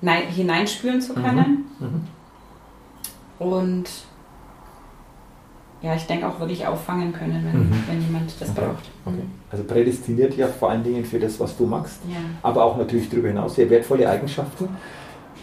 nein, 0.00 0.22
hineinspüren 0.28 1.00
zu 1.00 1.14
können 1.14 1.64
Mhm. 1.78 2.06
und 3.38 3.84
ja, 5.82 5.94
ich 5.94 6.06
denke 6.06 6.26
auch 6.26 6.40
wirklich 6.40 6.66
auffangen 6.66 7.12
können, 7.12 7.44
wenn, 7.44 7.68
Mhm. 7.68 7.84
wenn 7.86 8.00
jemand 8.00 8.32
das 8.40 8.48
Okay. 8.50 8.60
braucht. 8.60 8.90
Okay. 9.04 9.22
Also 9.50 9.64
prädestiniert 9.64 10.36
ja 10.36 10.46
vor 10.48 10.70
allen 10.70 10.82
Dingen 10.82 11.04
für 11.04 11.18
das, 11.20 11.38
was 11.38 11.56
du 11.56 11.66
magst, 11.66 11.98
Ja. 12.08 12.16
aber 12.42 12.64
auch 12.64 12.76
natürlich 12.78 13.08
darüber 13.10 13.28
hinaus 13.28 13.54
sehr 13.56 13.68
wertvolle 13.70 14.08
Eigenschaften. 14.08 14.68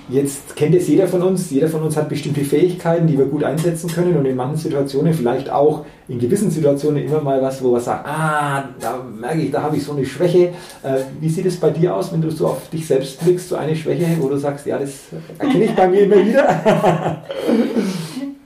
Jetzt 0.07 0.55
kennt 0.55 0.75
es 0.75 0.87
jeder 0.87 1.07
von 1.07 1.21
uns. 1.23 1.49
Jeder 1.49 1.67
von 1.67 1.81
uns 1.81 1.97
hat 1.97 2.09
bestimmte 2.09 2.41
Fähigkeiten, 2.41 3.07
die 3.07 3.17
wir 3.17 3.25
gut 3.25 3.43
einsetzen 3.43 3.89
können 3.89 4.15
und 4.15 4.25
in 4.25 4.35
manchen 4.35 4.57
Situationen, 4.57 5.13
vielleicht 5.13 5.49
auch 5.49 5.85
in 6.07 6.19
gewissen 6.19 6.51
Situationen 6.51 7.03
immer 7.03 7.21
mal 7.21 7.41
was, 7.41 7.63
wo 7.63 7.71
wir 7.71 7.79
sagen, 7.79 8.07
ah, 8.07 8.65
da 8.79 9.03
merke 9.03 9.41
ich, 9.41 9.51
da 9.51 9.63
habe 9.63 9.77
ich 9.77 9.83
so 9.83 9.93
eine 9.93 10.05
Schwäche. 10.05 10.49
Äh, 10.83 10.99
wie 11.19 11.29
sieht 11.29 11.47
es 11.47 11.59
bei 11.59 11.71
dir 11.71 11.95
aus, 11.95 12.13
wenn 12.13 12.21
du 12.21 12.29
so 12.29 12.47
auf 12.47 12.69
dich 12.69 12.85
selbst 12.85 13.19
blickst, 13.21 13.49
so 13.49 13.55
eine 13.55 13.75
Schwäche, 13.75 14.05
wo 14.19 14.29
du 14.29 14.37
sagst, 14.37 14.67
ja, 14.67 14.77
das 14.77 15.05
erkenne 15.39 15.65
ich 15.65 15.75
bei 15.75 15.87
mir 15.87 16.01
immer 16.01 16.23
wieder? 16.23 16.47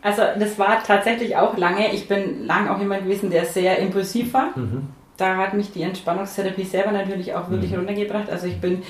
also 0.01 0.21
das 0.39 0.57
war 0.57 0.81
tatsächlich 0.85 1.35
auch 1.35 1.57
lange. 1.57 1.93
Ich 1.93 2.07
bin 2.07 2.45
lang 2.45 2.69
auch 2.69 2.79
jemand 2.79 3.03
gewesen, 3.03 3.29
der 3.29 3.45
sehr 3.45 3.79
impulsiv 3.79 4.33
war. 4.33 4.57
Mhm. 4.57 4.87
Da 5.17 5.35
hat 5.35 5.53
mich 5.53 5.73
die 5.73 5.81
Entspannungstherapie 5.81 6.63
selber 6.63 6.93
natürlich 6.93 7.33
auch 7.33 7.49
wirklich 7.49 7.71
mhm. 7.71 7.79
runtergebracht. 7.79 8.29
Also 8.29 8.47
ich 8.47 8.61
bin 8.61 8.83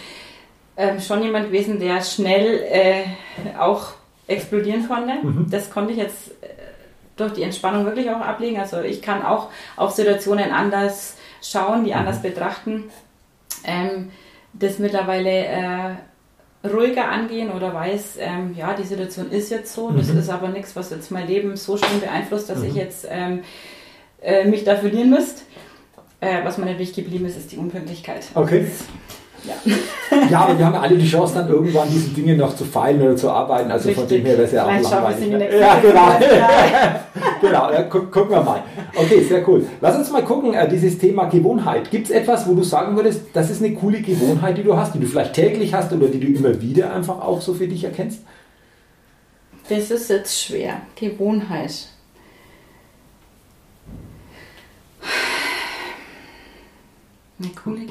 ähm, 0.80 1.02
schon 1.02 1.22
jemand 1.22 1.48
gewesen, 1.48 1.78
der 1.78 2.02
schnell 2.02 2.64
äh, 2.72 3.04
auch 3.60 3.90
explodieren 4.28 4.88
konnte. 4.88 5.14
Mhm. 5.22 5.48
Das 5.52 5.70
konnte 5.70 5.92
ich 5.92 5.98
jetzt 5.98 6.30
äh, 6.42 6.48
durch 7.18 7.34
die 7.34 7.44
Entspannung 7.44 7.84
wirklich 7.86 8.10
auch 8.10 8.22
ablegen. 8.22 8.58
Also 8.58 8.82
ich 8.82 9.02
kann 9.02 9.24
auch 9.24 9.50
auf 9.76 9.92
Situationen 9.92 10.52
anders 10.54 11.18
schauen, 11.44 11.84
die 11.84 11.92
mhm. 11.92 11.98
anders 11.98 12.22
betrachten. 12.22 12.86
Ähm, 13.66 14.12
das 14.54 14.80
mittlerweile 14.80 15.30
äh, 15.30 15.96
ruhiger 16.66 17.10
angehen 17.10 17.52
oder 17.52 17.74
weiß, 17.74 18.18
ähm, 18.20 18.56
ja, 18.58 18.74
die 18.74 18.84
Situation 18.84 19.32
ist 19.32 19.52
jetzt 19.52 19.74
so, 19.74 19.92
das 19.92 20.08
mhm. 20.08 20.20
ist 20.20 20.30
aber 20.30 20.48
nichts, 20.48 20.78
was 20.78 20.92
jetzt 20.92 21.12
mein 21.12 21.28
Leben 21.28 21.58
so 21.58 21.76
schlimm 21.76 22.00
beeinflusst, 22.00 22.50
dass 22.50 22.64
ich 22.64 22.72
mhm. 22.72 22.80
jetzt 22.80 23.06
ähm, 23.10 23.44
äh, 24.22 24.46
mich 24.46 24.64
da 24.64 24.78
verlieren 24.78 25.10
müsste. 25.10 25.42
Äh, 26.22 26.44
was 26.46 26.58
mir 26.58 26.66
natürlich 26.66 26.94
geblieben 26.94 27.26
ist, 27.26 27.38
ist 27.38 27.52
die 27.52 27.58
Unpünktlichkeit. 27.58 28.28
Okay. 28.34 28.66
Das, 28.66 29.46
ja. 29.46 29.74
Ja, 30.30 30.40
aber 30.42 30.58
wir 30.58 30.66
haben 30.66 30.74
ja 30.74 30.82
alle 30.82 30.98
die 30.98 31.08
Chance, 31.08 31.36
dann 31.36 31.50
irgendwann 31.50 31.88
diese 31.90 32.10
Dinge 32.10 32.36
noch 32.36 32.56
zu 32.56 32.66
feilen 32.66 33.02
oder 33.02 33.16
zu 33.16 33.30
arbeiten. 33.30 33.72
Also 33.72 33.90
Richtig. 33.90 34.04
von 34.04 34.16
dem 34.16 34.26
her 34.26 34.38
wäre 34.38 34.48
es 34.48 34.52
ja 34.52 34.66
auch 34.66 34.92
langweilig. 34.92 35.30
Ne? 35.30 35.60
Ja, 35.60 35.80
genau. 35.80 36.08
genau, 37.42 37.72
ja, 37.72 37.82
gu 37.84 38.00
gucken 38.04 38.32
wir 38.32 38.42
mal. 38.42 38.64
Okay, 38.96 39.24
sehr 39.24 39.48
cool. 39.48 39.66
Lass 39.82 39.98
uns 39.98 40.12
mal 40.12 40.24
gucken, 40.24 40.54
äh, 40.54 40.68
dieses 40.68 40.98
Thema 40.98 41.26
Gewohnheit. 41.26 41.92
Gibt 41.92 42.10
es 42.10 42.12
etwas, 42.12 42.48
wo 42.48 42.54
du 42.54 42.64
sagen 42.64 42.96
würdest, 42.96 43.22
das 43.34 43.50
ist 43.50 43.64
eine 43.64 43.74
coole 43.76 44.02
Gewohnheit, 44.02 44.58
die 44.58 44.64
du 44.64 44.76
hast, 44.76 44.96
die 44.96 45.00
du 45.00 45.06
vielleicht 45.06 45.34
täglich 45.34 45.74
hast 45.74 45.92
oder 45.94 46.08
die 46.08 46.20
du 46.20 46.28
immer 46.28 46.60
wieder 46.62 46.94
einfach 46.94 47.22
auch 47.22 47.42
so 47.42 47.54
für 47.54 47.68
dich 47.68 47.84
erkennst? 47.84 48.22
Das 49.70 49.92
ist 49.92 50.10
jetzt 50.10 50.42
schwer. 50.42 50.82
Gewohnheit. 50.96 51.90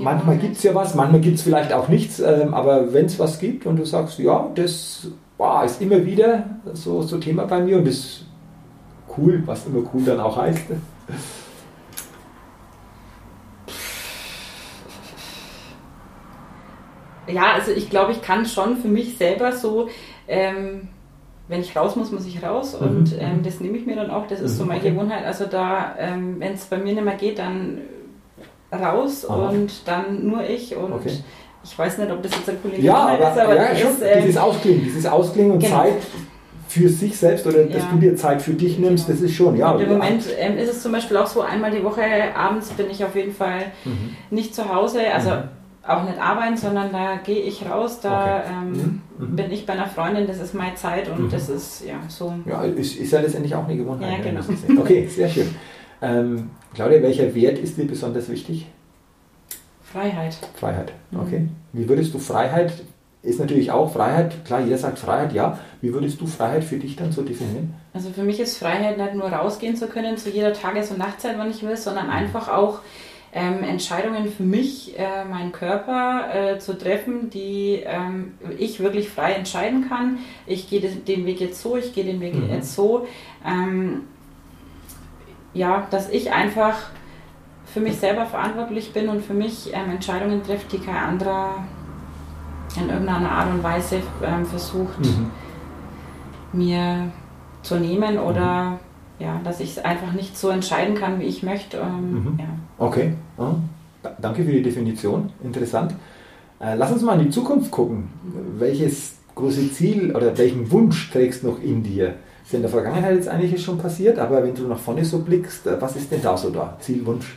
Manchmal 0.00 0.36
gibt 0.36 0.56
es 0.56 0.62
ja 0.62 0.74
was, 0.74 0.94
manchmal 0.94 1.20
gibt 1.20 1.36
es 1.36 1.42
vielleicht 1.42 1.72
auch 1.72 1.88
nichts, 1.88 2.20
ähm, 2.20 2.52
aber 2.52 2.92
wenn 2.92 3.06
es 3.06 3.18
was 3.18 3.38
gibt 3.38 3.66
und 3.66 3.76
du 3.76 3.84
sagst, 3.84 4.18
ja, 4.18 4.48
das 4.54 5.08
wow, 5.38 5.64
ist 5.64 5.80
immer 5.80 6.04
wieder 6.04 6.44
so, 6.74 7.02
so 7.02 7.18
Thema 7.18 7.46
bei 7.46 7.60
mir 7.60 7.78
und 7.78 7.86
das 7.86 7.94
ist 7.94 8.26
cool, 9.16 9.42
was 9.46 9.66
immer 9.66 9.88
cool 9.94 10.02
dann 10.04 10.20
auch 10.20 10.36
heißt. 10.36 10.64
Ja, 17.28 17.52
also 17.52 17.72
ich 17.72 17.90
glaube, 17.90 18.12
ich 18.12 18.22
kann 18.22 18.46
schon 18.46 18.78
für 18.78 18.88
mich 18.88 19.18
selber 19.18 19.52
so, 19.52 19.88
ähm, 20.26 20.88
wenn 21.46 21.60
ich 21.60 21.76
raus 21.76 21.94
muss, 21.94 22.10
muss 22.10 22.26
ich 22.26 22.42
raus 22.42 22.78
mhm. 22.78 22.86
und 22.86 23.16
ähm, 23.18 23.42
das 23.42 23.60
nehme 23.60 23.76
ich 23.76 23.86
mir 23.86 23.96
dann 23.96 24.10
auch, 24.10 24.26
das 24.26 24.40
ist 24.40 24.54
mhm. 24.54 24.56
so 24.56 24.64
meine 24.64 24.80
Gewohnheit. 24.80 25.24
Also 25.24 25.46
da, 25.46 25.94
ähm, 25.98 26.36
wenn 26.38 26.54
es 26.54 26.64
bei 26.66 26.78
mir 26.78 26.94
nicht 26.94 27.04
mehr 27.04 27.16
geht, 27.16 27.38
dann 27.38 27.82
raus 28.72 29.28
Aha. 29.28 29.48
und 29.48 29.70
dann 29.86 30.26
nur 30.26 30.44
ich 30.44 30.76
und 30.76 30.92
okay. 30.92 31.12
ich 31.64 31.78
weiß 31.78 31.98
nicht, 31.98 32.10
ob 32.10 32.22
das 32.22 32.32
jetzt 32.32 32.48
ein 32.48 32.60
Kollege 32.60 32.82
ja, 32.82 32.96
aber, 32.96 33.30
ist, 33.30 33.38
aber 33.38 33.56
ja, 33.56 33.76
schon, 33.76 33.92
ist, 33.92 34.02
äh, 34.02 34.22
dieses 34.22 34.36
Ausklingen, 34.36 34.84
dieses 34.84 35.06
Ausklingen 35.06 35.52
und 35.52 35.60
genau. 35.60 35.84
Zeit 35.84 35.94
für 36.68 36.88
sich 36.88 37.16
selbst 37.16 37.46
oder 37.46 37.64
dass 37.64 37.82
ja. 37.82 37.88
du 37.90 37.98
dir 37.98 38.14
Zeit 38.14 38.42
für 38.42 38.52
dich 38.52 38.78
nimmst, 38.78 39.06
genau. 39.06 39.18
das 39.18 39.30
ist 39.30 39.34
schon, 39.34 39.56
ja. 39.56 39.70
Und 39.70 39.80
Im 39.80 39.88
Moment 39.88 40.24
ähm, 40.38 40.58
ist 40.58 40.70
es 40.70 40.82
zum 40.82 40.92
Beispiel 40.92 41.16
auch 41.16 41.26
so, 41.26 41.40
einmal 41.40 41.70
die 41.70 41.82
Woche 41.82 42.02
abends 42.36 42.68
bin 42.70 42.90
ich 42.90 43.02
auf 43.04 43.16
jeden 43.16 43.32
Fall 43.32 43.72
mhm. 43.86 44.16
nicht 44.30 44.54
zu 44.54 44.72
Hause, 44.72 45.00
also 45.12 45.30
mhm. 45.30 45.42
auch 45.86 46.04
nicht 46.04 46.20
arbeiten, 46.20 46.58
sondern 46.58 46.92
da 46.92 47.16
gehe 47.24 47.40
ich 47.40 47.64
raus, 47.68 48.00
da 48.00 48.40
okay. 48.40 48.48
ähm, 48.50 48.72
mhm. 48.72 49.00
mhm. 49.18 49.36
bin 49.36 49.50
ich 49.50 49.64
bei 49.64 49.72
einer 49.72 49.86
Freundin, 49.86 50.26
das 50.26 50.40
ist 50.40 50.52
meine 50.52 50.74
Zeit 50.74 51.08
und 51.08 51.24
mhm. 51.24 51.30
das 51.30 51.48
ist 51.48 51.84
ja 51.86 51.94
so. 52.08 52.34
Ja, 52.44 52.62
ist, 52.64 52.96
ist 52.96 53.12
ja 53.12 53.20
letztendlich 53.20 53.54
auch 53.54 53.66
eine 53.66 53.76
Gewohnheit. 53.78 54.18
Ja, 54.18 54.30
genau. 54.30 54.80
Okay, 54.82 55.06
sehr 55.06 55.30
schön. 55.30 55.48
Ähm, 56.00 56.50
Claudia, 56.74 57.02
welcher 57.02 57.34
Wert 57.34 57.58
ist 57.58 57.76
dir 57.76 57.86
besonders 57.86 58.28
wichtig? 58.28 58.66
Freiheit. 59.82 60.36
Freiheit, 60.54 60.92
okay. 61.14 61.40
Mhm. 61.40 61.56
Wie 61.72 61.88
würdest 61.88 62.12
du 62.14 62.18
Freiheit, 62.18 62.72
ist 63.22 63.40
natürlich 63.40 63.70
auch 63.70 63.92
Freiheit, 63.92 64.44
klar, 64.44 64.60
jeder 64.60 64.78
sagt 64.78 64.98
Freiheit, 64.98 65.32
ja. 65.32 65.58
Wie 65.80 65.92
würdest 65.92 66.20
du 66.20 66.26
Freiheit 66.26 66.62
für 66.62 66.76
dich 66.76 66.96
dann 66.96 67.10
so 67.10 67.22
definieren? 67.22 67.74
Also 67.92 68.10
für 68.10 68.22
mich 68.22 68.38
ist 68.38 68.58
Freiheit 68.58 68.96
nicht 68.96 69.14
nur 69.14 69.26
rausgehen 69.26 69.76
zu 69.76 69.88
können 69.88 70.16
zu 70.16 70.30
jeder 70.30 70.52
Tages- 70.52 70.90
und 70.90 70.98
Nachtzeit, 70.98 71.36
wann 71.38 71.50
ich 71.50 71.62
will, 71.62 71.76
sondern 71.76 72.06
mhm. 72.06 72.12
einfach 72.12 72.48
auch 72.48 72.80
ähm, 73.32 73.62
Entscheidungen 73.62 74.28
für 74.28 74.42
mich, 74.42 74.98
äh, 74.98 75.24
meinen 75.24 75.52
Körper 75.52 76.28
äh, 76.32 76.58
zu 76.58 76.78
treffen, 76.78 77.30
die 77.30 77.82
ähm, 77.84 78.34
ich 78.58 78.80
wirklich 78.80 79.08
frei 79.08 79.32
entscheiden 79.32 79.88
kann. 79.88 80.18
Ich 80.46 80.70
gehe 80.70 80.80
den 80.80 81.26
Weg 81.26 81.40
jetzt 81.40 81.60
so, 81.60 81.76
ich 81.76 81.94
gehe 81.94 82.04
den 82.04 82.20
Weg 82.20 82.34
mhm. 82.34 82.50
jetzt 82.50 82.74
so. 82.74 83.06
Ähm, 83.46 84.02
ja, 85.58 85.86
dass 85.90 86.08
ich 86.08 86.32
einfach 86.32 86.76
für 87.66 87.80
mich 87.80 87.96
selber 87.96 88.26
verantwortlich 88.26 88.92
bin 88.92 89.08
und 89.08 89.22
für 89.22 89.34
mich 89.34 89.72
ähm, 89.74 89.90
Entscheidungen 89.90 90.42
trifft, 90.42 90.72
die 90.72 90.78
kein 90.78 90.96
anderer 90.96 91.64
in 92.76 92.88
irgendeiner 92.88 93.30
Art 93.30 93.50
und 93.52 93.62
Weise 93.62 93.96
ähm, 94.24 94.46
versucht 94.46 95.00
mhm. 95.00 95.30
mir 96.52 97.10
zu 97.62 97.76
nehmen 97.76 98.18
oder 98.18 98.70
mhm. 98.70 98.76
ja, 99.18 99.40
dass 99.42 99.60
ich 99.60 99.76
es 99.76 99.84
einfach 99.84 100.12
nicht 100.12 100.38
so 100.38 100.48
entscheiden 100.48 100.94
kann, 100.94 101.20
wie 101.20 101.24
ich 101.24 101.42
möchte. 101.42 101.78
Ähm, 101.78 102.12
mhm. 102.12 102.38
ja. 102.38 102.46
Okay, 102.78 103.14
oh. 103.36 103.54
danke 104.20 104.44
für 104.44 104.52
die 104.52 104.62
Definition, 104.62 105.30
interessant. 105.42 105.94
Äh, 106.60 106.74
lass 106.76 106.92
uns 106.92 107.02
mal 107.02 107.18
in 107.18 107.26
die 107.26 107.30
Zukunft 107.30 107.70
gucken. 107.70 108.08
Welches 108.58 109.16
große 109.34 109.72
Ziel 109.72 110.14
oder 110.14 110.36
welchen 110.38 110.70
Wunsch 110.70 111.10
trägst 111.10 111.42
du 111.42 111.48
noch 111.48 111.60
in 111.60 111.82
dir? 111.82 112.14
Ist 112.48 112.54
in 112.54 112.62
der 112.62 112.70
Vergangenheit 112.70 113.14
jetzt 113.14 113.28
eigentlich 113.28 113.62
schon 113.62 113.76
passiert, 113.76 114.18
aber 114.18 114.42
wenn 114.42 114.54
du 114.54 114.66
nach 114.66 114.78
vorne 114.78 115.04
so 115.04 115.18
blickst, 115.18 115.66
äh, 115.66 115.78
was 115.80 115.96
ist 115.96 116.10
denn 116.10 116.22
da 116.22 116.34
so 116.34 116.48
da? 116.48 116.78
Zielwunsch? 116.80 117.36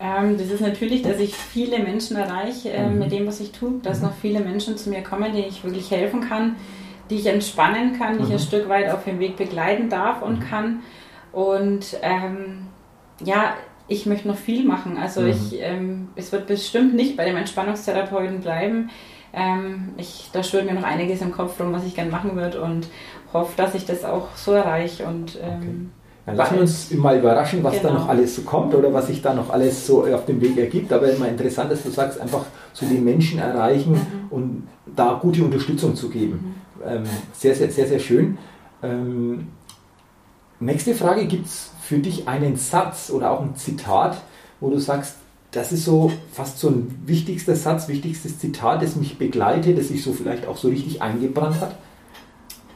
Ähm, 0.00 0.38
das 0.38 0.50
ist 0.50 0.62
natürlich, 0.62 1.02
dass 1.02 1.20
ich 1.20 1.34
viele 1.34 1.78
Menschen 1.80 2.16
erreiche 2.16 2.70
äh, 2.70 2.88
mhm. 2.88 2.98
mit 2.98 3.12
dem, 3.12 3.26
was 3.26 3.40
ich 3.40 3.52
tue, 3.52 3.74
dass 3.82 3.98
mhm. 3.98 4.06
noch 4.06 4.14
viele 4.14 4.40
Menschen 4.40 4.78
zu 4.78 4.88
mir 4.88 5.02
kommen, 5.02 5.34
denen 5.34 5.48
ich 5.48 5.62
wirklich 5.62 5.90
helfen 5.90 6.22
kann, 6.22 6.56
die 7.10 7.16
ich 7.16 7.26
entspannen 7.26 7.98
kann, 7.98 8.16
die 8.16 8.24
ich 8.24 8.30
ein 8.30 8.36
mhm. 8.36 8.38
Stück 8.38 8.68
weit 8.70 8.90
auf 8.90 9.04
dem 9.04 9.18
Weg 9.18 9.36
begleiten 9.36 9.90
darf 9.90 10.22
und 10.22 10.38
mhm. 10.38 10.44
kann. 10.44 10.78
Und 11.32 11.98
ähm, 12.00 12.68
ja, 13.22 13.52
ich 13.86 14.06
möchte 14.06 14.28
noch 14.28 14.36
viel 14.36 14.64
machen. 14.64 14.96
Also 14.96 15.20
mhm. 15.20 15.28
ich, 15.28 15.60
ähm, 15.60 16.08
es 16.16 16.32
wird 16.32 16.46
bestimmt 16.46 16.94
nicht 16.94 17.18
bei 17.18 17.26
dem 17.26 17.36
Entspannungstherapeuten 17.36 18.40
bleiben. 18.40 18.88
Ähm, 19.32 19.90
ich, 19.96 20.30
da 20.32 20.42
schwirrt 20.42 20.66
mir 20.66 20.74
noch 20.74 20.84
einiges 20.84 21.20
im 21.20 21.32
Kopf 21.32 21.60
rum, 21.60 21.72
was 21.72 21.84
ich 21.84 21.94
gerne 21.94 22.10
machen 22.10 22.36
würde 22.36 22.62
und 22.62 22.88
hoffe, 23.32 23.52
dass 23.56 23.74
ich 23.74 23.84
das 23.86 24.04
auch 24.04 24.28
so 24.36 24.52
erreiche. 24.52 25.04
Und, 25.04 25.38
ähm, 25.42 25.50
okay. 25.52 25.68
Dann 26.26 26.36
lassen 26.36 26.54
wir 26.54 26.60
uns 26.62 26.90
mal 26.92 27.18
überraschen, 27.18 27.64
was 27.64 27.74
genau. 27.74 27.88
da 27.88 27.94
noch 27.94 28.08
alles 28.08 28.36
so 28.36 28.42
kommt 28.42 28.74
oder 28.74 28.92
was 28.92 29.06
sich 29.06 29.22
da 29.22 29.32
noch 29.32 29.50
alles 29.50 29.86
so 29.86 30.04
auf 30.04 30.26
dem 30.26 30.40
Weg 30.40 30.58
ergibt. 30.58 30.92
Aber 30.92 31.10
immer 31.10 31.28
interessant, 31.28 31.70
dass 31.72 31.82
du 31.82 31.90
sagst, 31.90 32.20
einfach 32.20 32.44
so 32.72 32.86
die 32.86 32.98
Menschen 32.98 33.38
erreichen 33.38 33.92
mhm. 33.92 34.26
und 34.30 34.68
da 34.94 35.18
gute 35.20 35.44
Unterstützung 35.44 35.94
zu 35.94 36.10
geben. 36.10 36.54
Mhm. 36.84 36.90
Ähm, 36.90 37.04
sehr, 37.32 37.54
sehr, 37.54 37.70
sehr, 37.70 37.86
sehr 37.86 37.98
schön. 37.98 38.38
Ähm, 38.82 39.48
nächste 40.60 40.94
Frage, 40.94 41.26
gibt 41.26 41.46
es 41.46 41.70
für 41.82 41.98
dich 41.98 42.28
einen 42.28 42.56
Satz 42.56 43.10
oder 43.10 43.30
auch 43.30 43.40
ein 43.40 43.56
Zitat, 43.56 44.18
wo 44.60 44.70
du 44.70 44.78
sagst, 44.78 45.16
das 45.50 45.72
ist 45.72 45.84
so 45.84 46.12
fast 46.32 46.58
so 46.58 46.68
ein 46.68 47.02
wichtigster 47.06 47.56
Satz, 47.56 47.88
wichtigstes 47.88 48.38
Zitat, 48.38 48.82
das 48.82 48.96
mich 48.96 49.18
begleitet, 49.18 49.78
das 49.78 49.88
sich 49.88 50.02
so 50.02 50.12
vielleicht 50.12 50.46
auch 50.46 50.56
so 50.56 50.68
richtig 50.68 51.00
eingebrannt 51.00 51.60
hat? 51.60 51.76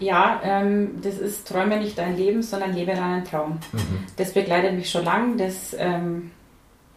Ja, 0.01 0.41
ähm, 0.43 1.01
das 1.03 1.19
ist 1.19 1.47
Träume 1.47 1.79
nicht 1.79 1.97
dein 1.97 2.17
Leben, 2.17 2.43
sondern 2.43 2.75
lebe 2.75 2.93
deinen 2.93 3.25
Traum. 3.25 3.59
Mhm. 3.73 4.05
Das 4.17 4.33
begleitet 4.33 4.75
mich 4.75 4.91
schon 4.91 5.05
lang. 5.05 5.37
Das 5.37 5.77
ähm, 5.79 6.33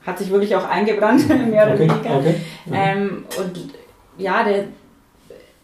hat 0.05 0.17
sich 0.17 0.31
wirklich 0.31 0.55
auch 0.55 0.67
eingebrannt, 0.67 1.27
mehr 1.49 1.65
oder 1.65 1.73
okay, 1.73 1.89
weniger. 1.89 2.17
Okay. 2.17 2.35
Mhm. 2.65 2.73
Ähm, 2.73 3.25
und 3.37 3.73
ja, 4.17 4.43
der, 4.43 4.65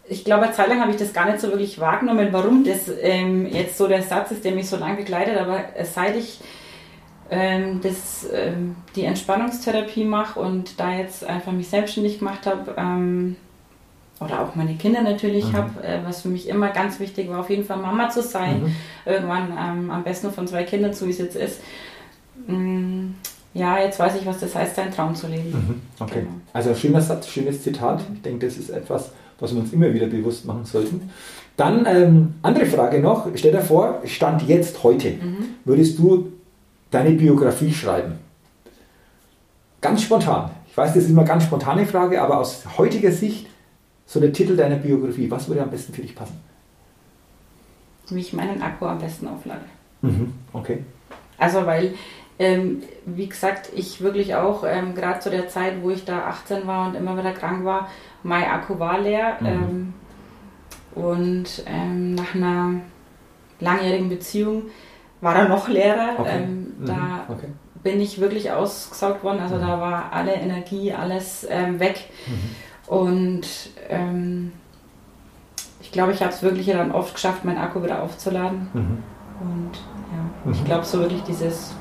ich 0.08 0.24
glaube, 0.24 0.44
eine 0.44 0.52
Zeit 0.52 0.68
lang 0.68 0.80
habe 0.80 0.92
ich 0.92 0.98
das 0.98 1.12
gar 1.12 1.26
nicht 1.26 1.40
so 1.40 1.48
wirklich 1.48 1.80
wahrgenommen, 1.80 2.28
warum 2.32 2.64
das 2.64 2.90
ähm, 3.00 3.46
jetzt 3.46 3.78
so 3.78 3.88
der 3.88 4.02
Satz 4.02 4.30
ist, 4.30 4.44
der 4.44 4.52
mich 4.52 4.68
so 4.68 4.76
lange 4.76 4.96
begleitet. 4.96 5.36
Aber 5.38 5.64
seit 5.82 6.16
ich 6.16 6.38
ähm, 7.30 7.80
das, 7.82 8.26
ähm, 8.32 8.76
die 8.94 9.04
Entspannungstherapie 9.04 10.04
mache 10.04 10.38
und 10.38 10.78
da 10.78 10.94
jetzt 10.94 11.24
einfach 11.24 11.52
mich 11.52 11.68
selbstständig 11.68 12.18
gemacht 12.18 12.46
habe, 12.46 12.74
oder 14.24 14.40
auch 14.40 14.54
meine 14.54 14.74
Kinder 14.74 15.02
natürlich 15.02 15.46
mhm. 15.46 15.52
habe, 15.54 15.84
äh, 15.84 15.98
was 16.04 16.22
für 16.22 16.28
mich 16.28 16.48
immer 16.48 16.68
ganz 16.68 17.00
wichtig 17.00 17.28
war, 17.28 17.40
auf 17.40 17.50
jeden 17.50 17.64
Fall 17.64 17.78
Mama 17.78 18.08
zu 18.08 18.22
sein. 18.22 18.62
Mhm. 18.62 18.76
Irgendwann 19.04 19.52
ähm, 19.58 19.90
am 19.90 20.04
besten 20.04 20.30
von 20.30 20.46
zwei 20.46 20.64
Kindern, 20.64 20.92
so 20.92 21.06
wie 21.06 21.10
es 21.10 21.18
jetzt 21.18 21.36
ist. 21.36 21.60
Mm, 22.46 23.10
ja, 23.54 23.78
jetzt 23.78 23.98
weiß 23.98 24.16
ich, 24.16 24.26
was 24.26 24.40
das 24.40 24.54
heißt, 24.54 24.76
seinen 24.76 24.92
Traum 24.92 25.14
zu 25.14 25.26
leben. 25.26 25.50
Mhm. 25.50 25.82
Okay. 26.00 26.20
Genau. 26.20 26.32
Also 26.52 26.74
schöner 26.74 27.00
Satz, 27.00 27.28
schönes 27.28 27.62
Zitat. 27.62 28.02
Ich 28.14 28.22
denke, 28.22 28.46
das 28.46 28.56
ist 28.56 28.70
etwas, 28.70 29.12
was 29.38 29.52
wir 29.52 29.60
uns 29.60 29.72
immer 29.72 29.92
wieder 29.92 30.06
bewusst 30.06 30.44
machen 30.44 30.64
sollten. 30.64 31.10
Dann 31.56 31.84
ähm, 31.86 32.34
andere 32.42 32.66
Frage 32.66 33.00
noch. 33.00 33.28
Stell 33.34 33.52
dir 33.52 33.60
vor, 33.60 34.00
Stand 34.04 34.48
jetzt 34.48 34.82
heute, 34.82 35.10
mhm. 35.10 35.56
würdest 35.64 35.98
du 35.98 36.32
deine 36.92 37.10
Biografie 37.10 37.72
schreiben? 37.72 38.18
Ganz 39.80 40.02
spontan. 40.02 40.50
Ich 40.68 40.76
weiß, 40.76 40.94
das 40.94 41.04
ist 41.04 41.10
immer 41.10 41.22
eine 41.22 41.28
ganz 41.28 41.44
spontane 41.44 41.84
Frage, 41.84 42.22
aber 42.22 42.38
aus 42.38 42.62
heutiger 42.78 43.10
Sicht, 43.10 43.48
so 44.06 44.20
der 44.20 44.32
Titel 44.32 44.56
deiner 44.56 44.76
Biografie, 44.76 45.30
was 45.30 45.48
würde 45.48 45.62
am 45.62 45.70
besten 45.70 45.92
für 45.92 46.02
dich 46.02 46.14
passen? 46.14 46.40
Wie 48.08 48.20
ich 48.20 48.32
meinen 48.32 48.62
Akku 48.62 48.86
am 48.86 48.98
besten 48.98 49.26
auflade. 49.26 49.64
Mhm. 50.02 50.32
Okay. 50.52 50.84
Also, 51.38 51.66
weil, 51.66 51.94
ähm, 52.38 52.82
wie 53.06 53.28
gesagt, 53.28 53.70
ich 53.74 54.00
wirklich 54.00 54.34
auch, 54.34 54.64
ähm, 54.66 54.94
gerade 54.94 55.20
zu 55.20 55.30
der 55.30 55.48
Zeit, 55.48 55.82
wo 55.82 55.90
ich 55.90 56.04
da 56.04 56.26
18 56.26 56.66
war 56.66 56.88
und 56.88 56.94
immer 56.94 57.18
wieder 57.18 57.32
krank 57.32 57.64
war, 57.64 57.88
mein 58.22 58.44
Akku 58.44 58.78
war 58.78 59.00
leer. 59.00 59.38
Mhm. 59.40 59.46
Ähm, 59.46 59.94
und 60.94 61.64
ähm, 61.66 62.14
nach 62.14 62.34
einer 62.34 62.74
langjährigen 63.60 64.08
Beziehung 64.08 64.64
war 65.22 65.36
er 65.36 65.48
noch 65.48 65.68
leerer. 65.68 66.16
Okay. 66.18 66.44
Mhm. 66.82 66.86
Da 66.86 67.24
okay. 67.28 67.48
bin 67.82 68.00
ich 68.00 68.20
wirklich 68.20 68.50
ausgesaugt 68.50 69.24
worden. 69.24 69.40
Also 69.40 69.56
mhm. 69.56 69.60
da 69.60 69.80
war 69.80 70.12
alle 70.12 70.34
Energie, 70.34 70.92
alles 70.92 71.46
ähm, 71.48 71.80
weg. 71.80 72.08
Mhm. 72.26 72.92
Und 72.94 73.46
ähm, 73.88 74.52
ich 75.80 75.92
glaube, 75.92 76.12
ich 76.12 76.20
habe 76.20 76.32
es 76.32 76.42
wirklich 76.42 76.66
dann 76.66 76.92
oft 76.92 77.14
geschafft, 77.14 77.44
meinen 77.44 77.58
Akku 77.58 77.82
wieder 77.82 78.02
aufzuladen. 78.02 78.68
Mhm. 78.72 78.98
Und 79.40 79.70
ja, 80.12 80.52
ich 80.52 80.60
mhm. 80.60 80.64
glaube 80.64 80.84
so 80.84 81.00
wirklich 81.00 81.22
dieses, 81.22 81.74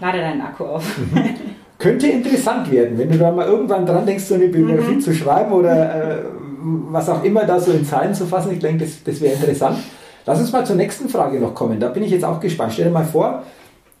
lade 0.00 0.18
deinen 0.18 0.40
Akku 0.40 0.64
auf. 0.64 0.98
Mhm. 0.98 1.24
Könnte 1.78 2.08
interessant 2.08 2.70
werden, 2.72 2.98
wenn 2.98 3.08
du 3.08 3.18
da 3.18 3.30
mal 3.30 3.46
irgendwann 3.46 3.86
dran 3.86 4.04
denkst, 4.04 4.24
so 4.24 4.34
eine 4.34 4.48
Biografie 4.48 4.98
zu 4.98 5.14
schreiben 5.14 5.52
oder 5.52 6.16
äh, 6.16 6.24
was 6.60 7.08
auch 7.08 7.22
immer 7.22 7.44
da 7.44 7.60
so 7.60 7.70
in 7.70 7.84
Zahlen 7.84 8.12
zu 8.12 8.26
fassen. 8.26 8.50
Ich 8.52 8.58
denke, 8.58 8.84
das, 8.84 9.02
das 9.04 9.20
wäre 9.20 9.34
interessant. 9.34 9.78
Lass 10.26 10.40
uns 10.40 10.52
mal 10.52 10.66
zur 10.66 10.74
nächsten 10.76 11.08
Frage 11.08 11.38
noch 11.38 11.54
kommen. 11.54 11.78
Da 11.78 11.88
bin 11.88 12.02
ich 12.02 12.10
jetzt 12.10 12.24
auch 12.24 12.40
gespannt. 12.40 12.72
Stell 12.72 12.86
dir 12.86 12.90
mal 12.90 13.04
vor, 13.04 13.44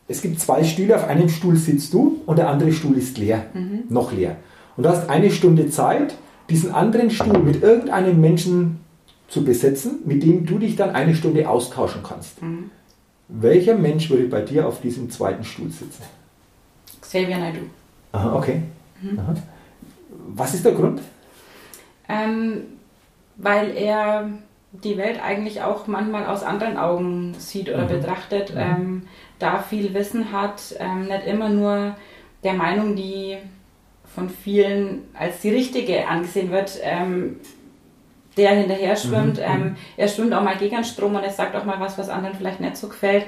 es 0.08 0.22
gibt 0.22 0.40
zwei 0.40 0.64
Stühle, 0.64 0.96
auf 0.96 1.06
einem 1.06 1.28
Stuhl 1.28 1.56
sitzt 1.56 1.92
du 1.92 2.20
und 2.26 2.38
der 2.38 2.48
andere 2.48 2.72
Stuhl 2.72 2.96
ist 2.96 3.18
leer, 3.18 3.46
mhm. 3.54 3.84
noch 3.88 4.12
leer. 4.12 4.36
Und 4.76 4.84
du 4.84 4.88
hast 4.88 5.08
eine 5.08 5.30
Stunde 5.30 5.68
Zeit, 5.70 6.14
diesen 6.48 6.72
anderen 6.72 7.10
Stuhl 7.10 7.38
mit 7.38 7.62
irgendeinem 7.62 8.20
Menschen 8.20 8.80
zu 9.28 9.44
besetzen, 9.44 10.00
mit 10.06 10.22
dem 10.22 10.46
du 10.46 10.58
dich 10.58 10.76
dann 10.76 10.90
eine 10.90 11.14
Stunde 11.14 11.48
austauschen 11.48 12.02
kannst. 12.02 12.42
Mhm. 12.42 12.70
Welcher 13.28 13.76
Mensch 13.76 14.08
würde 14.08 14.24
bei 14.24 14.40
dir 14.40 14.66
auf 14.66 14.80
diesem 14.80 15.10
zweiten 15.10 15.44
Stuhl 15.44 15.70
sitzen? 15.70 16.02
Xavier 17.02 17.38
Naidu. 17.38 17.60
Aha, 18.12 18.34
okay. 18.34 18.62
Mhm. 19.02 19.18
Aha. 19.18 19.34
Was 20.34 20.54
ist 20.54 20.64
der 20.64 20.72
Grund? 20.72 21.02
ähm, 22.08 22.62
weil 23.36 23.76
er 23.76 24.30
die 24.72 24.98
Welt 24.98 25.22
eigentlich 25.22 25.62
auch 25.62 25.86
manchmal 25.86 26.26
aus 26.26 26.42
anderen 26.42 26.76
Augen 26.76 27.34
sieht 27.38 27.68
oder 27.68 27.84
mhm. 27.84 27.88
betrachtet, 27.88 28.54
mhm. 28.54 28.60
ähm, 28.60 29.02
da 29.38 29.58
viel 29.60 29.94
Wissen 29.94 30.32
hat, 30.32 30.74
ähm, 30.78 31.06
nicht 31.06 31.26
immer 31.26 31.48
nur 31.48 31.96
der 32.44 32.54
Meinung, 32.54 32.94
die 32.94 33.38
von 34.14 34.28
vielen 34.28 35.04
als 35.14 35.40
die 35.40 35.50
richtige 35.50 36.06
angesehen 36.06 36.50
wird, 36.50 36.78
ähm, 36.82 37.36
der 38.36 38.50
hinterher 38.50 38.96
schwimmt. 38.96 39.38
Mhm. 39.38 39.44
Ähm, 39.44 39.76
er 39.96 40.08
schwimmt 40.08 40.32
auch 40.34 40.42
mal 40.42 40.56
gegen 40.56 40.84
Strom 40.84 41.14
und 41.14 41.22
er 41.22 41.30
sagt 41.30 41.56
auch 41.56 41.64
mal 41.64 41.80
was, 41.80 41.98
was 41.98 42.08
anderen 42.08 42.36
vielleicht 42.36 42.60
nicht 42.60 42.76
so 42.76 42.88
gefällt, 42.88 43.24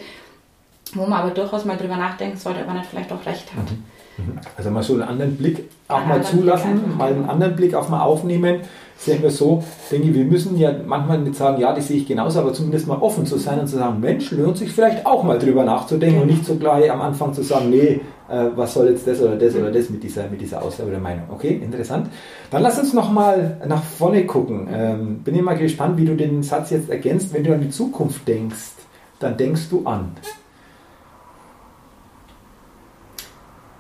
wo 0.95 1.07
man 1.07 1.21
aber 1.21 1.31
durchaus 1.31 1.65
mal 1.65 1.77
drüber 1.77 1.97
nachdenken 1.97 2.37
sollte, 2.37 2.61
ob 2.61 2.69
er 2.69 2.75
nicht 2.75 2.87
vielleicht 2.87 3.13
auch 3.13 3.25
recht 3.25 3.53
hat. 3.55 3.71
Mhm. 3.71 3.85
Mhm. 4.19 4.39
Also 4.57 4.71
mal 4.71 4.83
so 4.83 4.95
einen 4.95 5.03
anderen 5.03 5.37
Blick 5.37 5.69
auch 5.89 6.05
mal 6.05 6.23
zulassen, 6.23 6.97
mal 6.97 7.13
einen 7.13 7.29
anderen 7.29 7.57
Blick 7.57 7.75
auch 7.75 7.89
mal 7.89 8.03
aufnehmen. 8.03 8.61
Sehen 9.03 9.23
wir 9.23 9.31
so, 9.31 9.65
denke 9.91 10.09
ich, 10.09 10.15
wir 10.15 10.27
müssen 10.27 10.59
ja 10.59 10.75
manchmal 10.85 11.21
nicht 11.21 11.35
sagen, 11.35 11.59
ja, 11.59 11.73
das 11.73 11.89
sehe 11.89 11.97
ich 11.97 12.07
genauso, 12.07 12.41
aber 12.41 12.53
zumindest 12.53 12.87
mal 12.87 12.99
offen 12.99 13.25
zu 13.25 13.39
sein 13.39 13.59
und 13.59 13.67
zu 13.67 13.79
sagen, 13.79 13.99
Mensch, 13.99 14.31
lohnt 14.31 14.59
sich 14.59 14.71
vielleicht 14.71 15.07
auch 15.07 15.23
mal 15.25 15.39
drüber 15.39 15.65
nachzudenken 15.65 16.21
und 16.21 16.27
nicht 16.27 16.45
so 16.45 16.57
gleich 16.57 16.93
am 16.93 17.01
Anfang 17.01 17.33
zu 17.33 17.43
sagen, 17.43 17.71
nee, 17.71 18.03
äh, 18.29 18.51
was 18.55 18.75
soll 18.75 18.91
jetzt 18.91 19.07
das 19.07 19.23
oder 19.23 19.37
das 19.37 19.55
oder 19.57 19.73
das 19.73 19.89
mit 19.89 20.03
dieser, 20.03 20.29
mit 20.29 20.43
dieser 20.43 20.63
Aussage 20.63 20.91
oder 20.91 20.99
Meinung. 20.99 21.25
Okay, 21.31 21.59
interessant. 21.65 22.11
Dann 22.51 22.61
lass 22.61 22.79
uns 22.79 22.93
nochmal 22.93 23.63
nach 23.67 23.83
vorne 23.83 24.27
gucken. 24.27 24.69
Ähm, 24.71 25.21
bin 25.21 25.35
ich 25.35 25.41
mal 25.41 25.57
gespannt, 25.57 25.97
wie 25.97 26.05
du 26.05 26.15
den 26.15 26.43
Satz 26.43 26.69
jetzt 26.69 26.91
ergänzt. 26.91 27.33
Wenn 27.33 27.43
du 27.43 27.55
an 27.55 27.63
die 27.63 27.71
Zukunft 27.71 28.29
denkst, 28.29 28.73
dann 29.19 29.39
denkst 29.39 29.71
du 29.71 29.87
an. 29.87 30.13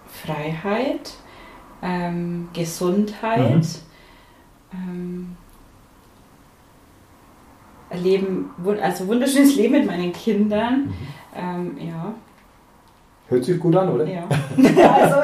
Freiheit, 0.06 1.12
ähm, 1.82 2.48
Gesundheit, 2.54 3.56
mhm. 3.56 3.89
Ähm, 4.72 5.36
Leben, 8.02 8.50
also 8.80 9.08
wunderschönes 9.08 9.56
Leben 9.56 9.72
mit 9.72 9.86
meinen 9.86 10.12
Kindern. 10.12 10.86
Mhm. 10.86 10.92
Ähm, 11.36 11.88
ja. 11.88 12.14
Hört 13.28 13.44
sich 13.44 13.60
gut 13.60 13.76
an, 13.76 13.88
oder? 13.88 14.06
Ja. 14.06 14.28
also, 14.56 15.16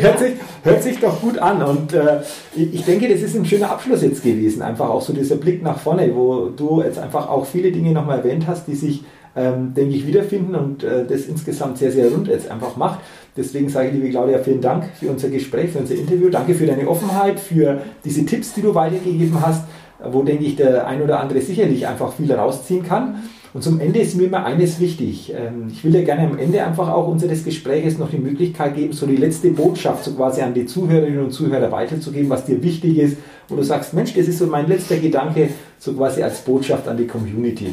hört, 0.00 0.18
sich, 0.18 0.34
hört 0.62 0.82
sich 0.82 1.00
doch 1.00 1.18
gut 1.20 1.38
an. 1.38 1.62
Und 1.62 1.94
äh, 1.94 2.20
ich 2.54 2.84
denke, 2.84 3.08
das 3.08 3.22
ist 3.22 3.34
ein 3.36 3.46
schöner 3.46 3.70
Abschluss 3.70 4.02
jetzt 4.02 4.22
gewesen. 4.22 4.60
Einfach 4.60 4.90
auch 4.90 5.00
so 5.00 5.14
dieser 5.14 5.36
Blick 5.36 5.62
nach 5.62 5.78
vorne, 5.78 6.14
wo 6.14 6.50
du 6.50 6.82
jetzt 6.82 6.98
einfach 6.98 7.28
auch 7.28 7.46
viele 7.46 7.72
Dinge 7.72 7.92
nochmal 7.92 8.18
erwähnt 8.18 8.46
hast, 8.46 8.66
die 8.66 8.74
sich, 8.74 9.02
ähm, 9.34 9.72
denke 9.72 9.94
ich, 9.94 10.06
wiederfinden 10.06 10.54
und 10.54 10.84
äh, 10.84 11.06
das 11.06 11.22
insgesamt 11.22 11.78
sehr, 11.78 11.90
sehr 11.90 12.10
rund 12.10 12.28
jetzt 12.28 12.50
einfach 12.50 12.76
macht. 12.76 13.00
Deswegen 13.38 13.68
sage 13.68 13.88
ich, 13.88 13.94
liebe 13.94 14.10
Claudia, 14.10 14.40
vielen 14.40 14.60
Dank 14.60 14.84
für 14.98 15.08
unser 15.10 15.28
Gespräch, 15.28 15.70
für 15.70 15.78
unser 15.78 15.94
Interview. 15.94 16.28
Danke 16.28 16.54
für 16.54 16.66
deine 16.66 16.88
Offenheit, 16.88 17.38
für 17.38 17.80
diese 18.04 18.26
Tipps, 18.26 18.52
die 18.52 18.62
du 18.62 18.74
weitergegeben 18.74 19.40
hast, 19.40 19.64
wo, 20.04 20.24
denke 20.24 20.44
ich, 20.44 20.56
der 20.56 20.88
ein 20.88 21.00
oder 21.00 21.20
andere 21.20 21.40
sicherlich 21.40 21.86
einfach 21.86 22.12
viel 22.12 22.32
rausziehen 22.32 22.82
kann. 22.82 23.22
Und 23.54 23.62
zum 23.62 23.78
Ende 23.80 24.00
ist 24.00 24.16
mir 24.16 24.24
immer 24.24 24.44
eines 24.44 24.80
wichtig. 24.80 25.32
Ähm, 25.34 25.68
ich 25.70 25.82
will 25.84 25.92
dir 25.92 26.02
gerne 26.02 26.28
am 26.28 26.36
Ende 26.36 26.64
einfach 26.64 26.88
auch 26.88 27.08
unseres 27.08 27.44
Gespräches 27.44 27.96
noch 27.96 28.10
die 28.10 28.18
Möglichkeit 28.18 28.74
geben, 28.74 28.92
so 28.92 29.06
die 29.06 29.16
letzte 29.16 29.50
Botschaft 29.50 30.04
so 30.04 30.12
quasi 30.12 30.42
an 30.42 30.52
die 30.52 30.66
Zuhörerinnen 30.66 31.24
und 31.24 31.30
Zuhörer 31.30 31.70
weiterzugeben, 31.70 32.28
was 32.28 32.44
dir 32.44 32.62
wichtig 32.62 32.98
ist, 32.98 33.16
wo 33.48 33.54
du 33.54 33.62
sagst, 33.62 33.94
Mensch, 33.94 34.14
das 34.14 34.26
ist 34.26 34.38
so 34.38 34.46
mein 34.46 34.66
letzter 34.66 34.96
Gedanke, 34.96 35.48
so 35.78 35.92
quasi 35.92 36.22
als 36.22 36.40
Botschaft 36.40 36.88
an 36.88 36.96
die 36.96 37.06
Community. 37.06 37.72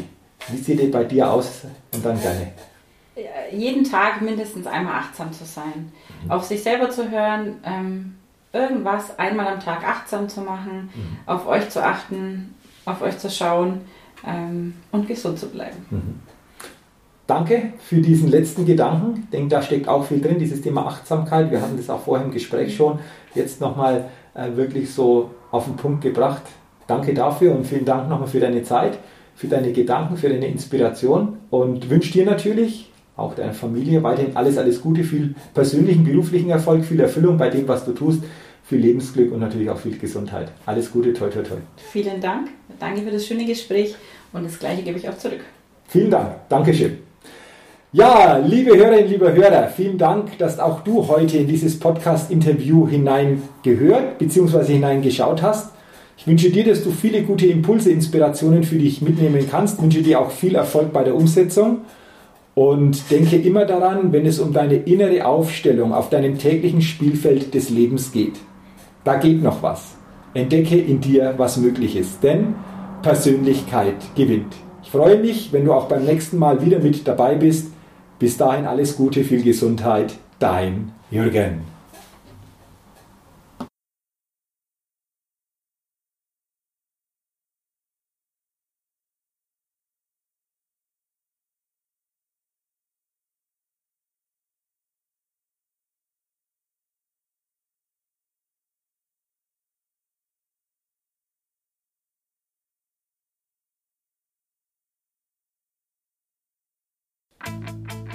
Wie 0.51 0.57
sieht 0.57 0.80
es 0.80 0.91
bei 0.91 1.03
dir 1.03 1.32
aus? 1.32 1.63
Und 1.93 2.05
dann 2.05 2.22
gerne 2.22 2.51
jeden 3.51 3.84
Tag 3.84 4.22
mindestens 4.22 4.68
einmal 4.68 4.95
achtsam 4.95 5.32
zu 5.32 5.45
sein, 5.45 5.91
mhm. 6.24 6.32
auf 6.32 6.43
sich 6.43 6.63
selber 6.63 6.89
zu 6.89 7.09
hören, 7.09 7.55
ähm, 7.66 8.16
irgendwas 8.51 9.18
einmal 9.18 9.47
am 9.47 9.59
Tag 9.59 9.88
achtsam 9.88 10.28
zu 10.30 10.41
machen, 10.41 10.89
mhm. 10.93 11.18
auf 11.26 11.47
euch 11.47 11.70
zu 11.70 11.84
achten, 11.84 12.55
auf 12.86 13.01
euch 13.01 13.18
zu 13.18 13.30
schauen 13.30 13.82
ähm, 14.26 14.74
und 14.91 15.07
gesund 15.07 15.39
zu 15.39 15.47
bleiben. 15.47 15.86
Mhm. 15.89 16.20
Danke 17.28 17.74
für 17.80 18.01
diesen 18.01 18.30
letzten 18.30 18.66
Gedanken. 18.66 19.24
Ich 19.24 19.30
denke, 19.32 19.49
da 19.49 19.61
steckt 19.61 19.88
auch 19.88 20.05
viel 20.05 20.22
drin, 20.22 20.38
dieses 20.38 20.61
Thema 20.61 20.86
Achtsamkeit. 20.86 21.49
Wir 21.49 21.59
hatten 21.59 21.76
das 21.76 21.89
auch 21.89 22.01
vorher 22.01 22.26
im 22.26 22.32
Gespräch 22.32 22.76
schon. 22.76 22.99
Jetzt 23.34 23.59
nochmal 23.61 24.09
äh, 24.36 24.55
wirklich 24.55 24.93
so 24.93 25.32
auf 25.51 25.66
den 25.66 25.76
Punkt 25.76 26.01
gebracht. 26.01 26.43
Danke 26.86 27.16
dafür 27.16 27.55
und 27.55 27.66
vielen 27.66 27.86
Dank 27.86 28.07
nochmal 28.09 28.28
für 28.28 28.39
deine 28.39 28.61
Zeit, 28.63 28.99
für 29.36 29.47
deine 29.47 29.72
Gedanken, 29.72 30.18
für 30.18 30.30
deine 30.30 30.45
Inspiration 30.47 31.38
und 31.49 31.89
wünsche 31.89 32.13
dir 32.13 32.26
natürlich 32.26 32.91
auch 33.18 33.36
deiner 33.36 33.53
Familie 33.53 34.03
weiterhin 34.03 34.36
alles, 34.36 34.57
alles 34.57 34.82
Gute, 34.82 35.03
viel 35.03 35.36
persönlichen, 35.53 36.03
beruflichen 36.03 36.49
Erfolg, 36.49 36.84
viel 36.84 36.99
Erfüllung 36.99 37.38
bei 37.38 37.49
dem, 37.49 37.68
was 37.68 37.86
du 37.86 37.93
tust, 37.93 38.24
viel 38.63 38.80
Lebensglück 38.80 39.32
und 39.32 39.39
natürlich 39.39 39.70
auch 39.70 39.78
viel 39.78 39.97
Gesundheit. 39.97 40.51
Alles 40.66 40.91
Gute, 40.91 41.13
toi, 41.13 41.30
toi, 41.30 41.43
toi. 41.43 41.57
Vielen 41.91 42.20
Dank. 42.20 42.49
Danke 42.80 43.01
für 43.01 43.11
das 43.11 43.26
schöne 43.26 43.45
Gespräch 43.45 43.95
und 44.34 44.43
das 44.43 44.59
Gleiche 44.59 44.84
gebe 44.84 44.97
ich 44.97 45.07
auch 45.07 45.18
zurück. 45.18 45.41
Vielen 45.88 46.11
Dank. 46.11 46.36
Dankeschön. 46.49 46.97
Ja, 47.93 48.38
liebe 48.39 48.76
Hörerinnen, 48.76 49.09
lieber 49.09 49.34
Hörer, 49.34 49.70
vielen 49.70 49.97
Dank, 49.97 50.38
dass 50.38 50.59
auch 50.59 50.82
du 50.82 51.07
heute 51.07 51.38
in 51.38 51.47
dieses 51.47 51.80
Podcast-Interview 51.80 52.89
hineingehört 52.89 54.18
bzw. 54.18 54.74
hineingeschaut 54.74 55.41
hast. 55.41 55.72
Ich 56.18 56.28
wünsche 56.28 56.49
dir, 56.49 56.66
dass 56.66 56.84
du 56.84 56.91
viele 56.91 57.22
gute 57.24 57.47
Impulse, 57.47 57.91
Inspirationen 57.91 58.63
für 58.63 58.76
dich 58.76 59.01
mitnehmen 59.01 59.47
kannst. 59.49 59.78
Ich 59.78 59.84
wünsche 59.84 60.01
dir 60.01 60.20
auch 60.20 60.32
viel 60.32 60.55
Erfolg 60.55 60.91
bei 60.91 61.05
der 61.05 61.16
Umsetzung. 61.16 61.84
Und 62.56 63.12
denke 63.12 63.36
immer 63.36 63.66
daran, 63.66 64.14
wenn 64.14 64.26
es 64.26 64.39
um 64.39 64.53
deine 64.53 64.76
innere 64.76 65.26
Aufstellung 65.26 65.93
auf 65.93 66.10
deinem 66.10 66.38
täglichen 66.38 66.82
Spielfeld 66.82 67.53
des 67.53 67.70
Lebens 67.70 68.14
geht. 68.14 68.39
Da 69.03 69.18
geht 69.18 69.43
noch 69.43 69.62
was. 69.62 69.97
Entdecke 70.34 70.78
in 70.78 71.01
dir, 71.01 71.34
was 71.38 71.58
möglich 71.58 71.97
ist. 71.97 72.24
Denn 72.24 72.56
Persönlichkeit 73.01 73.95
gewinnt. 74.16 74.56
Ich 74.84 74.89
freue 74.89 75.20
mich, 75.20 75.51
wenn 75.51 75.66
du 75.66 75.74
auch 75.74 75.88
beim 75.88 76.06
nächsten 76.06 76.38
Mal 76.38 76.66
wieder 76.66 76.80
mit 76.80 77.06
dabei 77.06 77.36
bist. 77.36 77.72
Bis 78.20 78.38
dahin 78.38 78.66
alles 78.66 78.95
Gute, 78.95 79.26
viel 79.26 79.43
Gesundheit. 79.43 80.14
Dein 80.39 80.93
Jürgen. 81.12 81.74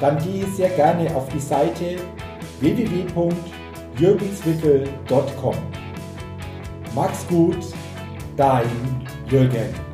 dann 0.00 0.18
gehe 0.18 0.46
sehr 0.46 0.70
gerne 0.70 1.14
auf 1.14 1.28
die 1.28 1.40
Seite 1.40 1.96
www.jürgenswickel.com. 2.60 5.54
Max 6.94 7.26
gut, 7.28 7.58
dein 8.36 8.66
Jürgen. 9.30 9.87